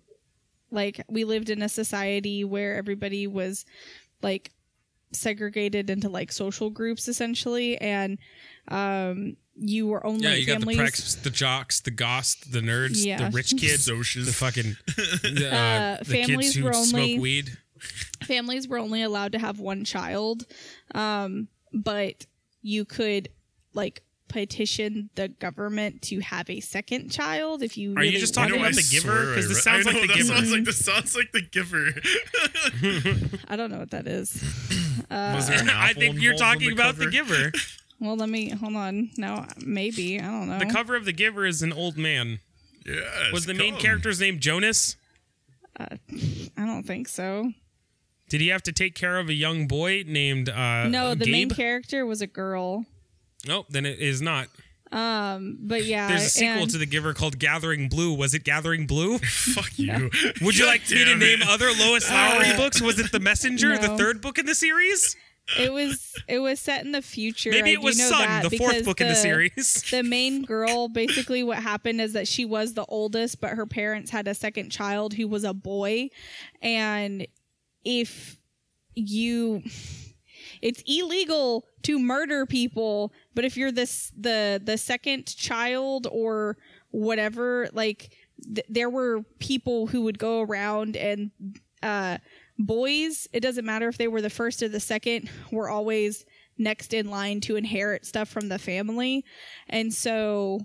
like 0.71 1.01
we 1.09 1.25
lived 1.25 1.49
in 1.49 1.61
a 1.61 1.67
society 1.69 2.43
where 2.45 2.75
everybody 2.75 3.27
was 3.27 3.65
like 4.21 4.51
segregated 5.11 5.89
into 5.89 6.07
like 6.07 6.31
social 6.31 6.69
groups 6.69 7.07
essentially, 7.09 7.77
and 7.81 8.17
um, 8.69 9.35
you 9.55 9.87
were 9.87 10.05
only 10.05 10.23
Yeah, 10.23 10.35
you 10.35 10.45
got 10.45 10.59
families. 10.59 10.77
the 10.77 10.83
precs, 10.83 11.23
the 11.23 11.29
jocks, 11.29 11.81
the 11.81 11.91
goths, 11.91 12.35
the 12.35 12.61
nerds, 12.61 13.03
Yeah. 13.05 13.17
the 13.29 13.31
rich 13.35 13.53
kids, 13.57 13.85
the 13.87 13.95
fucking 14.33 14.77
the, 14.95 15.49
uh, 15.51 15.55
Uh, 15.55 15.97
the 15.99 16.05
families 16.05 16.53
kids 16.53 16.55
who 16.55 16.63
were 16.63 16.73
only- 16.75 16.87
smoke 17.15 17.21
weed. 17.21 17.57
Families 18.29 18.67
were 18.67 18.77
only 18.77 19.01
allowed 19.01 19.33
to 19.33 19.39
have 19.39 19.59
one 19.59 19.83
child, 19.83 20.45
um, 20.95 21.47
but 21.73 22.25
you 22.61 22.85
could 22.85 23.29
like 23.73 24.03
petition 24.29 25.09
the 25.15 25.27
government 25.27 26.03
to 26.03 26.19
have 26.19 26.49
a 26.49 26.59
second 26.59 27.11
child 27.11 27.63
if 27.63 27.77
you. 27.77 27.95
Are 27.97 28.03
you 28.03 28.19
just 28.19 28.33
talking 28.33 28.55
about 28.55 28.75
the 28.75 28.87
giver? 28.89 29.27
Because 29.31 29.49
this 29.49 29.63
sounds 29.63 29.87
I 29.87 29.91
like 29.91 30.01
the 30.01 30.07
giver. 30.07 30.23
Sounds 30.23 30.51
like 30.51 30.63
this 30.63 30.85
sounds 30.85 31.15
like 31.15 31.31
the 31.33 31.41
giver. 31.41 31.89
I 33.49 33.55
don't 33.55 33.71
know 33.71 33.79
what 33.79 33.91
that 33.91 34.07
is. 34.07 34.31
Was 35.11 35.47
there 35.47 35.59
an 35.59 35.69
I 35.73 35.93
think 35.93 36.21
you're 36.21 36.37
talking 36.37 36.67
in 36.67 36.73
about 36.73 36.95
cover? 36.95 37.05
the 37.05 37.11
giver. 37.11 37.51
Well, 37.99 38.15
let 38.15 38.29
me 38.29 38.51
hold 38.51 38.75
on. 38.75 39.09
No, 39.17 39.45
maybe 39.65 40.19
I 40.19 40.25
don't 40.25 40.47
know. 40.47 40.59
The 40.59 40.67
cover 40.67 40.95
of 40.95 41.03
the 41.05 41.11
giver 41.11 41.45
is 41.45 41.61
an 41.61 41.73
old 41.73 41.97
man. 41.97 42.39
Yes, 42.85 43.33
Was 43.33 43.45
the 43.45 43.53
main 43.53 43.75
character's 43.75 44.21
name 44.21 44.39
Jonas? 44.39 44.95
I 45.77 45.97
don't 46.57 46.83
think 46.83 47.07
so. 47.07 47.51
Did 48.29 48.41
he 48.41 48.47
have 48.49 48.63
to 48.63 48.71
take 48.71 48.95
care 48.95 49.17
of 49.17 49.27
a 49.29 49.33
young 49.33 49.67
boy 49.67 50.03
named 50.07 50.49
uh, 50.49 50.87
No, 50.87 51.15
the 51.15 51.29
main 51.31 51.49
character 51.49 52.05
was 52.05 52.21
a 52.21 52.27
girl. 52.27 52.85
Nope, 53.47 53.67
then 53.69 53.85
it 53.85 53.99
is 53.99 54.21
not. 54.21 54.47
Um, 54.91 55.57
but 55.61 55.83
yeah, 55.85 56.07
There's 56.07 56.23
a 56.25 56.29
sequel 56.29 56.63
and- 56.63 56.71
to 56.71 56.77
The 56.77 56.85
Giver 56.87 57.13
called 57.13 57.37
Gathering 57.37 57.89
Blue. 57.89 58.13
Was 58.13 58.33
it 58.33 58.43
Gathering 58.43 58.87
Blue? 58.87 59.17
Fuck 59.23 59.77
you. 59.77 60.09
Would 60.41 60.57
you 60.57 60.65
like 60.65 60.81
me 60.89 60.97
to 60.97 61.05
damn 61.05 61.19
name 61.19 61.41
it. 61.41 61.47
other 61.47 61.67
Lois 61.71 62.09
Lowry 62.09 62.55
books? 62.57 62.81
Was 62.81 62.99
it 62.99 63.11
The 63.11 63.19
Messenger, 63.19 63.77
the 63.77 63.87
no. 63.89 63.97
third 63.97 64.21
book 64.21 64.39
in 64.39 64.45
the 64.45 64.55
series? 64.55 65.15
it 65.57 65.73
was 65.73 66.13
it 66.27 66.37
was 66.39 66.59
set 66.59 66.85
in 66.85 66.91
the 66.91 67.01
future. 67.01 67.49
Maybe 67.49 67.71
I 67.71 67.73
it 67.73 67.75
do 67.77 67.81
was 67.81 67.97
know 67.97 68.09
Son, 68.09 68.21
that 68.21 68.49
the 68.49 68.55
fourth 68.57 68.69
because 68.71 68.85
book 68.85 69.01
in 69.01 69.07
the 69.07 69.15
series. 69.15 69.83
the 69.91 70.03
main 70.03 70.43
girl 70.43 70.87
basically 70.89 71.41
what 71.43 71.57
happened 71.57 71.99
is 72.01 72.13
that 72.13 72.27
she 72.27 72.45
was 72.45 72.75
the 72.75 72.85
oldest 72.85 73.41
but 73.41 73.51
her 73.51 73.65
parents 73.65 74.11
had 74.11 74.27
a 74.27 74.35
second 74.35 74.69
child 74.69 75.13
who 75.15 75.27
was 75.27 75.43
a 75.43 75.53
boy 75.53 76.09
and 76.61 77.25
if 77.83 78.37
you 78.95 79.61
it's 80.61 80.83
illegal 80.85 81.65
to 81.83 81.99
murder 81.99 82.45
people 82.45 83.13
but 83.35 83.45
if 83.45 83.55
you're 83.55 83.71
this 83.71 84.11
the 84.17 84.61
the 84.63 84.77
second 84.77 85.25
child 85.25 86.07
or 86.11 86.57
whatever 86.91 87.69
like 87.73 88.11
th- 88.43 88.65
there 88.69 88.89
were 88.89 89.23
people 89.39 89.87
who 89.87 90.01
would 90.01 90.19
go 90.19 90.41
around 90.41 90.97
and 90.97 91.31
uh 91.83 92.17
boys 92.57 93.27
it 93.31 93.39
doesn't 93.39 93.65
matter 93.65 93.87
if 93.87 93.97
they 93.97 94.07
were 94.07 94.21
the 94.21 94.29
first 94.29 94.61
or 94.61 94.67
the 94.67 94.79
second 94.79 95.29
were 95.51 95.69
always 95.69 96.25
next 96.59 96.93
in 96.93 97.09
line 97.09 97.39
to 97.39 97.55
inherit 97.55 98.05
stuff 98.05 98.27
from 98.27 98.49
the 98.49 98.59
family, 98.59 99.23
and 99.69 99.91
so 99.93 100.59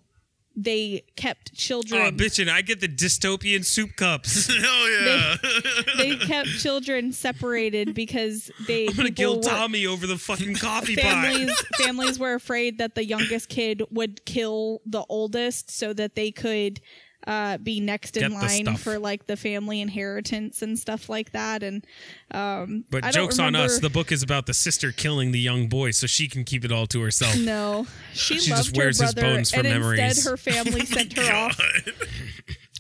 they 0.57 1.03
kept 1.17 1.55
children. 1.55 2.01
Oh, 2.01 2.05
children. 2.11 2.31
bitchin', 2.31 2.49
I 2.49 2.63
get 2.63 2.81
the 2.81 2.89
dystopian 2.89 3.65
soup 3.65 3.97
cups. 3.97 4.47
Hell 4.55 4.91
yeah. 4.91 5.37
they 5.99 6.17
kept 6.17 6.49
children 6.61 7.13
separated 7.13 7.95
because 7.95 8.51
they 8.67 8.87
I'm 8.89 8.95
gonna 8.97 9.11
kill 9.11 9.37
were- 9.37 9.43
Tommy 9.43 9.87
over 9.87 10.07
the 10.07 10.19
fucking 10.19 10.55
coffee 10.57 10.95
pot. 10.97 11.03
families 11.03 11.65
families 11.79 12.19
were 12.19 12.35
afraid 12.35 12.79
that 12.79 12.95
the 12.95 13.05
youngest 13.05 13.49
kid 13.49 13.83
would 13.91 14.25
kill 14.25 14.81
the 14.87 15.05
oldest 15.09 15.71
so 15.71 15.93
that 15.93 16.15
they 16.15 16.31
could 16.31 16.81
uh, 17.27 17.57
be 17.59 17.81
next 17.81 18.17
in 18.17 18.31
Get 18.31 18.33
line 18.33 18.77
for 18.77 18.99
like 18.99 19.27
the 19.27 19.37
family 19.37 19.81
inheritance 19.81 20.61
and 20.63 20.79
stuff 20.79 21.09
like 21.09 21.33
that 21.33 21.63
and 21.63 21.85
um 22.33 22.85
But 22.91 23.05
I 23.05 23.11
don't 23.11 23.25
jokes 23.27 23.39
on 23.39 23.55
us. 23.55 23.79
The 23.81 23.89
book 23.91 24.13
is 24.13 24.23
about 24.23 24.47
the 24.47 24.55
sister 24.55 24.93
killing 24.93 25.33
the 25.33 25.41
young 25.41 25.69
boy, 25.69 25.93
so 25.93 26.07
she 26.07 26.29
can 26.29 26.45
keep 26.45 26.65
it 26.65 26.73
all 26.73 26.87
to 26.89 27.01
herself. 27.01 27.37
no 27.39 27.87
she, 28.13 28.39
She 28.39 28.51
loved 28.51 28.65
just 28.65 28.77
wears 28.77 28.99
her 29.01 29.07
his 29.07 29.15
bones 29.15 29.51
for 29.51 29.61
and 29.61 29.69
memories. 29.69 30.01
instead 30.01 30.31
her 30.31 30.37
family 30.37 30.85
sent 30.87 31.17
her 31.17 31.33
off 31.35 31.59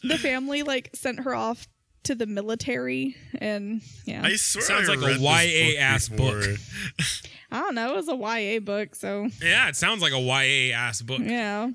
the 0.02 0.18
family 0.18 0.62
like 0.62 0.90
sent 0.94 1.20
her 1.20 1.34
off 1.34 1.66
to 2.02 2.14
the 2.14 2.26
military 2.26 3.16
and 3.38 3.80
yeah 4.04 4.22
I 4.24 4.36
swear 4.36 4.62
Sounds 4.62 4.88
I 4.90 4.94
like 4.94 4.98
a 5.02 5.06
read 5.06 5.20
this 5.20 5.74
YA 5.74 5.80
ass 5.80 6.08
book. 6.10 6.44
I 7.50 7.60
don't 7.60 7.74
know 7.74 7.94
it 7.94 7.96
was 7.96 8.08
a 8.10 8.14
YA 8.16 8.60
book 8.60 8.94
so 8.94 9.28
Yeah, 9.40 9.68
it 9.70 9.76
sounds 9.76 10.02
like 10.02 10.12
a 10.12 10.20
YA 10.20 10.74
ass 10.76 11.00
book. 11.00 11.20
yeah 11.22 11.70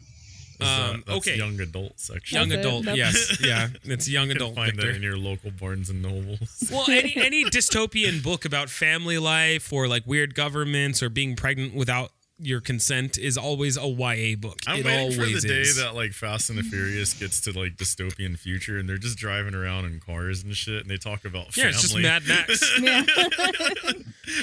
Is 0.62 0.68
that- 0.68 0.90
Um, 0.94 1.04
okay. 1.08 1.38
young 1.38 1.60
adult 1.60 2.00
section. 2.00 2.38
Young 2.38 2.50
That's 2.50 2.66
adult, 2.66 2.86
That's- 2.86 3.38
yes, 3.40 3.42
yeah, 3.42 3.70
it's 3.86 4.08
young 4.10 4.28
you 4.28 4.34
can 4.36 4.38
adult. 4.42 4.56
find 4.56 4.72
Viktor. 4.76 4.88
that 4.88 4.96
in 4.98 5.02
your 5.04 5.18
local 5.18 5.52
Barnes 5.52 5.90
and 5.90 6.02
Nobles. 6.02 6.40
Well, 6.72 6.86
any 6.90 7.16
any 7.16 7.46
dystopian 7.46 8.22
book 8.22 8.46
about 8.46 8.70
family 8.70 9.18
life 9.18 9.72
or 9.74 9.88
like 9.88 10.06
weird 10.06 10.36
governments 10.36 11.02
or 11.02 11.10
being 11.10 11.36
pregnant 11.36 11.74
without 11.74 12.12
your 12.42 12.62
consent 12.62 13.18
is 13.18 13.38
always 13.38 13.76
a 13.76 13.86
YA 13.86 14.34
book. 14.38 14.60
I'm 14.66 14.80
it 14.80 14.86
waiting 14.86 15.00
always 15.02 15.18
for 15.18 15.26
the 15.26 15.42
day 15.46 15.72
that 15.82 15.94
like 15.94 16.14
Fast 16.14 16.50
and 16.50 16.58
the 16.58 16.64
Furious 16.64 17.14
gets 17.14 17.42
to 17.42 17.52
like 17.52 17.76
dystopian 17.76 18.38
future 18.40 18.78
and 18.80 18.88
they're 18.88 18.98
just 18.98 19.18
driving 19.18 19.54
around 19.54 19.86
in 19.86 20.00
cars 20.00 20.42
and 20.44 20.56
shit 20.56 20.82
and 20.82 20.90
they 20.90 20.96
talk 20.96 21.26
about 21.26 21.56
yeah, 21.58 21.64
family. 21.66 21.70
it's 21.72 21.82
just 21.82 21.98
Mad 21.98 22.24
Max. 22.28 22.74
yeah 22.82 23.04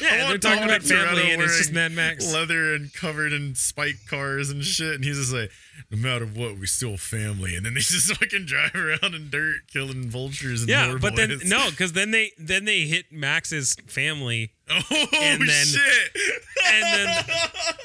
yeah, 0.02 0.16
they're 0.18 0.28
want 0.28 0.42
talking 0.42 0.64
about 0.64 0.82
Dominic 0.82 0.82
Toretto 0.82 1.06
family 1.06 1.32
and 1.32 1.42
it's 1.42 1.58
just 1.58 1.72
Mad 1.72 1.92
Max. 1.92 2.32
leather 2.32 2.74
and 2.74 2.92
covered 2.92 3.32
in 3.32 3.54
spike 3.54 3.96
cars 4.08 4.50
and 4.50 4.62
shit. 4.64 4.94
And 4.96 5.04
he's 5.04 5.16
just 5.18 5.32
like, 5.32 5.50
no 5.91 5.97
matter 5.99 6.27
what, 6.27 6.59
we 6.59 6.66
still 6.66 6.97
family. 6.97 7.55
And 7.57 7.64
then 7.66 7.74
they 7.74 7.81
just 7.81 8.12
fucking 8.14 8.47
drive 8.47 8.74
around 8.74 9.14
in 9.14 9.31
dirt, 9.31 9.68
killing 9.72 10.09
vultures 10.11 10.62
and 10.62 10.70
Yeah, 10.70 10.97
but 11.01 11.16
then 11.16 11.39
no, 11.47 11.66
because 11.70 11.93
then 11.93 12.11
they 12.11 12.33
then 12.39 12.64
they 12.64 12.81
hit 12.83 13.12
Max's 13.12 13.77
family, 13.87 14.53
Oh 14.70 14.81
and 15.22 15.43
then- 15.49 15.66
shit! 15.66 16.16
and 16.72 16.83
then 16.83 17.24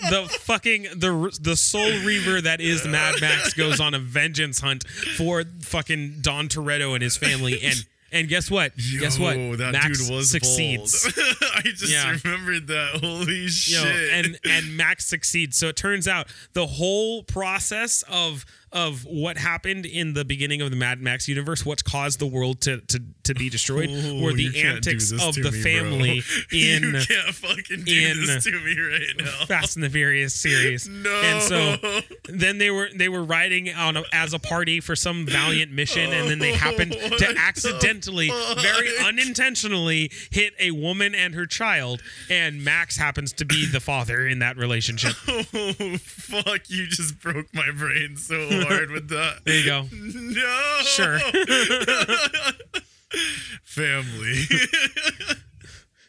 the 0.10 0.28
fucking 0.40 0.84
the 0.96 1.38
the 1.42 1.56
soul 1.56 1.86
reaver 2.04 2.42
that 2.42 2.60
is 2.60 2.86
Mad 2.86 3.16
Max 3.22 3.54
goes 3.54 3.80
on 3.80 3.94
a 3.94 4.00
vengeance 4.00 4.60
hunt 4.60 4.88
for 4.88 5.44
fucking 5.62 6.18
Dom 6.22 6.48
Toretto 6.48 6.94
and 6.94 7.04
his 7.04 7.16
family, 7.18 7.60
and 7.64 7.86
and 8.12 8.28
guess 8.28 8.52
what? 8.52 8.74
guess 9.00 9.18
what? 9.20 9.36
That 9.58 9.72
Max 9.74 10.00
dude 10.08 10.16
was 10.16 10.30
succeeds. 10.32 11.06
I 11.56 11.62
just 11.64 11.92
Yeah. 11.92 12.18
remembered 12.24 12.68
that. 12.68 13.00
Holy 13.04 13.48
shit! 13.48 13.84
know, 13.84 14.16
and 14.18 14.40
and 14.46 14.78
Max 14.78 15.06
succeeds. 15.08 15.58
So 15.58 15.68
it 15.70 15.76
turns 15.76 16.08
out 16.08 16.28
the 16.54 16.68
whole 16.68 17.24
process 17.24 18.04
of 18.10 18.46
of 18.74 19.04
what 19.06 19.38
happened 19.38 19.86
in 19.86 20.14
the 20.14 20.24
beginning 20.24 20.62
of 20.62 20.70
the 20.70 20.78
Mad 20.78 21.02
Max 21.02 21.28
universe, 21.28 21.66
what's 21.66 21.82
caused 21.82 22.20
the 22.20 22.28
world 22.28 22.62
to 22.62 22.80
to, 22.82 23.02
to 23.24 23.34
be 23.34 23.50
destroyed, 23.50 23.90
Ooh, 23.90 24.22
were 24.24 24.34
the 24.34 24.44
you 24.44 24.52
can't 24.52 24.82
do 24.82 24.92
antics 24.92 25.12
of 25.12 25.36
the 25.36 25.52
me, 25.52 25.62
family 25.62 26.24
bro. 26.50 26.60
in 26.60 26.84
you 26.84 26.92
can't 26.94 27.36
fucking 27.36 27.84
do 27.84 27.94
in 27.94 28.26
this 28.26 28.44
to 28.46 28.52
me 28.52 28.80
right 28.80 29.16
now. 29.18 29.46
Fast 29.46 29.76
and 29.76 29.84
the 29.84 29.90
Furious 29.90 30.34
series. 30.34 30.90
No. 31.02 31.10
And 31.10 31.42
so 31.42 32.02
then 32.26 32.58
they 32.58 32.70
were 32.70 32.90
they 32.96 33.10
were 33.10 33.24
riding 33.24 33.74
on 33.74 33.98
a, 33.98 34.04
as 34.14 34.34
a 34.34 34.40
party 34.40 34.80
for 34.80 34.96
some 34.96 35.26
valiant 35.26 35.72
mission, 35.72 36.12
and 36.12 36.30
then 36.30 36.38
they 36.38 36.54
happened 36.54 36.96
oh, 37.02 37.18
to 37.18 37.34
accidentally, 37.38 38.30
very 38.62 38.90
unintentionally, 39.04 40.12
hit 40.30 40.54
a 40.60 40.72
woman 40.72 41.16
and 41.16 41.34
her 41.34 41.48
child, 41.48 42.02
and 42.30 42.64
Max 42.64 42.98
happens 42.98 43.34
to 43.34 43.46
be 43.46 43.66
the 43.66 43.80
father 43.80 44.28
in 44.28 44.40
that 44.40 44.58
relationship. 44.58 45.14
Oh 45.28 45.98
fuck! 45.98 46.70
You 46.70 46.86
just 46.88 47.20
broke 47.20 47.54
my 47.54 47.72
brain 47.72 48.18
so 48.18 48.36
hard 48.62 48.92
with 48.92 49.10
that. 49.10 49.40
There 49.46 49.60
you 49.60 49.66
go. 49.66 49.88
No. 49.92 50.82
Sure. 50.84 51.20
Family. 53.64 54.46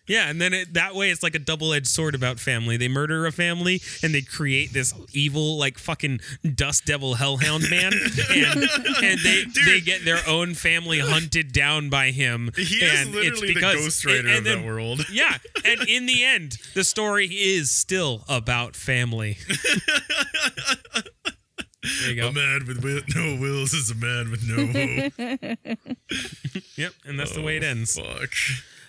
Yeah, 0.09 0.29
and 0.29 0.41
then 0.41 0.53
it, 0.53 0.75
that 0.75 0.97
way 0.97 1.11
it's 1.11 1.23
like 1.23 1.37
a 1.37 1.39
double-edged 1.39 1.87
sword 1.87 2.17
about 2.17 2.41
family. 2.41 2.77
They 2.77 2.89
murder 2.89 3.25
a 3.25 3.31
family 3.31 3.81
and 4.03 4.13
they 4.13 4.21
create 4.21 4.73
this 4.73 4.93
evil, 5.13 5.57
like 5.57 5.79
fucking 5.79 6.21
dust 6.57 6.85
devil 6.85 7.15
hellhound 7.15 7.71
man, 7.71 7.93
and 8.35 8.65
and 9.01 9.21
they 9.21 9.45
they 9.65 9.81
get 9.81 10.05
their 10.05 10.19
own 10.27 10.55
family 10.55 10.99
hunted 10.99 11.53
down 11.53 11.89
by 11.89 12.11
him. 12.11 12.51
He 12.57 12.81
and 12.83 13.11
is 13.11 13.15
literally 13.15 13.47
the 13.49 13.55
because, 13.55 13.75
Ghost 13.77 14.05
Rider 14.05 14.19
and 14.29 14.39
of 14.39 14.45
then- 14.45 14.63
that 14.63 14.67
world. 14.67 15.07
Yeah, 15.09 15.37
and 15.65 15.83
in 15.89 16.07
the 16.07 16.25
end, 16.25 16.59
the 16.75 16.83
story 16.85 17.29
is 17.29 17.71
still 17.71 18.25
about 18.29 18.75
family. 18.75 19.39
There 21.83 22.11
you 22.11 22.17
go. 22.21 22.29
A 22.29 22.33
man 22.33 22.65
with 22.67 22.81
wi- 22.83 23.03
no 23.17 23.41
wills 23.41 23.73
is 23.73 23.91
a 23.91 23.95
man 23.95 24.31
with 24.31 24.43
no 24.49 24.67
hope. 24.67 25.79
Yep, 26.77 26.93
and 27.07 27.19
that's 27.21 27.33
the 27.33 27.43
way 27.43 27.57
it 27.57 27.63
ends. 27.65 27.99
Fuck. 27.99 28.31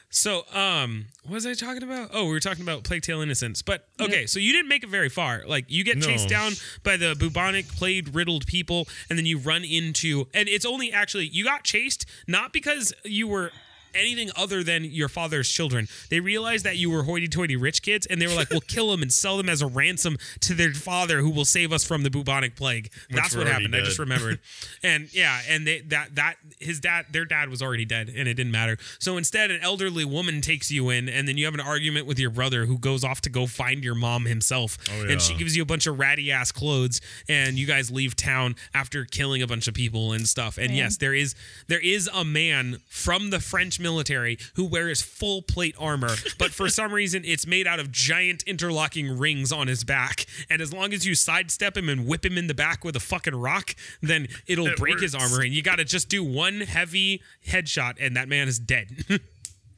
So, 0.09 0.43
um, 0.53 1.05
what 1.23 1.33
was 1.33 1.45
I 1.47 1.53
talking 1.53 1.81
about? 1.83 2.11
Oh, 2.13 2.25
we 2.25 2.31
were 2.33 2.39
talking 2.39 2.61
about 2.61 2.83
Plague 2.83 3.01
Tale 3.01 3.21
Innocence. 3.21 3.61
But 3.63 3.87
okay, 3.99 4.25
so 4.27 4.39
you 4.39 4.51
didn't 4.51 4.67
make 4.69 4.83
it 4.83 4.89
very 4.89 5.09
far. 5.09 5.43
Like 5.47 5.65
you 5.69 5.83
get 5.83 5.97
No. 5.97 6.05
chased 6.05 6.29
down 6.29 6.53
by 6.83 6.97
the 6.97 7.15
bubonic 7.17 7.67
plague 7.67 8.13
riddled 8.15 8.45
people, 8.45 8.87
and 9.09 9.17
then 9.17 9.25
you 9.25 9.37
run 9.39 9.63
into 9.63 10.27
and 10.33 10.47
it's 10.47 10.65
only 10.65 10.91
actually 10.91 11.27
you 11.27 11.43
got 11.43 11.63
chased 11.63 12.05
not 12.27 12.53
because 12.53 12.93
you 13.03 13.27
were 13.27 13.51
anything 13.95 14.29
other 14.35 14.63
than 14.63 14.83
your 14.85 15.09
father's 15.09 15.49
children. 15.49 15.87
They 16.09 16.19
realized 16.19 16.65
that 16.65 16.77
you 16.77 16.89
were 16.89 17.03
hoity-toity 17.03 17.55
rich 17.55 17.81
kids, 17.81 18.05
and 18.05 18.21
they 18.21 18.27
were 18.27 18.35
like, 18.35 18.49
"We'll 18.49 18.61
kill 18.61 18.89
them 18.91 19.01
and 19.01 19.11
sell 19.11 19.37
them 19.37 19.49
as 19.49 19.61
a 19.61 19.67
ransom 19.67 20.17
to 20.41 20.53
their 20.53 20.73
father, 20.73 21.19
who 21.21 21.29
will 21.29 21.45
save 21.45 21.71
us 21.71 21.83
from 21.83 22.03
the 22.03 22.09
bubonic 22.09 22.55
plague." 22.55 22.91
That's 23.09 23.35
what 23.35 23.47
already 23.47 23.63
happened. 23.63 23.75
I 23.75 23.81
just 23.81 23.99
remembered. 23.99 24.39
and 24.83 25.13
yeah, 25.13 25.39
and 25.49 25.65
they 25.67 25.79
that 25.81 26.15
that 26.15 26.35
his 26.59 26.79
dad, 26.79 27.05
their 27.11 27.25
dad 27.25 27.49
was 27.49 27.61
already 27.61 27.85
dead, 27.85 28.09
and 28.09 28.27
it 28.27 28.33
didn't 28.35 28.51
matter. 28.51 28.77
So 28.99 29.17
instead, 29.17 29.51
an 29.51 29.59
elderly 29.61 30.05
woman 30.05 30.41
takes 30.41 30.71
you 30.71 30.89
in, 30.89 31.09
and 31.09 31.27
then 31.27 31.37
you 31.37 31.45
have 31.45 31.53
an 31.53 31.59
argument 31.59 32.05
with 32.07 32.19
your 32.19 32.29
brother, 32.29 32.65
who 32.65 32.77
goes 32.77 33.03
off 33.03 33.21
to 33.21 33.29
go 33.29 33.47
find 33.47 33.83
your 33.83 33.95
mom 33.95 34.25
himself, 34.25 34.77
Oh, 34.89 35.03
yeah. 35.03 35.11
and 35.13 35.21
she 35.21 35.33
gives 35.35 35.55
you 35.55 35.61
a 35.61 35.65
bunch 35.65 35.87
of 35.87 35.99
ratty 35.99 36.31
ass 36.31 36.51
clothes, 36.51 37.01
and 37.29 37.57
you 37.57 37.65
guys 37.65 37.91
leave 37.91 38.15
town 38.15 38.55
after 38.73 39.05
killing 39.05 39.41
a 39.41 39.47
bunch 39.47 39.67
of 39.67 39.73
people 39.73 40.11
and 40.13 40.27
stuff. 40.27 40.57
And 40.57 40.75
yes, 40.75 40.97
there 40.97 41.13
is 41.13 41.35
there 41.67 41.79
is 41.79 42.09
a 42.13 42.23
man 42.25 42.77
from 42.87 43.29
the 43.29 43.39
French 43.39 43.79
military 43.83 44.39
who 44.55 44.65
wears 44.65 45.03
full 45.03 45.43
plate 45.43 45.75
armor, 45.77 46.15
but 46.39 46.51
for 46.51 46.69
some 46.69 46.91
reason 46.91 47.21
it's 47.23 47.45
made 47.45 47.67
out 47.67 47.79
of 47.79 47.91
giant 47.91 48.41
interlocking 48.47 49.19
rings 49.19 49.51
on 49.51 49.67
his 49.67 49.83
back. 49.83 50.25
And 50.49 50.59
as 50.61 50.73
long 50.73 50.91
as 50.93 51.05
you 51.05 51.13
sidestep 51.13 51.77
him 51.77 51.89
and 51.89 52.07
whip 52.07 52.25
him 52.25 52.37
in 52.39 52.47
the 52.47 52.55
back 52.55 52.83
with 52.83 52.95
a 52.95 52.99
fucking 52.99 53.35
rock, 53.35 53.75
then 54.01 54.27
it'll 54.47 54.67
It 54.67 54.77
break 54.77 54.99
his 55.01 55.13
armor. 55.13 55.41
And 55.41 55.53
you 55.53 55.61
got 55.61 55.75
to 55.75 55.85
just 55.85 56.09
do 56.09 56.23
one 56.23 56.61
heavy 56.61 57.21
headshot, 57.47 57.97
and 57.99 58.15
that 58.15 58.27
man 58.27 58.47
is 58.47 58.57
dead. 58.57 59.05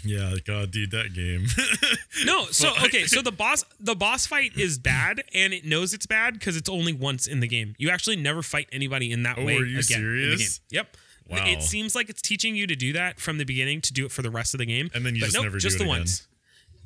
Yeah, 0.07 0.35
God, 0.45 0.69
dude, 0.69 0.91
that 0.91 1.15
game. 1.15 1.47
No, 2.25 2.45
so 2.51 2.69
okay, 2.85 3.05
so 3.05 3.23
the 3.23 3.31
boss 3.31 3.65
the 3.79 3.95
boss 3.95 4.27
fight 4.27 4.55
is 4.55 4.77
bad 4.77 5.23
and 5.33 5.51
it 5.51 5.65
knows 5.65 5.95
it's 5.95 6.05
bad 6.05 6.35
because 6.35 6.55
it's 6.55 6.69
only 6.69 6.93
once 6.93 7.25
in 7.25 7.39
the 7.39 7.47
game. 7.47 7.73
You 7.79 7.89
actually 7.89 8.17
never 8.17 8.43
fight 8.43 8.67
anybody 8.71 9.11
in 9.11 9.23
that 9.23 9.39
Oh, 9.39 9.43
way 9.45 9.55
are 9.57 9.65
you 9.65 9.79
again 9.79 9.99
in 10.01 10.05
the 10.05 10.21
game. 10.27 10.37
serious? 10.37 10.59
Yep. 10.69 10.95
Wow. 11.28 11.43
It 11.47 11.61
seems 11.63 11.95
like 11.95 12.09
it's 12.09 12.21
teaching 12.21 12.55
you 12.55 12.67
to 12.67 12.76
do 12.76 12.93
that 12.93 13.19
from 13.19 13.38
the 13.39 13.45
beginning 13.45 13.82
to 13.82 13.93
do 13.93 14.05
it 14.05 14.11
for 14.11 14.21
the 14.21 14.30
rest 14.30 14.53
of 14.53 14.59
the 14.59 14.65
game. 14.65 14.89
And 14.93 15.05
then 15.05 15.15
you 15.15 15.21
But 15.21 15.26
just 15.28 15.36
nope, 15.36 15.43
never 15.45 15.57
do 15.57 15.61
just 15.61 15.76
it 15.78 15.80
the 15.80 15.86
again. 15.86 15.99
once. 15.99 16.28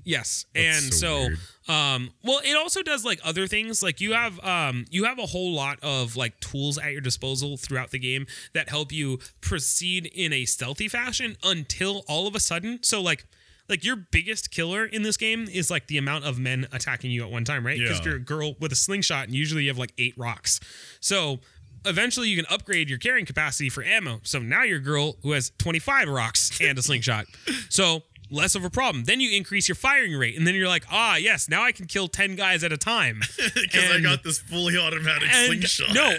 Yes. 0.06 0.46
That's 0.56 0.84
and 0.86 0.94
so 0.94 1.28
so, 1.68 1.74
um 1.74 2.12
well 2.24 2.40
it 2.44 2.56
also 2.56 2.82
does 2.82 3.04
like 3.04 3.20
other 3.24 3.48
things 3.48 3.84
like 3.84 4.00
you 4.00 4.14
have 4.14 4.40
um 4.44 4.86
you 4.90 5.04
have 5.04 5.20
a 5.20 5.26
whole 5.26 5.52
lot 5.54 5.78
of 5.84 6.16
like 6.16 6.40
tools 6.40 6.78
at 6.78 6.94
your 6.94 7.02
disposal 7.02 7.58
throughout 7.58 7.92
the 7.92 8.00
game 8.00 8.26
that 8.54 8.70
help 8.70 8.92
you 8.94 9.20
proceed 9.42 10.06
in 10.16 10.32
a 10.32 10.46
stealthy 10.46 10.88
fashion 10.88 11.36
until 11.44 12.04
all 12.08 12.28
of 12.28 12.34
a 12.34 12.40
sudden 12.40 12.80
so 12.82 13.02
like 13.02 13.26
like 13.68 13.84
your 13.84 13.98
biggest 13.98 14.50
killer 14.52 14.86
in 14.86 15.04
this 15.04 15.18
game 15.18 15.48
is 15.52 15.70
like 15.70 15.86
the 15.88 15.98
amount 15.98 16.24
of 16.26 16.40
men 16.40 16.66
attacking 16.72 17.12
you 17.12 17.22
at 17.24 17.30
one 17.30 17.44
time, 17.46 17.64
right? 17.64 17.78
Because 17.78 18.00
Yeah. 18.00 18.06
you're 18.06 18.16
a 18.16 18.20
girl 18.20 18.56
with 18.60 18.72
a 18.72 18.76
slingshot 18.76 19.26
and 19.28 19.36
usually 19.36 19.64
you 19.66 19.70
have 19.70 19.78
like 19.78 19.94
eight 20.00 20.16
rocks. 20.18 20.60
So 21.00 21.40
eventually 21.86 22.30
you 22.30 22.36
can 22.36 22.46
upgrade 22.54 22.90
your 22.90 23.00
carrying 23.00 23.26
capacity 23.26 23.70
for 23.70 23.84
ammo. 23.84 24.20
So 24.24 24.40
now 24.40 24.64
you're 24.64 24.78
a 24.78 24.82
girl 24.82 25.16
who 25.24 25.32
has 25.32 25.52
25 25.58 26.08
rocks 26.10 26.60
and 26.62 26.78
a 26.78 26.82
slingshot. 26.82 27.26
So 27.70 28.04
less 28.32 28.56
of 28.56 28.64
a 28.64 28.70
problem. 28.70 29.06
Then 29.06 29.20
you 29.20 29.36
increase 29.36 29.68
your 29.68 29.76
firing 29.76 30.14
rate 30.16 30.38
and 30.38 30.46
then 30.46 30.56
you're 30.56 30.68
like, 30.68 30.86
ah, 30.92 31.16
yes, 31.16 31.50
now 31.50 31.64
I 31.64 31.72
can 31.72 31.86
kill 31.88 32.08
10 32.08 32.36
guys 32.36 32.64
at 32.64 32.72
a 32.72 32.78
time. 32.78 33.22
Because 33.56 33.92
I 33.92 34.00
got 34.00 34.24
this 34.24 34.40
fully 34.40 34.78
automatic 34.78 35.30
and 35.34 35.48
slingshot. 35.48 35.94
no, 35.94 36.14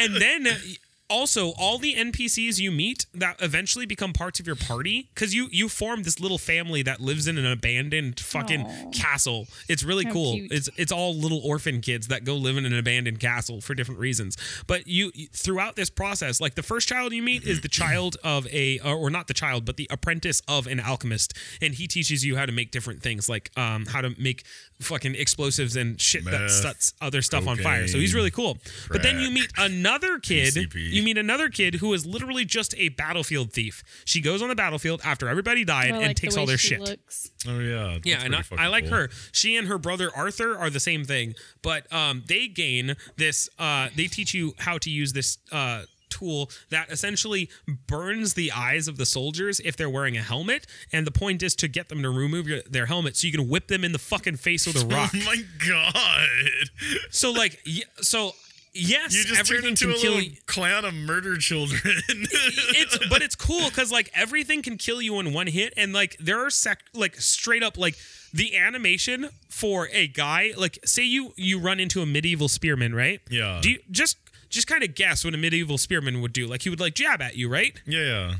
and 0.00 0.16
then 0.16 0.46
also 1.10 1.52
all 1.58 1.78
the 1.78 1.94
npcs 1.94 2.58
you 2.58 2.70
meet 2.70 3.06
that 3.14 3.36
eventually 3.40 3.86
become 3.86 4.12
parts 4.12 4.40
of 4.40 4.46
your 4.46 4.56
party 4.56 5.08
because 5.14 5.34
you 5.34 5.48
you 5.50 5.68
form 5.68 6.02
this 6.02 6.20
little 6.20 6.38
family 6.38 6.82
that 6.82 7.00
lives 7.00 7.26
in 7.26 7.38
an 7.38 7.46
abandoned 7.46 8.20
fucking 8.20 8.62
Aw. 8.62 8.90
castle. 8.92 9.46
It's 9.68 9.82
really 9.82 10.04
How 10.04 10.12
cool. 10.12 10.32
cute. 10.34 10.52
it's 10.52 10.68
it's 10.76 10.92
all 10.92 11.14
little 11.14 11.40
orphan 11.42 11.80
kids 11.80 12.08
that 12.08 12.24
go 12.24 12.34
live 12.34 12.56
in 12.56 12.66
an 12.66 12.76
abandoned 12.76 13.20
castle 13.20 13.60
for 13.60 13.74
different 13.74 14.00
reasons. 14.00 14.36
But 14.66 14.86
you 14.86 15.10
throughout 15.32 15.76
this 15.76 15.90
process 15.90 16.40
like 16.40 16.54
the 16.54 16.62
first 16.62 16.88
child 16.88 17.12
you 17.12 17.22
meet 17.22 17.44
is 17.44 17.60
the 17.60 17.68
child 17.68 18.16
of 18.22 18.46
a 18.48 18.78
or 18.80 18.94
or 18.96 19.10
not 19.10 19.26
the 19.28 19.34
child 19.34 19.64
but 19.64 19.76
the 19.76 19.86
apprentice 19.90 20.42
of 20.48 20.66
an 20.66 20.80
alchemist 20.80 21.32
and 21.62 21.74
he 21.74 21.86
teaches 21.86 22.24
you 22.24 22.36
how 22.36 22.44
to 22.44 22.52
make 22.52 22.70
different 22.70 23.02
things 23.02 23.28
like 23.28 23.50
um 23.56 23.86
how 23.86 24.00
to 24.00 24.14
make 24.18 24.44
fucking 24.80 25.14
explosives 25.14 25.76
and 25.76 26.00
shit 26.00 26.24
that 26.24 26.40
Meth, 26.42 26.50
sets 26.50 26.94
other 27.00 27.22
stuff 27.22 27.46
on 27.48 27.56
fire. 27.56 27.88
So 27.88 27.98
he's 27.98 28.14
really 28.14 28.30
cool. 28.30 28.58
But 28.90 29.02
then 29.02 29.18
you 29.18 29.30
meet 29.30 29.50
another 29.56 30.18
kid 30.18 30.54
PCP. 30.54 30.90
You 30.98 31.02
meet 31.04 31.16
another 31.18 31.48
kid 31.48 31.76
who 31.76 31.92
is 31.94 32.04
literally 32.04 32.44
just 32.44 32.74
a 32.76 32.90
battlefield 32.90 33.52
thief 33.52 33.82
she 34.04 34.20
goes 34.20 34.42
on 34.42 34.48
the 34.48 34.54
battlefield 34.54 35.00
after 35.04 35.28
everybody 35.28 35.64
died 35.64 35.92
I 35.92 36.02
and 36.02 36.16
takes 36.16 36.34
the 36.34 36.40
all 36.40 36.46
their 36.46 36.58
shit 36.58 36.80
Looks. 36.80 37.30
Oh 37.46 37.58
yeah. 37.60 37.98
yeah, 38.04 38.22
and 38.24 38.34
I, 38.34 38.42
I 38.56 38.66
like 38.68 38.84
cool. 38.84 38.94
her. 38.94 39.10
She 39.32 39.56
and 39.56 39.68
her 39.68 39.78
brother 39.78 40.10
Arthur 40.14 40.56
are 40.58 40.70
the 40.70 40.80
same 40.80 41.04
thing, 41.04 41.34
but 41.62 41.90
um, 41.92 42.24
they 42.26 42.48
gain 42.48 42.96
this. 43.16 43.48
Uh, 43.58 43.88
they 43.96 44.06
teach 44.06 44.34
you 44.34 44.54
how 44.58 44.78
to 44.78 44.90
use 44.90 45.12
this 45.12 45.38
uh, 45.52 45.82
tool 46.08 46.50
that 46.70 46.90
essentially 46.90 47.48
burns 47.86 48.34
the 48.34 48.50
eyes 48.52 48.88
of 48.88 48.96
the 48.96 49.06
soldiers 49.06 49.60
if 49.60 49.76
they're 49.76 49.90
wearing 49.90 50.16
a 50.16 50.22
helmet. 50.22 50.66
And 50.92 51.06
the 51.06 51.10
point 51.12 51.42
is 51.42 51.54
to 51.56 51.68
get 51.68 51.88
them 51.88 52.02
to 52.02 52.10
remove 52.10 52.48
your, 52.48 52.60
their 52.62 52.86
helmet 52.86 53.16
so 53.16 53.26
you 53.26 53.32
can 53.32 53.48
whip 53.48 53.68
them 53.68 53.84
in 53.84 53.92
the 53.92 53.98
fucking 53.98 54.36
face 54.36 54.66
with 54.66 54.82
a 54.82 54.86
rock. 54.94 55.12
Oh 55.14 55.24
my 55.24 55.42
god! 55.68 56.28
so 57.10 57.30
like, 57.30 57.60
y- 57.66 57.82
so 58.00 58.32
yes, 58.78 59.14
You 59.14 59.24
just 59.24 59.40
everything 59.40 59.70
into 59.70 59.86
can 59.86 59.94
a 59.94 59.98
kill 59.98 60.12
little 60.14 60.28
you. 60.28 60.36
clan 60.46 60.84
of 60.84 60.94
murder 60.94 61.36
children. 61.36 61.80
it's 62.08 62.98
but 63.08 63.22
it's 63.22 63.34
cool 63.34 63.68
because 63.68 63.90
like 63.92 64.10
everything 64.14 64.62
can 64.62 64.76
kill 64.76 65.00
you 65.02 65.18
in 65.20 65.32
one 65.32 65.46
hit 65.46 65.74
and 65.76 65.92
like 65.92 66.16
there 66.18 66.44
are 66.44 66.50
sec 66.50 66.80
like 66.94 67.16
straight 67.16 67.62
up 67.62 67.76
like 67.76 67.96
the 68.32 68.56
animation 68.56 69.28
for 69.48 69.88
a 69.92 70.06
guy 70.08 70.52
like 70.56 70.78
say 70.84 71.02
you 71.02 71.32
you 71.36 71.58
run 71.58 71.80
into 71.80 72.00
a 72.02 72.06
medieval 72.06 72.48
spearman 72.48 72.94
right 72.94 73.20
Yeah. 73.30 73.58
do 73.62 73.70
you 73.70 73.78
just 73.90 74.16
just 74.50 74.66
kind 74.66 74.82
of 74.82 74.94
guess 74.94 75.24
what 75.24 75.34
a 75.34 75.38
medieval 75.38 75.78
spearman 75.78 76.20
would 76.20 76.32
do 76.32 76.46
like 76.46 76.62
he 76.62 76.70
would 76.70 76.80
like 76.80 76.94
jab 76.94 77.20
at 77.22 77.36
you 77.36 77.48
right 77.48 77.80
yeah, 77.86 78.00
yeah. 78.00 78.34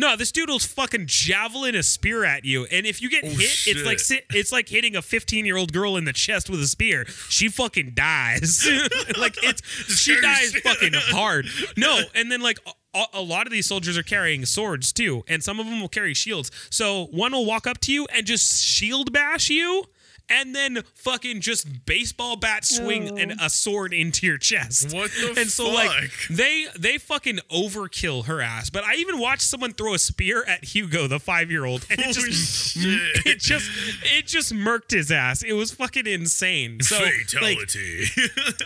No 0.00 0.16
this 0.16 0.32
dude 0.32 0.48
will 0.48 0.58
fucking 0.58 1.04
javelin 1.06 1.74
a 1.74 1.82
spear 1.82 2.24
at 2.24 2.44
you 2.44 2.64
and 2.72 2.86
if 2.86 3.00
you 3.02 3.08
get 3.10 3.24
hit 3.24 3.58
it's 3.66 3.84
like 3.84 3.98
si- 3.98 4.22
it's 4.30 4.50
like 4.52 4.68
hitting 4.68 4.96
a 4.96 5.02
15 5.02 5.44
year 5.44 5.56
old 5.56 5.72
girl 5.72 5.96
in 5.96 6.04
the 6.04 6.12
chest 6.12 6.48
with 6.50 6.60
a 6.60 6.66
spear. 6.66 7.04
She 7.28 7.48
fucking 7.48 7.92
dies. 7.94 8.66
Like 9.18 9.36
it's 9.42 9.62
she 10.00 10.18
dies 10.20 10.54
fucking 10.56 10.92
hard. 10.94 11.46
No 11.76 12.00
and 12.14 12.30
then 12.32 12.40
like 12.40 12.58
a, 12.94 13.04
a 13.14 13.20
lot 13.20 13.46
of 13.46 13.52
these 13.52 13.66
soldiers 13.66 13.98
are 13.98 14.02
carrying 14.02 14.44
swords 14.46 14.92
too 14.92 15.22
and 15.28 15.42
some 15.44 15.60
of 15.60 15.66
them 15.66 15.80
will 15.80 15.88
carry 15.88 16.14
shields. 16.14 16.50
So 16.70 17.06
one 17.06 17.32
will 17.32 17.44
walk 17.46 17.66
up 17.66 17.78
to 17.82 17.92
you 17.92 18.06
and 18.14 18.26
just 18.26 18.62
shield 18.64 19.12
bash 19.12 19.50
you 19.50 19.84
and 20.30 20.54
then 20.54 20.82
fucking 20.94 21.40
just 21.40 21.84
baseball 21.86 22.36
bat 22.36 22.64
swing 22.64 23.10
Oh. 23.12 23.16
and 23.16 23.32
a 23.40 23.50
sword 23.50 23.92
into 23.92 24.26
your 24.26 24.38
chest. 24.38 24.94
What 24.94 25.10
the 25.10 25.34
and 25.40 25.50
so 25.50 25.68
like 25.70 26.10
they 26.30 26.66
they 26.78 26.98
fucking 26.98 27.40
overkill 27.50 28.26
her 28.26 28.40
ass. 28.40 28.70
But 28.70 28.84
I 28.84 28.94
even 28.94 29.18
watched 29.18 29.42
someone 29.42 29.72
throw 29.72 29.94
a 29.94 29.98
spear 29.98 30.44
at 30.44 30.64
Hugo, 30.64 31.06
the 31.06 31.18
five 31.20 31.50
year 31.50 31.64
old, 31.64 31.86
and 31.90 32.00
it 32.00 32.12
just 32.14 32.74
shit. 32.74 33.26
it 33.26 33.40
just 33.40 33.70
it 34.04 34.26
just 34.26 34.52
murked 34.54 34.92
his 34.92 35.10
ass. 35.10 35.42
It 35.42 35.52
was 35.54 35.72
fucking 35.72 36.06
insane. 36.06 36.80
So 36.80 36.98
like 37.00 37.12
Fatality. 37.28 38.04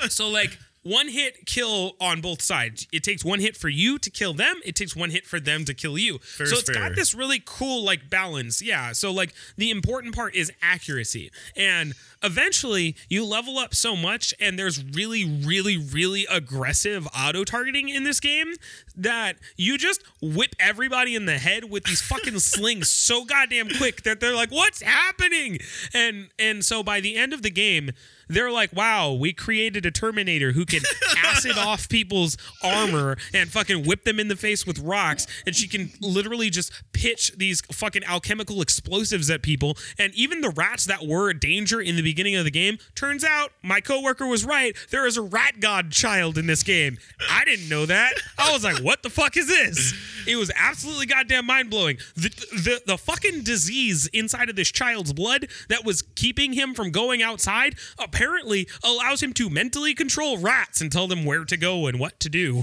so 0.09 0.29
like 0.29 0.59
one 0.85 1.09
hit 1.09 1.47
kill 1.47 1.97
on 2.01 2.21
both 2.21 2.43
sides. 2.43 2.87
It 2.93 3.03
takes 3.03 3.25
one 3.25 3.41
hit 3.41 3.57
for 3.57 3.69
you 3.69 3.99
to 3.99 4.11
kill 4.11 4.35
them. 4.35 4.61
It 4.65 4.77
takes 4.77 4.95
one 4.95 5.11
hit 5.11 5.27
for 5.27 5.41
them 5.41 5.65
to 5.65 5.75
kill 5.75 5.99
you. 5.99 6.19
Fair's 6.19 6.51
so 6.51 6.59
it's 6.59 6.71
fair. 6.71 6.89
got 6.89 6.95
this 6.95 7.15
really 7.15 7.43
cool 7.45 7.83
like 7.83 8.09
balance. 8.11 8.63
Yeah. 8.63 8.93
So 8.93 9.11
like 9.11 9.35
the 9.57 9.71
important 9.71 10.15
part 10.15 10.35
is 10.35 10.53
accuracy. 10.63 11.31
And 11.57 11.95
eventually 12.23 12.97
you 13.09 13.25
level 13.25 13.59
up 13.59 13.75
so 13.75 13.97
much 13.97 14.33
and 14.41 14.59
there's 14.59 14.83
really 14.83 15.25
really 15.25 15.77
really 15.77 16.27
aggressive 16.31 17.07
auto 17.15 17.45
targeting 17.45 17.91
in 17.91 18.05
this 18.05 18.19
game 18.19 18.55
that 18.97 19.37
you 19.57 19.77
just 19.77 20.03
whip 20.23 20.57
everybody 20.59 21.15
in 21.15 21.27
the 21.27 21.39
head 21.39 21.71
with 21.71 21.85
these 21.85 22.01
fucking 22.01 22.39
slings 22.39 22.91
so 22.91 23.25
goddamn 23.25 23.69
quick 23.77 24.03
that 24.03 24.21
they're 24.21 24.35
like 24.35 24.51
what's 24.51 24.83
happening? 24.83 25.59
And 25.95 26.29
and 26.39 26.65
so 26.65 26.83
by 26.83 27.01
the 27.01 27.17
end 27.17 27.33
of 27.33 27.43
the 27.43 27.51
game 27.51 27.93
they're 28.29 28.51
like, 28.51 28.73
wow, 28.73 29.13
we 29.13 29.33
created 29.33 29.87
a 29.87 29.91
Terminator 29.91 30.53
who 30.53 30.65
can 30.65 30.83
acid 31.17 31.53
off 31.59 31.89
people's 31.89 32.37
armor 32.63 33.17
and 33.33 33.51
fucking 33.51 33.85
whip 33.87 34.05
them 34.05 34.21
in 34.21 34.29
the 34.29 34.37
face 34.37 34.67
with 34.67 34.79
rocks. 34.79 35.27
And 35.47 35.55
she 35.55 35.69
can 35.69 35.91
literally 36.01 36.51
just 36.51 36.73
pitch 36.93 37.33
these 37.37 37.61
fucking 37.73 38.05
alchemical 38.05 38.61
explosives 38.61 39.31
at 39.31 39.43
people. 39.43 39.77
And 39.99 40.15
even 40.15 40.41
the 40.41 40.51
rats 40.51 40.85
that 40.87 41.07
were 41.07 41.31
a 41.31 41.39
danger 41.39 41.81
in 41.81 41.97
the 41.97 42.03
beginning 42.03 42.37
of 42.37 42.45
the 42.45 42.51
game, 42.51 42.79
turns 42.95 43.25
out 43.25 43.53
my 43.63 43.81
coworker 43.81 44.27
was 44.27 44.45
right. 44.45 44.77
There 44.91 45.07
is 45.07 45.17
a 45.17 45.23
rat 45.23 45.61
god 45.61 45.91
child 45.91 46.39
in 46.39 46.47
this 46.47 46.63
game. 46.63 46.99
I 47.31 47.45
didn't 47.45 47.69
know 47.69 47.87
that. 47.87 48.15
I 48.39 48.53
was 48.53 48.65
like, 48.65 48.83
what 48.83 49.03
the 49.03 49.11
fuck 49.11 49.37
is 49.37 49.49
this? 49.49 49.95
It 50.27 50.37
was 50.37 50.51
absolutely 50.57 51.07
goddamn 51.07 51.47
mind 51.47 51.71
blowing. 51.71 51.99
The, 52.15 52.29
the, 52.53 52.83
the 52.87 52.99
fucking 52.99 53.43
disease 53.43 54.07
inside 54.09 54.49
of 54.49 54.57
this 54.57 54.71
child's 54.71 55.13
blood 55.13 55.49
that 55.69 55.85
was 55.85 56.03
keeping 56.15 56.53
him 56.53 56.75
from 56.75 56.91
going 56.91 57.23
outside 57.23 57.77
apparently 58.15 58.69
allows 58.83 59.23
him 59.23 59.33
to 59.35 59.51
mentally 59.51 59.95
control 59.95 60.39
rats 60.39 60.81
and 60.81 60.91
tell 60.91 61.07
them 61.07 61.25
where 61.25 61.45
to 61.45 61.57
go 61.57 61.87
and 61.87 61.99
what 61.99 62.19
to 62.21 62.29
do. 62.29 62.63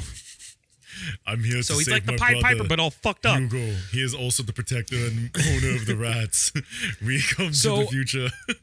I'm 1.25 1.43
here 1.43 1.61
So 1.63 1.75
he's 1.77 1.89
like 1.89 2.05
the 2.05 2.17
Pied 2.17 2.41
Piper, 2.41 2.63
but 2.65 2.79
all 2.79 2.91
fucked 2.91 3.25
up. 3.25 3.37
Hugo. 3.39 3.73
He 3.91 4.01
is 4.03 4.13
also 4.13 4.43
the 4.43 4.53
protector 4.53 4.95
and 4.97 5.29
owner 5.35 5.75
of 5.75 5.85
the 5.85 5.95
rats. 5.95 6.51
we 7.05 7.21
come 7.21 7.53
So- 7.53 7.77
to 7.77 7.81
the 7.83 7.87
future. 7.87 8.29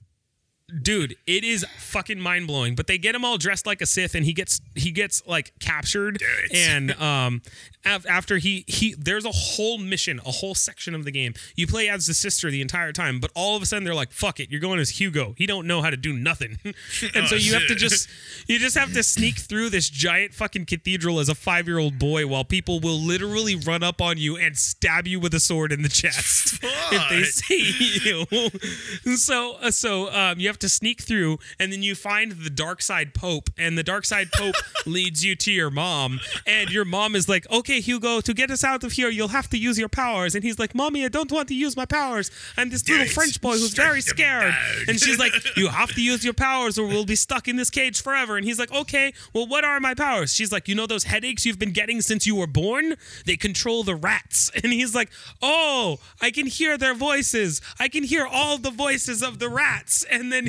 dude 0.83 1.17
it 1.27 1.45
is 1.45 1.65
fucking 1.79 2.21
mind-blowing 2.21 2.75
but 2.75 2.87
they 2.87 2.99
get 2.99 3.15
him 3.15 3.25
all 3.25 3.39
dressed 3.39 3.67
like 3.67 3.81
a 3.81 3.87
sith 3.87 4.15
and 4.15 4.27
he 4.27 4.35
gets 4.35 4.61
he 4.75 4.91
gets 4.91 5.27
like 5.27 5.53
captured 5.61 6.23
and 6.55 6.93
um 7.01 7.41
af- 7.87 8.05
after 8.07 8.37
he 8.37 8.65
he 8.67 8.95
there's 8.99 9.25
a 9.25 9.31
whole 9.33 9.79
mission 9.79 10.21
a 10.27 10.31
whole 10.31 10.55
section 10.55 10.95
of 10.95 11.05
the 11.07 11.11
game. 11.11 11.33
You 11.57 11.67
play 11.67 11.89
as 11.89 12.07
the 12.07 12.13
sister 12.13 12.51
the 12.51 12.61
entire 12.61 12.93
time 12.93 13.19
but 13.19 13.31
all 13.35 13.57
of 13.57 13.63
a 13.63 13.67
sudden 13.67 13.85
they're 13.85 13.95
like 13.95 14.13
fuck 14.13 14.41
it 14.41 14.51
you're 14.51 14.61
going 14.61 14.79
as 14.79 14.91
hugo. 14.91 15.35
He 15.39 15.47
don't 15.47 15.67
know 15.67 15.81
how 15.81 15.89
to 15.91 15.97
do 15.97 16.13
nothing. 16.13 16.59
And 17.15 17.27
so 17.29 17.37
Oh, 17.37 17.39
you 17.39 17.55
have 17.55 17.67
to 17.69 17.75
just 17.75 18.09
you 18.47 18.59
just 18.59 18.77
have 18.77 18.93
to 18.93 19.03
sneak 19.03 19.39
through 19.39 19.71
this 19.71 19.89
giant 19.89 20.35
fucking 20.35 20.67
cathedral 20.67 21.19
as 21.21 21.29
a 21.29 21.35
five-year-old 21.35 21.99
boy 21.99 22.27
while 22.27 22.45
people 22.45 22.81
will 22.81 22.99
literally 22.99 23.55
run 23.57 23.83
up 23.83 24.01
on 24.03 24.19
you 24.19 24.37
and 24.37 24.57
stab 24.57 25.07
you 25.07 25.19
with 25.21 25.33
a 25.33 25.41
sword 25.41 25.73
in 25.73 25.83
the 25.83 25.89
chest 25.89 26.59
if 26.63 27.09
they 27.09 27.23
see 27.23 28.01
you. 28.05 29.17
so 29.17 29.55
uh, 29.63 29.71
so 29.71 30.13
um, 30.13 30.39
you 30.41 30.49
have 30.49 30.58
to 30.61 30.69
sneak 30.69 31.03
through, 31.03 31.39
and 31.59 31.73
then 31.73 31.83
you 31.83 31.95
find 31.95 32.33
the 32.33 32.51
dark 32.51 32.83
side 32.83 33.15
pope, 33.15 33.51
and 33.59 33.77
the 33.77 33.83
dark 33.83 34.05
side 34.05 34.31
pope 34.33 34.55
leads 34.87 35.25
you 35.25 35.35
to 35.37 35.53
your 35.53 35.71
mom, 35.71 36.21
and 36.47 36.71
your 36.71 36.85
mom 36.85 37.15
is 37.15 37.29
like, 37.29 37.51
"Okay, 37.51 37.81
Hugo, 37.81 38.21
to 38.21 38.35
get 38.35 38.51
us 38.51 38.65
out 38.65 38.85
of 38.85 38.93
here, 38.93 39.09
you'll 39.09 39.29
have 39.29 39.49
to 39.51 39.59
use 39.59 39.79
your 39.79 39.89
powers." 39.89 40.35
And 40.35 40.45
he's 40.45 40.59
like, 40.59 40.75
"Mommy, 40.75 41.05
I 41.05 41.09
don't 41.09 41.31
want 41.31 41.49
to 41.49 41.55
use 41.55 41.77
my 41.77 41.85
powers. 41.87 42.31
I'm 42.57 42.71
this 42.71 42.89
little 42.89 43.07
it. 43.07 43.11
French 43.11 43.41
boy 43.41 43.53
who's 43.53 43.75
very 43.75 44.01
scared." 44.01 44.55
And 44.87 45.01
she's 45.01 45.19
like, 45.19 45.33
"You 45.57 45.69
have 45.69 45.91
to 45.95 46.03
use 46.03 46.25
your 46.25 46.35
powers, 46.35 46.79
or 46.79 46.87
we'll 46.87 47.05
be 47.05 47.17
stuck 47.17 47.49
in 47.49 47.57
this 47.57 47.71
cage 47.71 48.03
forever." 48.03 48.37
And 48.37 48.45
he's 48.47 48.59
like, 48.59 48.73
"Okay, 48.73 49.13
well, 49.33 49.47
what 49.47 49.65
are 49.65 49.81
my 49.81 49.95
powers?" 49.95 50.35
She's 50.35 50.53
like, 50.53 50.69
"You 50.69 50.75
know 50.75 50.87
those 50.87 51.05
headaches 51.05 51.45
you've 51.47 51.59
been 51.59 51.73
getting 51.73 52.01
since 52.01 52.27
you 52.27 52.37
were 52.37 52.47
born? 52.47 52.97
They 53.27 53.37
control 53.37 53.83
the 53.83 53.95
rats." 53.95 54.51
And 54.69 54.73
he's 54.73 54.95
like, 54.95 55.11
"Oh, 55.41 55.99
I 56.21 56.31
can 56.31 56.47
hear 56.47 56.77
their 56.77 56.95
voices. 56.95 57.63
I 57.79 57.89
can 57.89 58.05
hear 58.05 58.27
all 58.27 58.59
the 58.59 58.71
voices 58.71 59.23
of 59.23 59.39
the 59.39 59.49
rats." 59.49 60.05
And 60.11 60.33
then 60.33 60.48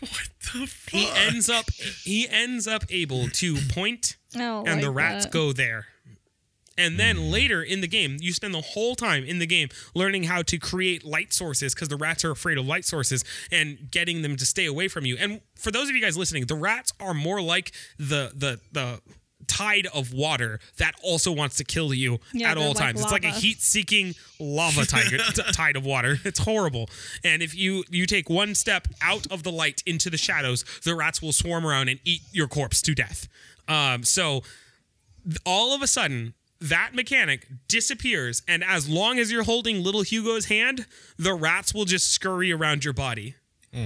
what 0.00 0.28
the 0.52 0.66
fuck? 0.66 0.90
he 1.00 1.08
ends 1.10 1.48
up 1.48 1.70
he 2.04 2.28
ends 2.28 2.66
up 2.66 2.84
able 2.90 3.28
to 3.28 3.56
point 3.70 4.16
Oh, 4.38 4.64
and 4.66 4.82
the 4.82 4.90
rats 4.90 5.24
that. 5.24 5.32
go 5.32 5.52
there. 5.52 5.86
And 6.78 6.98
then 7.00 7.30
later 7.30 7.62
in 7.62 7.80
the 7.80 7.88
game, 7.88 8.18
you 8.20 8.34
spend 8.34 8.52
the 8.52 8.60
whole 8.60 8.94
time 8.94 9.24
in 9.24 9.38
the 9.38 9.46
game 9.46 9.70
learning 9.94 10.24
how 10.24 10.42
to 10.42 10.58
create 10.58 11.04
light 11.06 11.32
sources 11.32 11.74
because 11.74 11.88
the 11.88 11.96
rats 11.96 12.22
are 12.22 12.30
afraid 12.30 12.58
of 12.58 12.66
light 12.66 12.84
sources 12.84 13.24
and 13.50 13.90
getting 13.90 14.20
them 14.20 14.36
to 14.36 14.44
stay 14.44 14.66
away 14.66 14.88
from 14.88 15.06
you. 15.06 15.16
And 15.18 15.40
for 15.54 15.70
those 15.70 15.88
of 15.88 15.94
you 15.94 16.02
guys 16.02 16.18
listening, 16.18 16.44
the 16.44 16.54
rats 16.54 16.92
are 17.00 17.14
more 17.14 17.40
like 17.40 17.72
the 17.98 18.30
the 18.34 18.60
the 18.72 19.00
tide 19.46 19.86
of 19.94 20.12
water 20.12 20.60
that 20.78 20.94
also 21.02 21.32
wants 21.32 21.56
to 21.56 21.64
kill 21.64 21.92
you 21.94 22.18
Yeah, 22.32 22.50
at 22.50 22.58
all 22.58 22.68
like 22.68 22.76
times. 22.76 23.00
It's 23.02 23.12
like 23.12 23.24
a 23.24 23.30
heat-seeking 23.30 24.14
lava 24.40 24.84
tiger, 24.86 25.18
t- 25.18 25.42
tide 25.52 25.76
of 25.76 25.84
water. 25.84 26.18
It's 26.24 26.38
horrible. 26.40 26.88
And 27.24 27.42
if 27.42 27.54
you 27.54 27.84
you 27.90 28.06
take 28.06 28.28
one 28.30 28.54
step 28.54 28.88
out 29.02 29.26
of 29.30 29.42
the 29.42 29.52
light 29.52 29.82
into 29.86 30.10
the 30.10 30.18
shadows, 30.18 30.64
the 30.84 30.94
rats 30.94 31.20
will 31.22 31.32
swarm 31.32 31.66
around 31.66 31.88
and 31.88 32.00
eat 32.04 32.22
your 32.32 32.48
corpse 32.48 32.80
to 32.82 32.94
death. 32.94 33.28
Um, 33.68 34.02
so 34.04 34.42
th- 35.24 35.38
all 35.44 35.74
of 35.74 35.82
a 35.82 35.86
sudden 35.86 36.34
that 36.60 36.94
mechanic 36.94 37.46
disappears 37.68 38.42
and 38.48 38.64
as 38.64 38.88
long 38.88 39.18
as 39.18 39.30
you're 39.30 39.42
holding 39.42 39.82
little 39.84 40.00
hugo's 40.02 40.46
hand 40.46 40.86
the 41.18 41.34
rats 41.34 41.74
will 41.74 41.84
just 41.84 42.10
scurry 42.10 42.50
around 42.50 42.82
your 42.82 42.94
body 42.94 43.34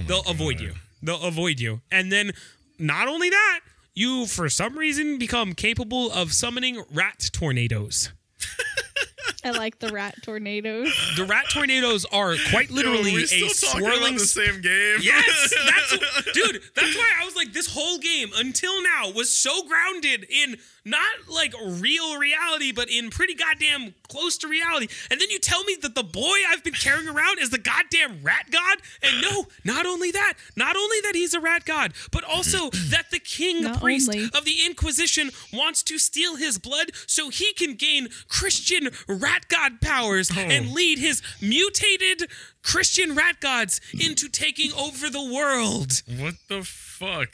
they'll 0.06 0.22
avoid 0.28 0.60
you 0.60 0.74
they'll 1.02 1.20
avoid 1.22 1.58
you 1.58 1.80
and 1.90 2.12
then 2.12 2.30
not 2.78 3.08
only 3.08 3.28
that 3.28 3.60
you 4.00 4.26
for 4.26 4.48
some 4.48 4.78
reason 4.78 5.18
become 5.18 5.52
capable 5.52 6.10
of 6.10 6.32
summoning 6.32 6.82
rat 6.90 7.28
tornadoes. 7.32 8.12
I 9.44 9.50
like 9.50 9.78
the 9.78 9.88
rat 9.88 10.16
tornadoes. 10.22 10.92
The 11.16 11.24
rat 11.24 11.44
tornadoes 11.50 12.04
are 12.06 12.34
quite 12.50 12.70
Yo, 12.70 12.76
literally 12.76 13.12
we're 13.12 13.24
a 13.24 13.26
still 13.26 13.48
talking 13.70 13.80
swirling 13.80 14.08
about 14.08 14.18
the 14.18 14.26
same 14.26 14.60
game. 14.60 14.98
Yes, 15.00 15.54
that's 15.66 16.32
dude. 16.32 16.62
That's 16.74 16.96
why 16.96 17.10
I 17.20 17.24
was 17.24 17.36
like, 17.36 17.52
this 17.52 17.72
whole 17.72 17.98
game 17.98 18.30
until 18.36 18.82
now 18.82 19.10
was 19.10 19.30
so 19.30 19.66
grounded 19.66 20.26
in 20.28 20.56
not 20.90 21.28
like 21.28 21.54
real 21.64 22.18
reality, 22.18 22.72
but 22.72 22.90
in 22.90 23.10
pretty 23.10 23.34
goddamn 23.34 23.94
close 24.08 24.36
to 24.38 24.48
reality. 24.48 24.88
And 25.10 25.20
then 25.20 25.30
you 25.30 25.38
tell 25.38 25.64
me 25.64 25.76
that 25.82 25.94
the 25.94 26.02
boy 26.02 26.36
I've 26.48 26.64
been 26.64 26.74
carrying 26.74 27.08
around 27.08 27.38
is 27.38 27.50
the 27.50 27.58
goddamn 27.58 28.22
rat 28.22 28.46
god. 28.50 28.78
And 29.02 29.22
no, 29.22 29.46
not 29.64 29.86
only 29.86 30.10
that, 30.10 30.34
not 30.56 30.76
only 30.76 31.00
that 31.02 31.14
he's 31.14 31.32
a 31.34 31.40
rat 31.40 31.64
god, 31.64 31.92
but 32.10 32.24
also 32.24 32.70
that 32.90 33.10
the 33.10 33.20
king 33.20 33.62
Not 33.62 33.80
priest 33.80 34.10
only. 34.12 34.24
of 34.34 34.44
the 34.44 34.64
Inquisition 34.66 35.30
wants 35.52 35.82
to 35.84 35.98
steal 35.98 36.36
his 36.36 36.58
blood 36.58 36.90
so 37.06 37.28
he 37.30 37.52
can 37.52 37.74
gain 37.74 38.08
Christian 38.28 38.90
rat 39.08 39.48
god 39.48 39.80
powers 39.80 40.30
oh. 40.36 40.40
and 40.40 40.72
lead 40.72 40.98
his 40.98 41.22
mutated 41.40 42.28
Christian 42.62 43.14
rat 43.14 43.40
gods 43.40 43.80
into 43.92 44.28
taking 44.28 44.72
over 44.72 45.08
the 45.08 45.22
world. 45.22 46.02
What 46.18 46.34
the 46.48 46.62
fuck? 46.62 47.28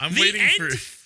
I'm 0.00 0.14
The 0.14 0.20
waiting 0.20 0.40
end, 0.42 0.72
for. 0.72 0.97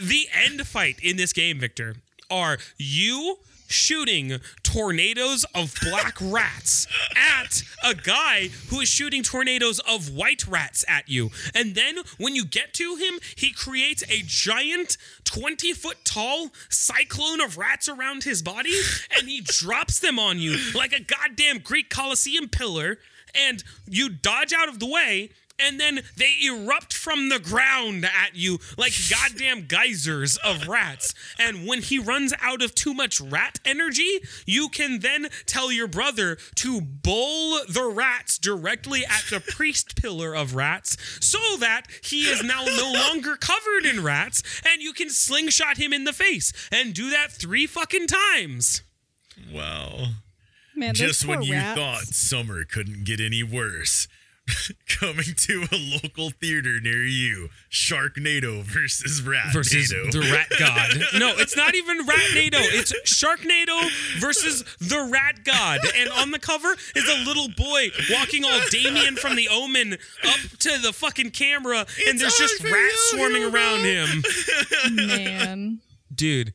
The 0.00 0.28
end 0.32 0.66
fight 0.66 0.98
in 1.02 1.16
this 1.16 1.32
game, 1.32 1.60
Viktor, 1.60 1.96
are 2.30 2.58
you 2.76 3.38
shooting 3.72 4.38
tornadoes 4.62 5.44
of 5.54 5.74
black 5.82 6.16
rats 6.20 6.86
at 7.16 7.62
a 7.82 7.94
guy 7.94 8.48
who 8.68 8.80
is 8.80 8.88
shooting 8.88 9.22
tornadoes 9.22 9.80
of 9.80 10.14
white 10.14 10.46
rats 10.46 10.84
at 10.86 11.08
you. 11.08 11.30
And 11.54 11.74
then 11.74 11.96
when 12.18 12.36
you 12.36 12.44
get 12.44 12.74
to 12.74 12.96
him, 12.96 13.18
he 13.34 13.52
creates 13.52 14.02
a 14.08 14.22
giant 14.24 14.98
20 15.24 15.72
foot 15.72 16.04
tall 16.04 16.50
cyclone 16.68 17.40
of 17.40 17.56
rats 17.56 17.88
around 17.88 18.24
his 18.24 18.42
body 18.42 18.74
and 19.18 19.28
he 19.28 19.40
drops 19.40 19.98
them 19.98 20.18
on 20.18 20.38
you 20.38 20.56
like 20.74 20.92
a 20.92 21.02
goddamn 21.02 21.58
Greek 21.58 21.90
Colosseum 21.90 22.48
pillar. 22.48 22.98
And 23.34 23.64
you 23.88 24.10
dodge 24.10 24.52
out 24.52 24.68
of 24.68 24.78
the 24.78 24.86
way 24.86 25.30
and 25.62 25.78
then 25.80 26.00
they 26.16 26.34
erupt 26.44 26.92
from 26.92 27.28
the 27.28 27.38
ground 27.38 28.04
at 28.04 28.34
you 28.34 28.58
like 28.76 28.92
goddamn 29.10 29.66
geysers 29.66 30.36
of 30.38 30.68
rats. 30.68 31.14
And 31.38 31.66
when 31.66 31.82
he 31.82 31.98
runs 31.98 32.32
out 32.40 32.62
of 32.62 32.74
too 32.74 32.94
much 32.94 33.20
rat 33.20 33.58
energy, 33.64 34.20
you 34.46 34.68
can 34.68 35.00
then 35.00 35.28
tell 35.46 35.70
your 35.72 35.88
brother 35.88 36.36
to 36.56 36.80
bowl 36.80 37.58
the 37.68 37.90
rats 37.92 38.38
directly 38.38 39.04
at 39.04 39.24
the 39.30 39.40
priest 39.54 40.00
pillar 40.00 40.34
of 40.34 40.54
rats 40.54 40.96
so 41.20 41.38
that 41.58 41.82
he 42.02 42.22
is 42.22 42.42
now 42.42 42.64
no 42.64 42.92
longer 43.08 43.36
covered 43.36 43.84
in 43.86 44.02
rats 44.02 44.42
and 44.68 44.82
you 44.82 44.92
can 44.92 45.10
slingshot 45.10 45.76
him 45.76 45.92
in 45.92 46.04
the 46.04 46.12
face 46.12 46.52
and 46.70 46.94
do 46.94 47.10
that 47.10 47.30
three 47.32 47.66
fucking 47.66 48.06
times. 48.06 48.82
Wow. 49.52 50.06
Man, 50.74 50.94
Just 50.94 51.26
when 51.26 51.42
you 51.42 51.52
rats. 51.54 51.78
thought 51.78 52.04
summer 52.14 52.64
couldn't 52.64 53.04
get 53.04 53.20
any 53.20 53.42
worse. 53.42 54.08
Coming 54.88 55.34
to 55.36 55.66
a 55.70 55.76
local 56.02 56.30
theater 56.30 56.80
near 56.80 57.04
you, 57.04 57.48
Sharknado 57.70 58.62
versus 58.64 59.20
Ratnado. 59.20 59.52
versus 59.52 59.88
the 59.90 60.30
rat 60.32 60.48
god. 60.58 60.90
No, 61.18 61.32
it's 61.38 61.56
not 61.56 61.74
even 61.74 61.98
Ratnado. 62.06 62.58
It's 62.60 62.92
Sharknado 63.04 63.88
versus 64.20 64.64
the 64.80 65.08
rat 65.12 65.44
god. 65.44 65.80
And 65.96 66.10
on 66.10 66.30
the 66.32 66.38
cover 66.38 66.72
is 66.96 67.08
a 67.08 67.24
little 67.24 67.48
boy 67.56 67.90
walking 68.10 68.44
all 68.44 68.60
Damien 68.70 69.16
from 69.16 69.36
the 69.36 69.48
Omen 69.48 69.94
up 70.24 70.40
to 70.58 70.78
the 70.78 70.92
fucking 70.92 71.30
camera, 71.30 71.86
and 72.08 72.18
there's 72.18 72.36
just 72.36 72.62
rats 72.64 73.10
swarming 73.10 73.44
around 73.44 73.80
him. 73.80 74.22
Man. 74.92 75.80
Dude, 76.14 76.52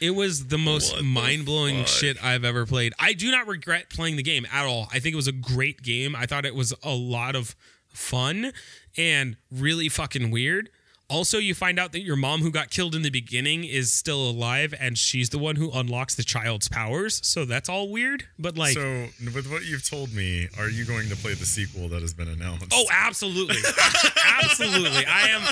it 0.00 0.10
was 0.10 0.46
the 0.48 0.58
most 0.58 0.94
What 0.94 1.04
mind-blowing 1.04 1.78
fuck? 1.80 1.88
shit 1.88 2.24
I've 2.24 2.44
ever 2.44 2.66
played. 2.66 2.92
I 2.98 3.12
do 3.12 3.30
not 3.30 3.46
regret 3.46 3.90
playing 3.90 4.16
the 4.16 4.22
game 4.22 4.46
at 4.52 4.66
all. 4.66 4.88
I 4.92 4.98
think 4.98 5.12
it 5.12 5.16
was 5.16 5.28
a 5.28 5.32
great 5.32 5.82
game. 5.82 6.14
I 6.16 6.26
thought 6.26 6.44
it 6.44 6.54
was 6.54 6.74
a 6.82 6.94
lot 6.94 7.34
of 7.34 7.54
fun 7.88 8.52
and 8.96 9.36
really 9.50 9.88
fucking 9.88 10.30
weird. 10.30 10.70
Also, 11.08 11.38
you 11.38 11.54
find 11.54 11.78
out 11.78 11.92
that 11.92 12.00
your 12.00 12.16
mom, 12.16 12.40
who 12.40 12.50
got 12.50 12.68
killed 12.68 12.94
in 12.94 13.02
the 13.02 13.10
beginning, 13.10 13.62
is 13.62 13.92
still 13.92 14.28
alive, 14.28 14.74
and 14.80 14.98
she's 14.98 15.30
the 15.30 15.38
one 15.38 15.54
who 15.54 15.70
unlocks 15.70 16.16
the 16.16 16.24
child's 16.24 16.68
powers. 16.68 17.20
So 17.24 17.44
that's 17.44 17.68
all 17.68 17.90
weird. 17.90 18.24
But 18.40 18.58
like, 18.58 18.74
so, 18.74 19.06
with 19.32 19.48
what 19.48 19.64
you've 19.64 19.88
told 19.88 20.12
me, 20.12 20.48
are 20.58 20.68
you 20.68 20.84
going 20.84 21.08
to 21.08 21.16
play 21.16 21.34
the 21.34 21.46
sequel 21.46 21.88
that 21.90 22.02
has 22.02 22.12
been 22.12 22.26
announced? 22.26 22.66
Oh, 22.72 22.86
absolutely, 22.90 23.58
absolutely. 24.42 25.06
I 25.06 25.28
am, 25.28 25.42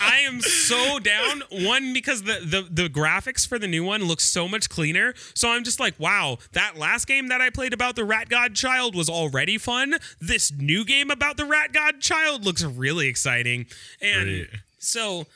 I 0.00 0.18
am 0.26 0.40
so 0.40 0.98
down. 0.98 1.42
One 1.50 1.92
because 1.92 2.24
the, 2.24 2.40
the 2.44 2.82
the 2.82 2.88
graphics 2.88 3.46
for 3.46 3.58
the 3.58 3.68
new 3.68 3.84
one 3.84 4.04
looks 4.04 4.24
so 4.24 4.48
much 4.48 4.68
cleaner. 4.68 5.14
So 5.34 5.48
I'm 5.48 5.62
just 5.62 5.78
like, 5.78 5.94
wow, 6.00 6.38
that 6.52 6.76
last 6.76 7.06
game 7.06 7.28
that 7.28 7.40
I 7.40 7.50
played 7.50 7.72
about 7.72 7.94
the 7.94 8.04
Rat 8.04 8.28
God 8.28 8.56
Child 8.56 8.96
was 8.96 9.08
already 9.08 9.58
fun. 9.58 9.94
This 10.20 10.52
new 10.52 10.84
game 10.84 11.12
about 11.12 11.36
the 11.36 11.44
Rat 11.44 11.72
God 11.72 12.00
Child 12.00 12.44
looks 12.44 12.64
really 12.64 13.06
exciting. 13.06 13.66
And 14.00 14.24
Great. 14.24 14.48
So. 14.84 15.26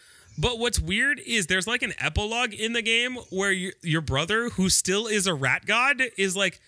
But 0.41 0.61
what's 0.61 0.79
weird 0.79 1.21
is 1.27 1.49
there's 1.49 1.67
like 1.67 1.83
an 1.83 1.95
epilogue 1.99 2.55
in 2.55 2.73
the 2.73 2.83
game 2.83 3.17
where 3.31 3.51
you, 3.51 3.73
your 3.83 4.01
brother, 4.01 4.51
who 4.51 4.69
still 4.69 5.09
is 5.09 5.27
a 5.27 5.35
rat 5.35 5.67
god, 5.67 6.01
is 6.17 6.37
like, 6.37 6.61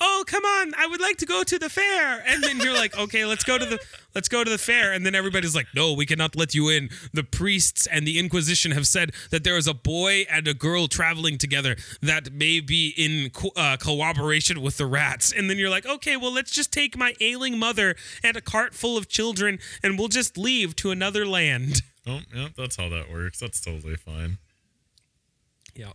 oh 0.00 0.24
come 0.26 0.44
on 0.44 0.72
i 0.76 0.86
would 0.86 1.00
like 1.00 1.16
to 1.18 1.26
go 1.26 1.42
to 1.42 1.58
the 1.58 1.68
fair. 1.68 2.22
And 2.26 2.42
then 2.42 2.58
you're 2.58 2.74
like 2.74 2.96
okay 2.98 3.24
let's 3.24 3.44
go 3.44 3.58
to 3.58 3.64
the 3.64 3.78
let's 4.14 4.28
go 4.28 4.42
to 4.44 4.50
the 4.50 4.58
fair. 4.58 4.92
And 4.92 5.04
then 5.06 5.14
everybody's 5.14 5.54
like 5.54 5.66
no 5.74 5.92
we 5.92 6.06
cannot 6.06 6.36
let 6.36 6.54
you 6.54 6.68
in. 6.68 6.90
The 7.12 7.22
priests 7.22 7.86
and 7.86 8.06
the 8.06 8.18
inquisition 8.18 8.72
have 8.72 8.86
said 8.86 9.12
that 9.30 9.44
there 9.44 9.56
is 9.56 9.66
a 9.66 9.74
boy 9.74 10.26
and 10.30 10.48
a 10.48 10.54
girl 10.54 10.88
traveling 10.88 11.38
together 11.38 11.76
that 12.02 12.32
may 12.32 12.60
be 12.60 12.92
in 12.96 13.30
co- 13.30 13.52
uh, 13.56 13.76
cooperation 13.76 14.60
with 14.60 14.76
the 14.76 14.86
rats. 14.86 15.32
And 15.32 15.48
then 15.48 15.58
you're 15.58 15.70
like 15.70 15.86
okay 15.86 16.16
well 16.16 16.32
let's 16.32 16.50
just 16.50 16.72
take 16.72 16.96
my 16.98 17.14
ailing 17.20 17.58
mother 17.58 17.94
and 18.22 18.36
a 18.36 18.40
cart 18.40 18.74
full 18.74 18.96
of 18.96 19.08
children 19.08 19.58
and 19.82 19.98
we'll 19.98 20.08
just 20.08 20.36
leave 20.36 20.74
to 20.76 20.90
another 20.90 21.26
land 21.26 21.82
Oh, 22.06 22.20
yeah, 22.34 22.48
that's 22.56 22.76
how 22.76 22.88
that 22.90 23.10
works. 23.10 23.40
That's 23.40 23.60
totally 23.60 23.96
fine. 23.96 24.38
yeah 25.74 25.92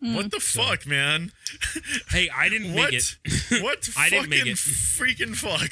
hmm. 0.00 0.14
What 0.14 0.30
the 0.30 0.40
fuck, 0.40 0.86
man? 0.86 1.32
hey 2.10 2.28
i 2.34 2.48
didn't 2.48 2.74
What? 2.74 2.92
make 2.92 3.00
it 3.02 3.16
What 3.62 3.88
I 3.96 4.08
fucking 4.10 4.30
didn't 4.30 4.30
make 4.30 4.46
it. 4.46 4.56
freaking 4.56 5.34
fuck? 5.36 5.70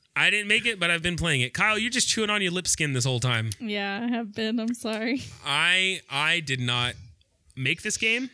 i 0.16 0.30
didn't 0.30 0.48
make 0.48 0.64
it 0.66 0.80
but 0.80 0.90
i've 0.90 1.02
been 1.02 1.16
playing 1.16 1.40
it 1.42 1.54
Cyle 1.56 1.78
you're 1.78 1.90
just 1.90 2.08
chewing 2.08 2.30
on 2.30 2.40
your 2.42 2.52
lip 2.52 2.66
skin 2.66 2.92
this 2.94 3.04
whole 3.04 3.20
time 3.20 3.50
Yeah, 3.60 4.00
I 4.04 4.08
have 4.08 4.34
been. 4.34 4.58
I'm 4.58 4.74
sorry. 4.74 5.22
I 5.44 6.00
I 6.10 6.40
did 6.40 6.60
not 6.60 6.94
make 7.54 7.82
this 7.82 7.96
game. 7.96 8.30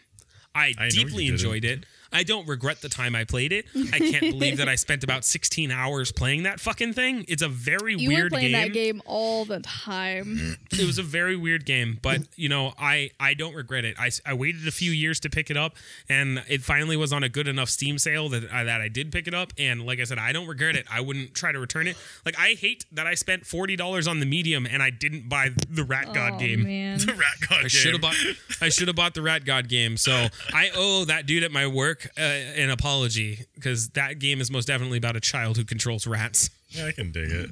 I, 0.55 0.75
I 0.79 0.89
deeply 0.91 1.25
you 1.25 1.33
didn't. 1.33 1.47
enjoyed 1.47 1.65
it. 1.65 1.87
I 2.13 2.23
don't 2.23 2.47
regret 2.47 2.81
the 2.81 2.89
time 2.89 3.15
I 3.15 3.25
played 3.25 3.53
it. 3.53 3.67
I 3.93 3.99
can't 3.99 4.21
believe 4.21 4.59
that 4.59 4.69
I 4.69 4.75
spent 4.77 5.05
about 5.05 5.25
16 5.25 5.71
hours 5.71 6.13
playing 6.13 6.45
that 6.45 6.61
fucking 6.61 6.93
thing. 6.93 7.25
It's 7.29 7.43
a 7.43 7.49
very 7.49 7.95
You 7.97 8.09
weird 8.09 8.25
were 8.25 8.31
playing 8.31 8.53
game. 8.53 8.63
that 8.63 8.73
game 8.73 9.03
all 9.07 9.45
the 9.45 9.61
time. 9.61 10.59
It 10.73 10.87
was 10.87 10.99
a 10.99 11.03
very 11.03 11.37
weird 11.37 11.65
game, 11.67 11.99
but 12.03 12.23
you 12.35 12.49
know, 12.49 12.73
I 12.79 13.11
I 13.21 13.35
don't 13.35 13.55
regret 13.55 13.85
it. 13.85 13.95
I, 13.99 14.11
I 14.25 14.33
waited 14.35 14.67
a 14.67 14.71
few 14.71 14.91
years 14.91 15.21
to 15.21 15.31
pick 15.31 15.51
it 15.51 15.57
up, 15.57 15.77
and 16.09 16.43
it 16.49 16.63
finally 16.63 16.97
was 16.97 17.13
on 17.13 17.23
a 17.23 17.29
good 17.29 17.47
enough 17.47 17.69
Steam 17.69 17.99
sale 17.99 18.29
that 18.31 18.51
I, 18.51 18.65
that 18.65 18.81
I 18.81 18.89
did 18.89 19.13
pick 19.13 19.29
it 19.29 19.35
up. 19.35 19.53
And 19.59 19.85
like 19.85 20.01
I 20.01 20.05
said, 20.05 20.19
I 20.19 20.33
don't 20.33 20.47
regret 20.49 20.75
it. 20.75 20.87
I 20.91 21.01
wouldn't 21.01 21.35
try 21.35 21.53
to 21.53 21.59
return 21.59 21.87
it. 21.87 21.97
Like 22.25 22.39
I 22.39 22.55
hate 22.55 22.87
that 22.93 23.07
I 23.07 23.15
spent 23.15 23.47
forty 23.47 23.77
dollars 23.77 24.09
on 24.09 24.19
the 24.19 24.27
medium 24.27 24.67
and 24.67 24.83
I 24.83 24.91
didn't 24.91 25.29
buy 25.29 25.51
the 25.69 25.85
Rat 25.85 26.13
God 26.15 26.33
oh, 26.35 26.39
game. 26.39 26.63
man. 26.63 26.99
the 27.07 27.13
rat 27.13 27.49
god 27.49 27.65
I 27.65 27.69
should 27.69 27.93
have 27.93 28.01
bought. 28.01 28.17
I 28.61 28.69
should 28.71 28.89
have 28.89 28.97
bought 28.97 29.15
the 29.15 29.23
Rat 29.23 29.45
God 29.45 29.69
game. 29.69 29.97
So 29.99 30.29
I 30.55 30.71
owe 30.75 31.05
that 31.05 31.27
dude 31.27 31.43
at 31.43 31.53
my 31.53 31.67
work 31.67 32.02
uh, 32.19 32.21
an 32.21 32.71
apology 32.71 33.47
because 33.55 33.91
that 33.91 34.19
game 34.19 34.41
is 34.41 34.51
most 34.51 34.67
definitely 34.67 34.99
about 34.99 35.17
a 35.17 35.21
child 35.21 35.57
who 35.57 35.65
controls 35.65 36.07
rats, 36.07 36.51
Yeah, 36.71 36.87
I 36.87 36.93
can 36.93 37.13
dig 37.13 37.31
it. 37.31 37.51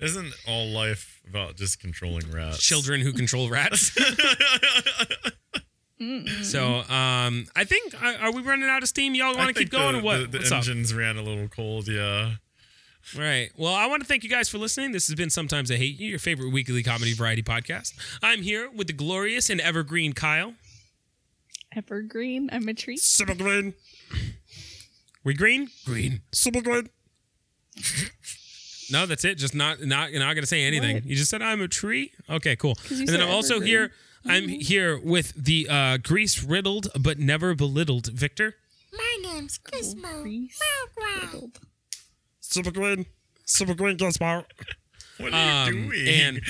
Isn't 0.00 0.32
all 0.48 0.66
life 0.68 1.20
about 1.28 1.56
just 1.56 1.80
controlling 1.80 2.30
rats? 2.32 2.60
children 2.62 3.00
who 3.00 3.12
control 3.12 3.48
rats. 3.50 3.92
so 6.42 6.78
um, 6.90 7.46
I 7.54 7.64
think 7.64 7.94
are 8.02 8.14
are 8.26 8.32
we 8.32 8.42
running 8.42 8.68
out 8.68 8.82
of 8.82 8.88
steam? 8.88 9.14
Y'all 9.14 9.36
want 9.36 9.48
to 9.48 9.54
keep 9.54 9.70
going 9.70 9.92
the, 9.92 9.98
or 10.00 10.02
what? 10.02 10.18
The, 10.22 10.26
the 10.26 10.38
What's 10.38 10.52
up? 10.52 10.58
engines 10.58 10.94
ran 10.94 11.16
a 11.16 11.22
little 11.22 11.48
cold. 11.48 11.88
Yeah. 11.88 12.32
Right. 13.16 13.50
Well, 13.56 13.74
I 13.74 13.86
want 13.86 14.02
to 14.02 14.06
thank 14.08 14.22
you 14.22 14.30
guys 14.30 14.48
for 14.48 14.58
listening. 14.58 14.92
This 14.92 15.08
has 15.08 15.16
been 15.16 15.28
Sometimes 15.30 15.70
I 15.72 15.76
Hate 15.76 15.98
You, 15.98 16.08
your 16.08 16.18
favorite 16.20 16.52
weekly 16.52 16.84
comedy 16.84 17.14
variety 17.14 17.42
podcast. 17.42 17.94
I'm 18.22 18.42
here 18.42 18.70
with 18.70 18.86
the 18.86 18.92
glorious 18.92 19.50
and 19.50 19.60
evergreen 19.60 20.14
Cyle. 20.14 20.54
Evergreen. 21.76 22.48
I'm 22.52 22.68
a 22.68 22.74
tree. 22.74 22.96
Super 22.96 23.34
green. 23.34 23.74
We 25.24 25.34
green? 25.34 25.68
Green. 25.86 26.22
Super 26.32 26.60
green. 26.60 26.88
No, 28.90 29.06
that's 29.06 29.24
it. 29.24 29.36
Just 29.36 29.54
not 29.54 29.80
not 29.82 30.10
you're 30.10 30.20
not 30.20 30.34
gonna 30.34 30.46
say 30.46 30.64
anything. 30.64 30.96
What? 30.96 31.06
You 31.06 31.16
just 31.16 31.30
said 31.30 31.40
I'm 31.42 31.60
a 31.62 31.68
tree. 31.68 32.12
Okay, 32.28 32.56
cool. 32.56 32.76
And 32.90 33.08
then 33.08 33.22
I'm 33.22 33.30
also 33.30 33.54
evergreen. 33.56 33.70
here. 33.70 33.92
I'm 34.24 34.48
here 34.48 35.00
with 35.00 35.32
the 35.34 35.66
uh, 35.68 35.96
grease 35.96 36.44
riddled 36.44 36.88
but 37.00 37.18
never 37.18 37.54
belittled 37.54 38.06
Viktor. 38.08 38.54
My 38.92 39.18
name's 39.22 39.58
Gizmo. 39.58 40.22
Grease 40.22 40.60
Wow. 40.96 41.20
riddled. 41.22 41.60
Super 42.40 42.70
green. 42.70 43.06
Super 43.46 43.74
green. 43.74 43.96
Guess 43.96 44.20
what? 44.20 44.46
What 45.18 45.32
are 45.32 45.68
Um, 45.68 45.74
you 45.74 45.82
doing? 45.92 46.08
and 46.08 46.40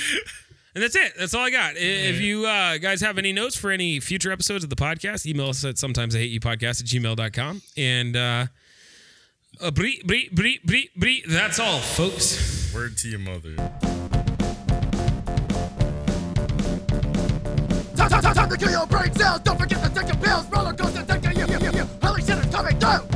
And 0.74 0.82
that's 0.82 0.96
it. 0.96 1.12
That's 1.18 1.34
all 1.34 1.42
I 1.42 1.50
got. 1.50 1.74
If 1.76 2.20
you 2.20 2.46
uh, 2.46 2.78
guys 2.78 3.02
have 3.02 3.18
any 3.18 3.32
notes 3.32 3.56
for 3.56 3.70
any 3.70 4.00
future 4.00 4.32
episodes 4.32 4.64
of 4.64 4.70
the 4.70 4.76
podcast, 4.76 5.26
email 5.26 5.50
us 5.50 5.64
at 5.64 5.76
sometimes 5.76 6.16
I 6.16 6.20
hate 6.20 6.30
you 6.30 6.40
podcast 6.40 6.80
at 6.80 6.86
gmail.com. 6.86 7.60
And 7.76 8.16
uh, 8.16 8.46
uh 9.60 9.70
bree, 9.70 10.02
bree, 10.06 10.30
bree, 10.32 10.60
bree, 10.64 10.90
bree. 10.96 11.24
That's 11.28 11.58
all, 11.58 11.78
folks. 11.78 12.72
Word 12.74 12.96
to 12.98 13.08
your 13.08 13.18
mother. 13.18 13.54
Time, 17.94 18.08
time, 18.08 18.34
time 18.34 18.48
to 18.48 18.56
kill 18.56 18.70
your 18.70 18.86
brain 18.86 19.12
cells. 19.14 19.40
Don't 19.40 19.58
forget 19.58 19.82
to 19.82 19.90
take 19.90 20.08
your 20.08 20.22
pills. 20.22 20.46
Roller 20.50 20.72
coaster, 20.72 21.04
take 21.04 21.36
you, 21.36 21.46
you, 21.46 21.58
you, 21.58 21.72
you. 21.80 21.88
Holy 22.02 22.22
shit, 22.22 22.38
it's 22.38 22.54
coming 22.54 22.78
through. 22.78 23.11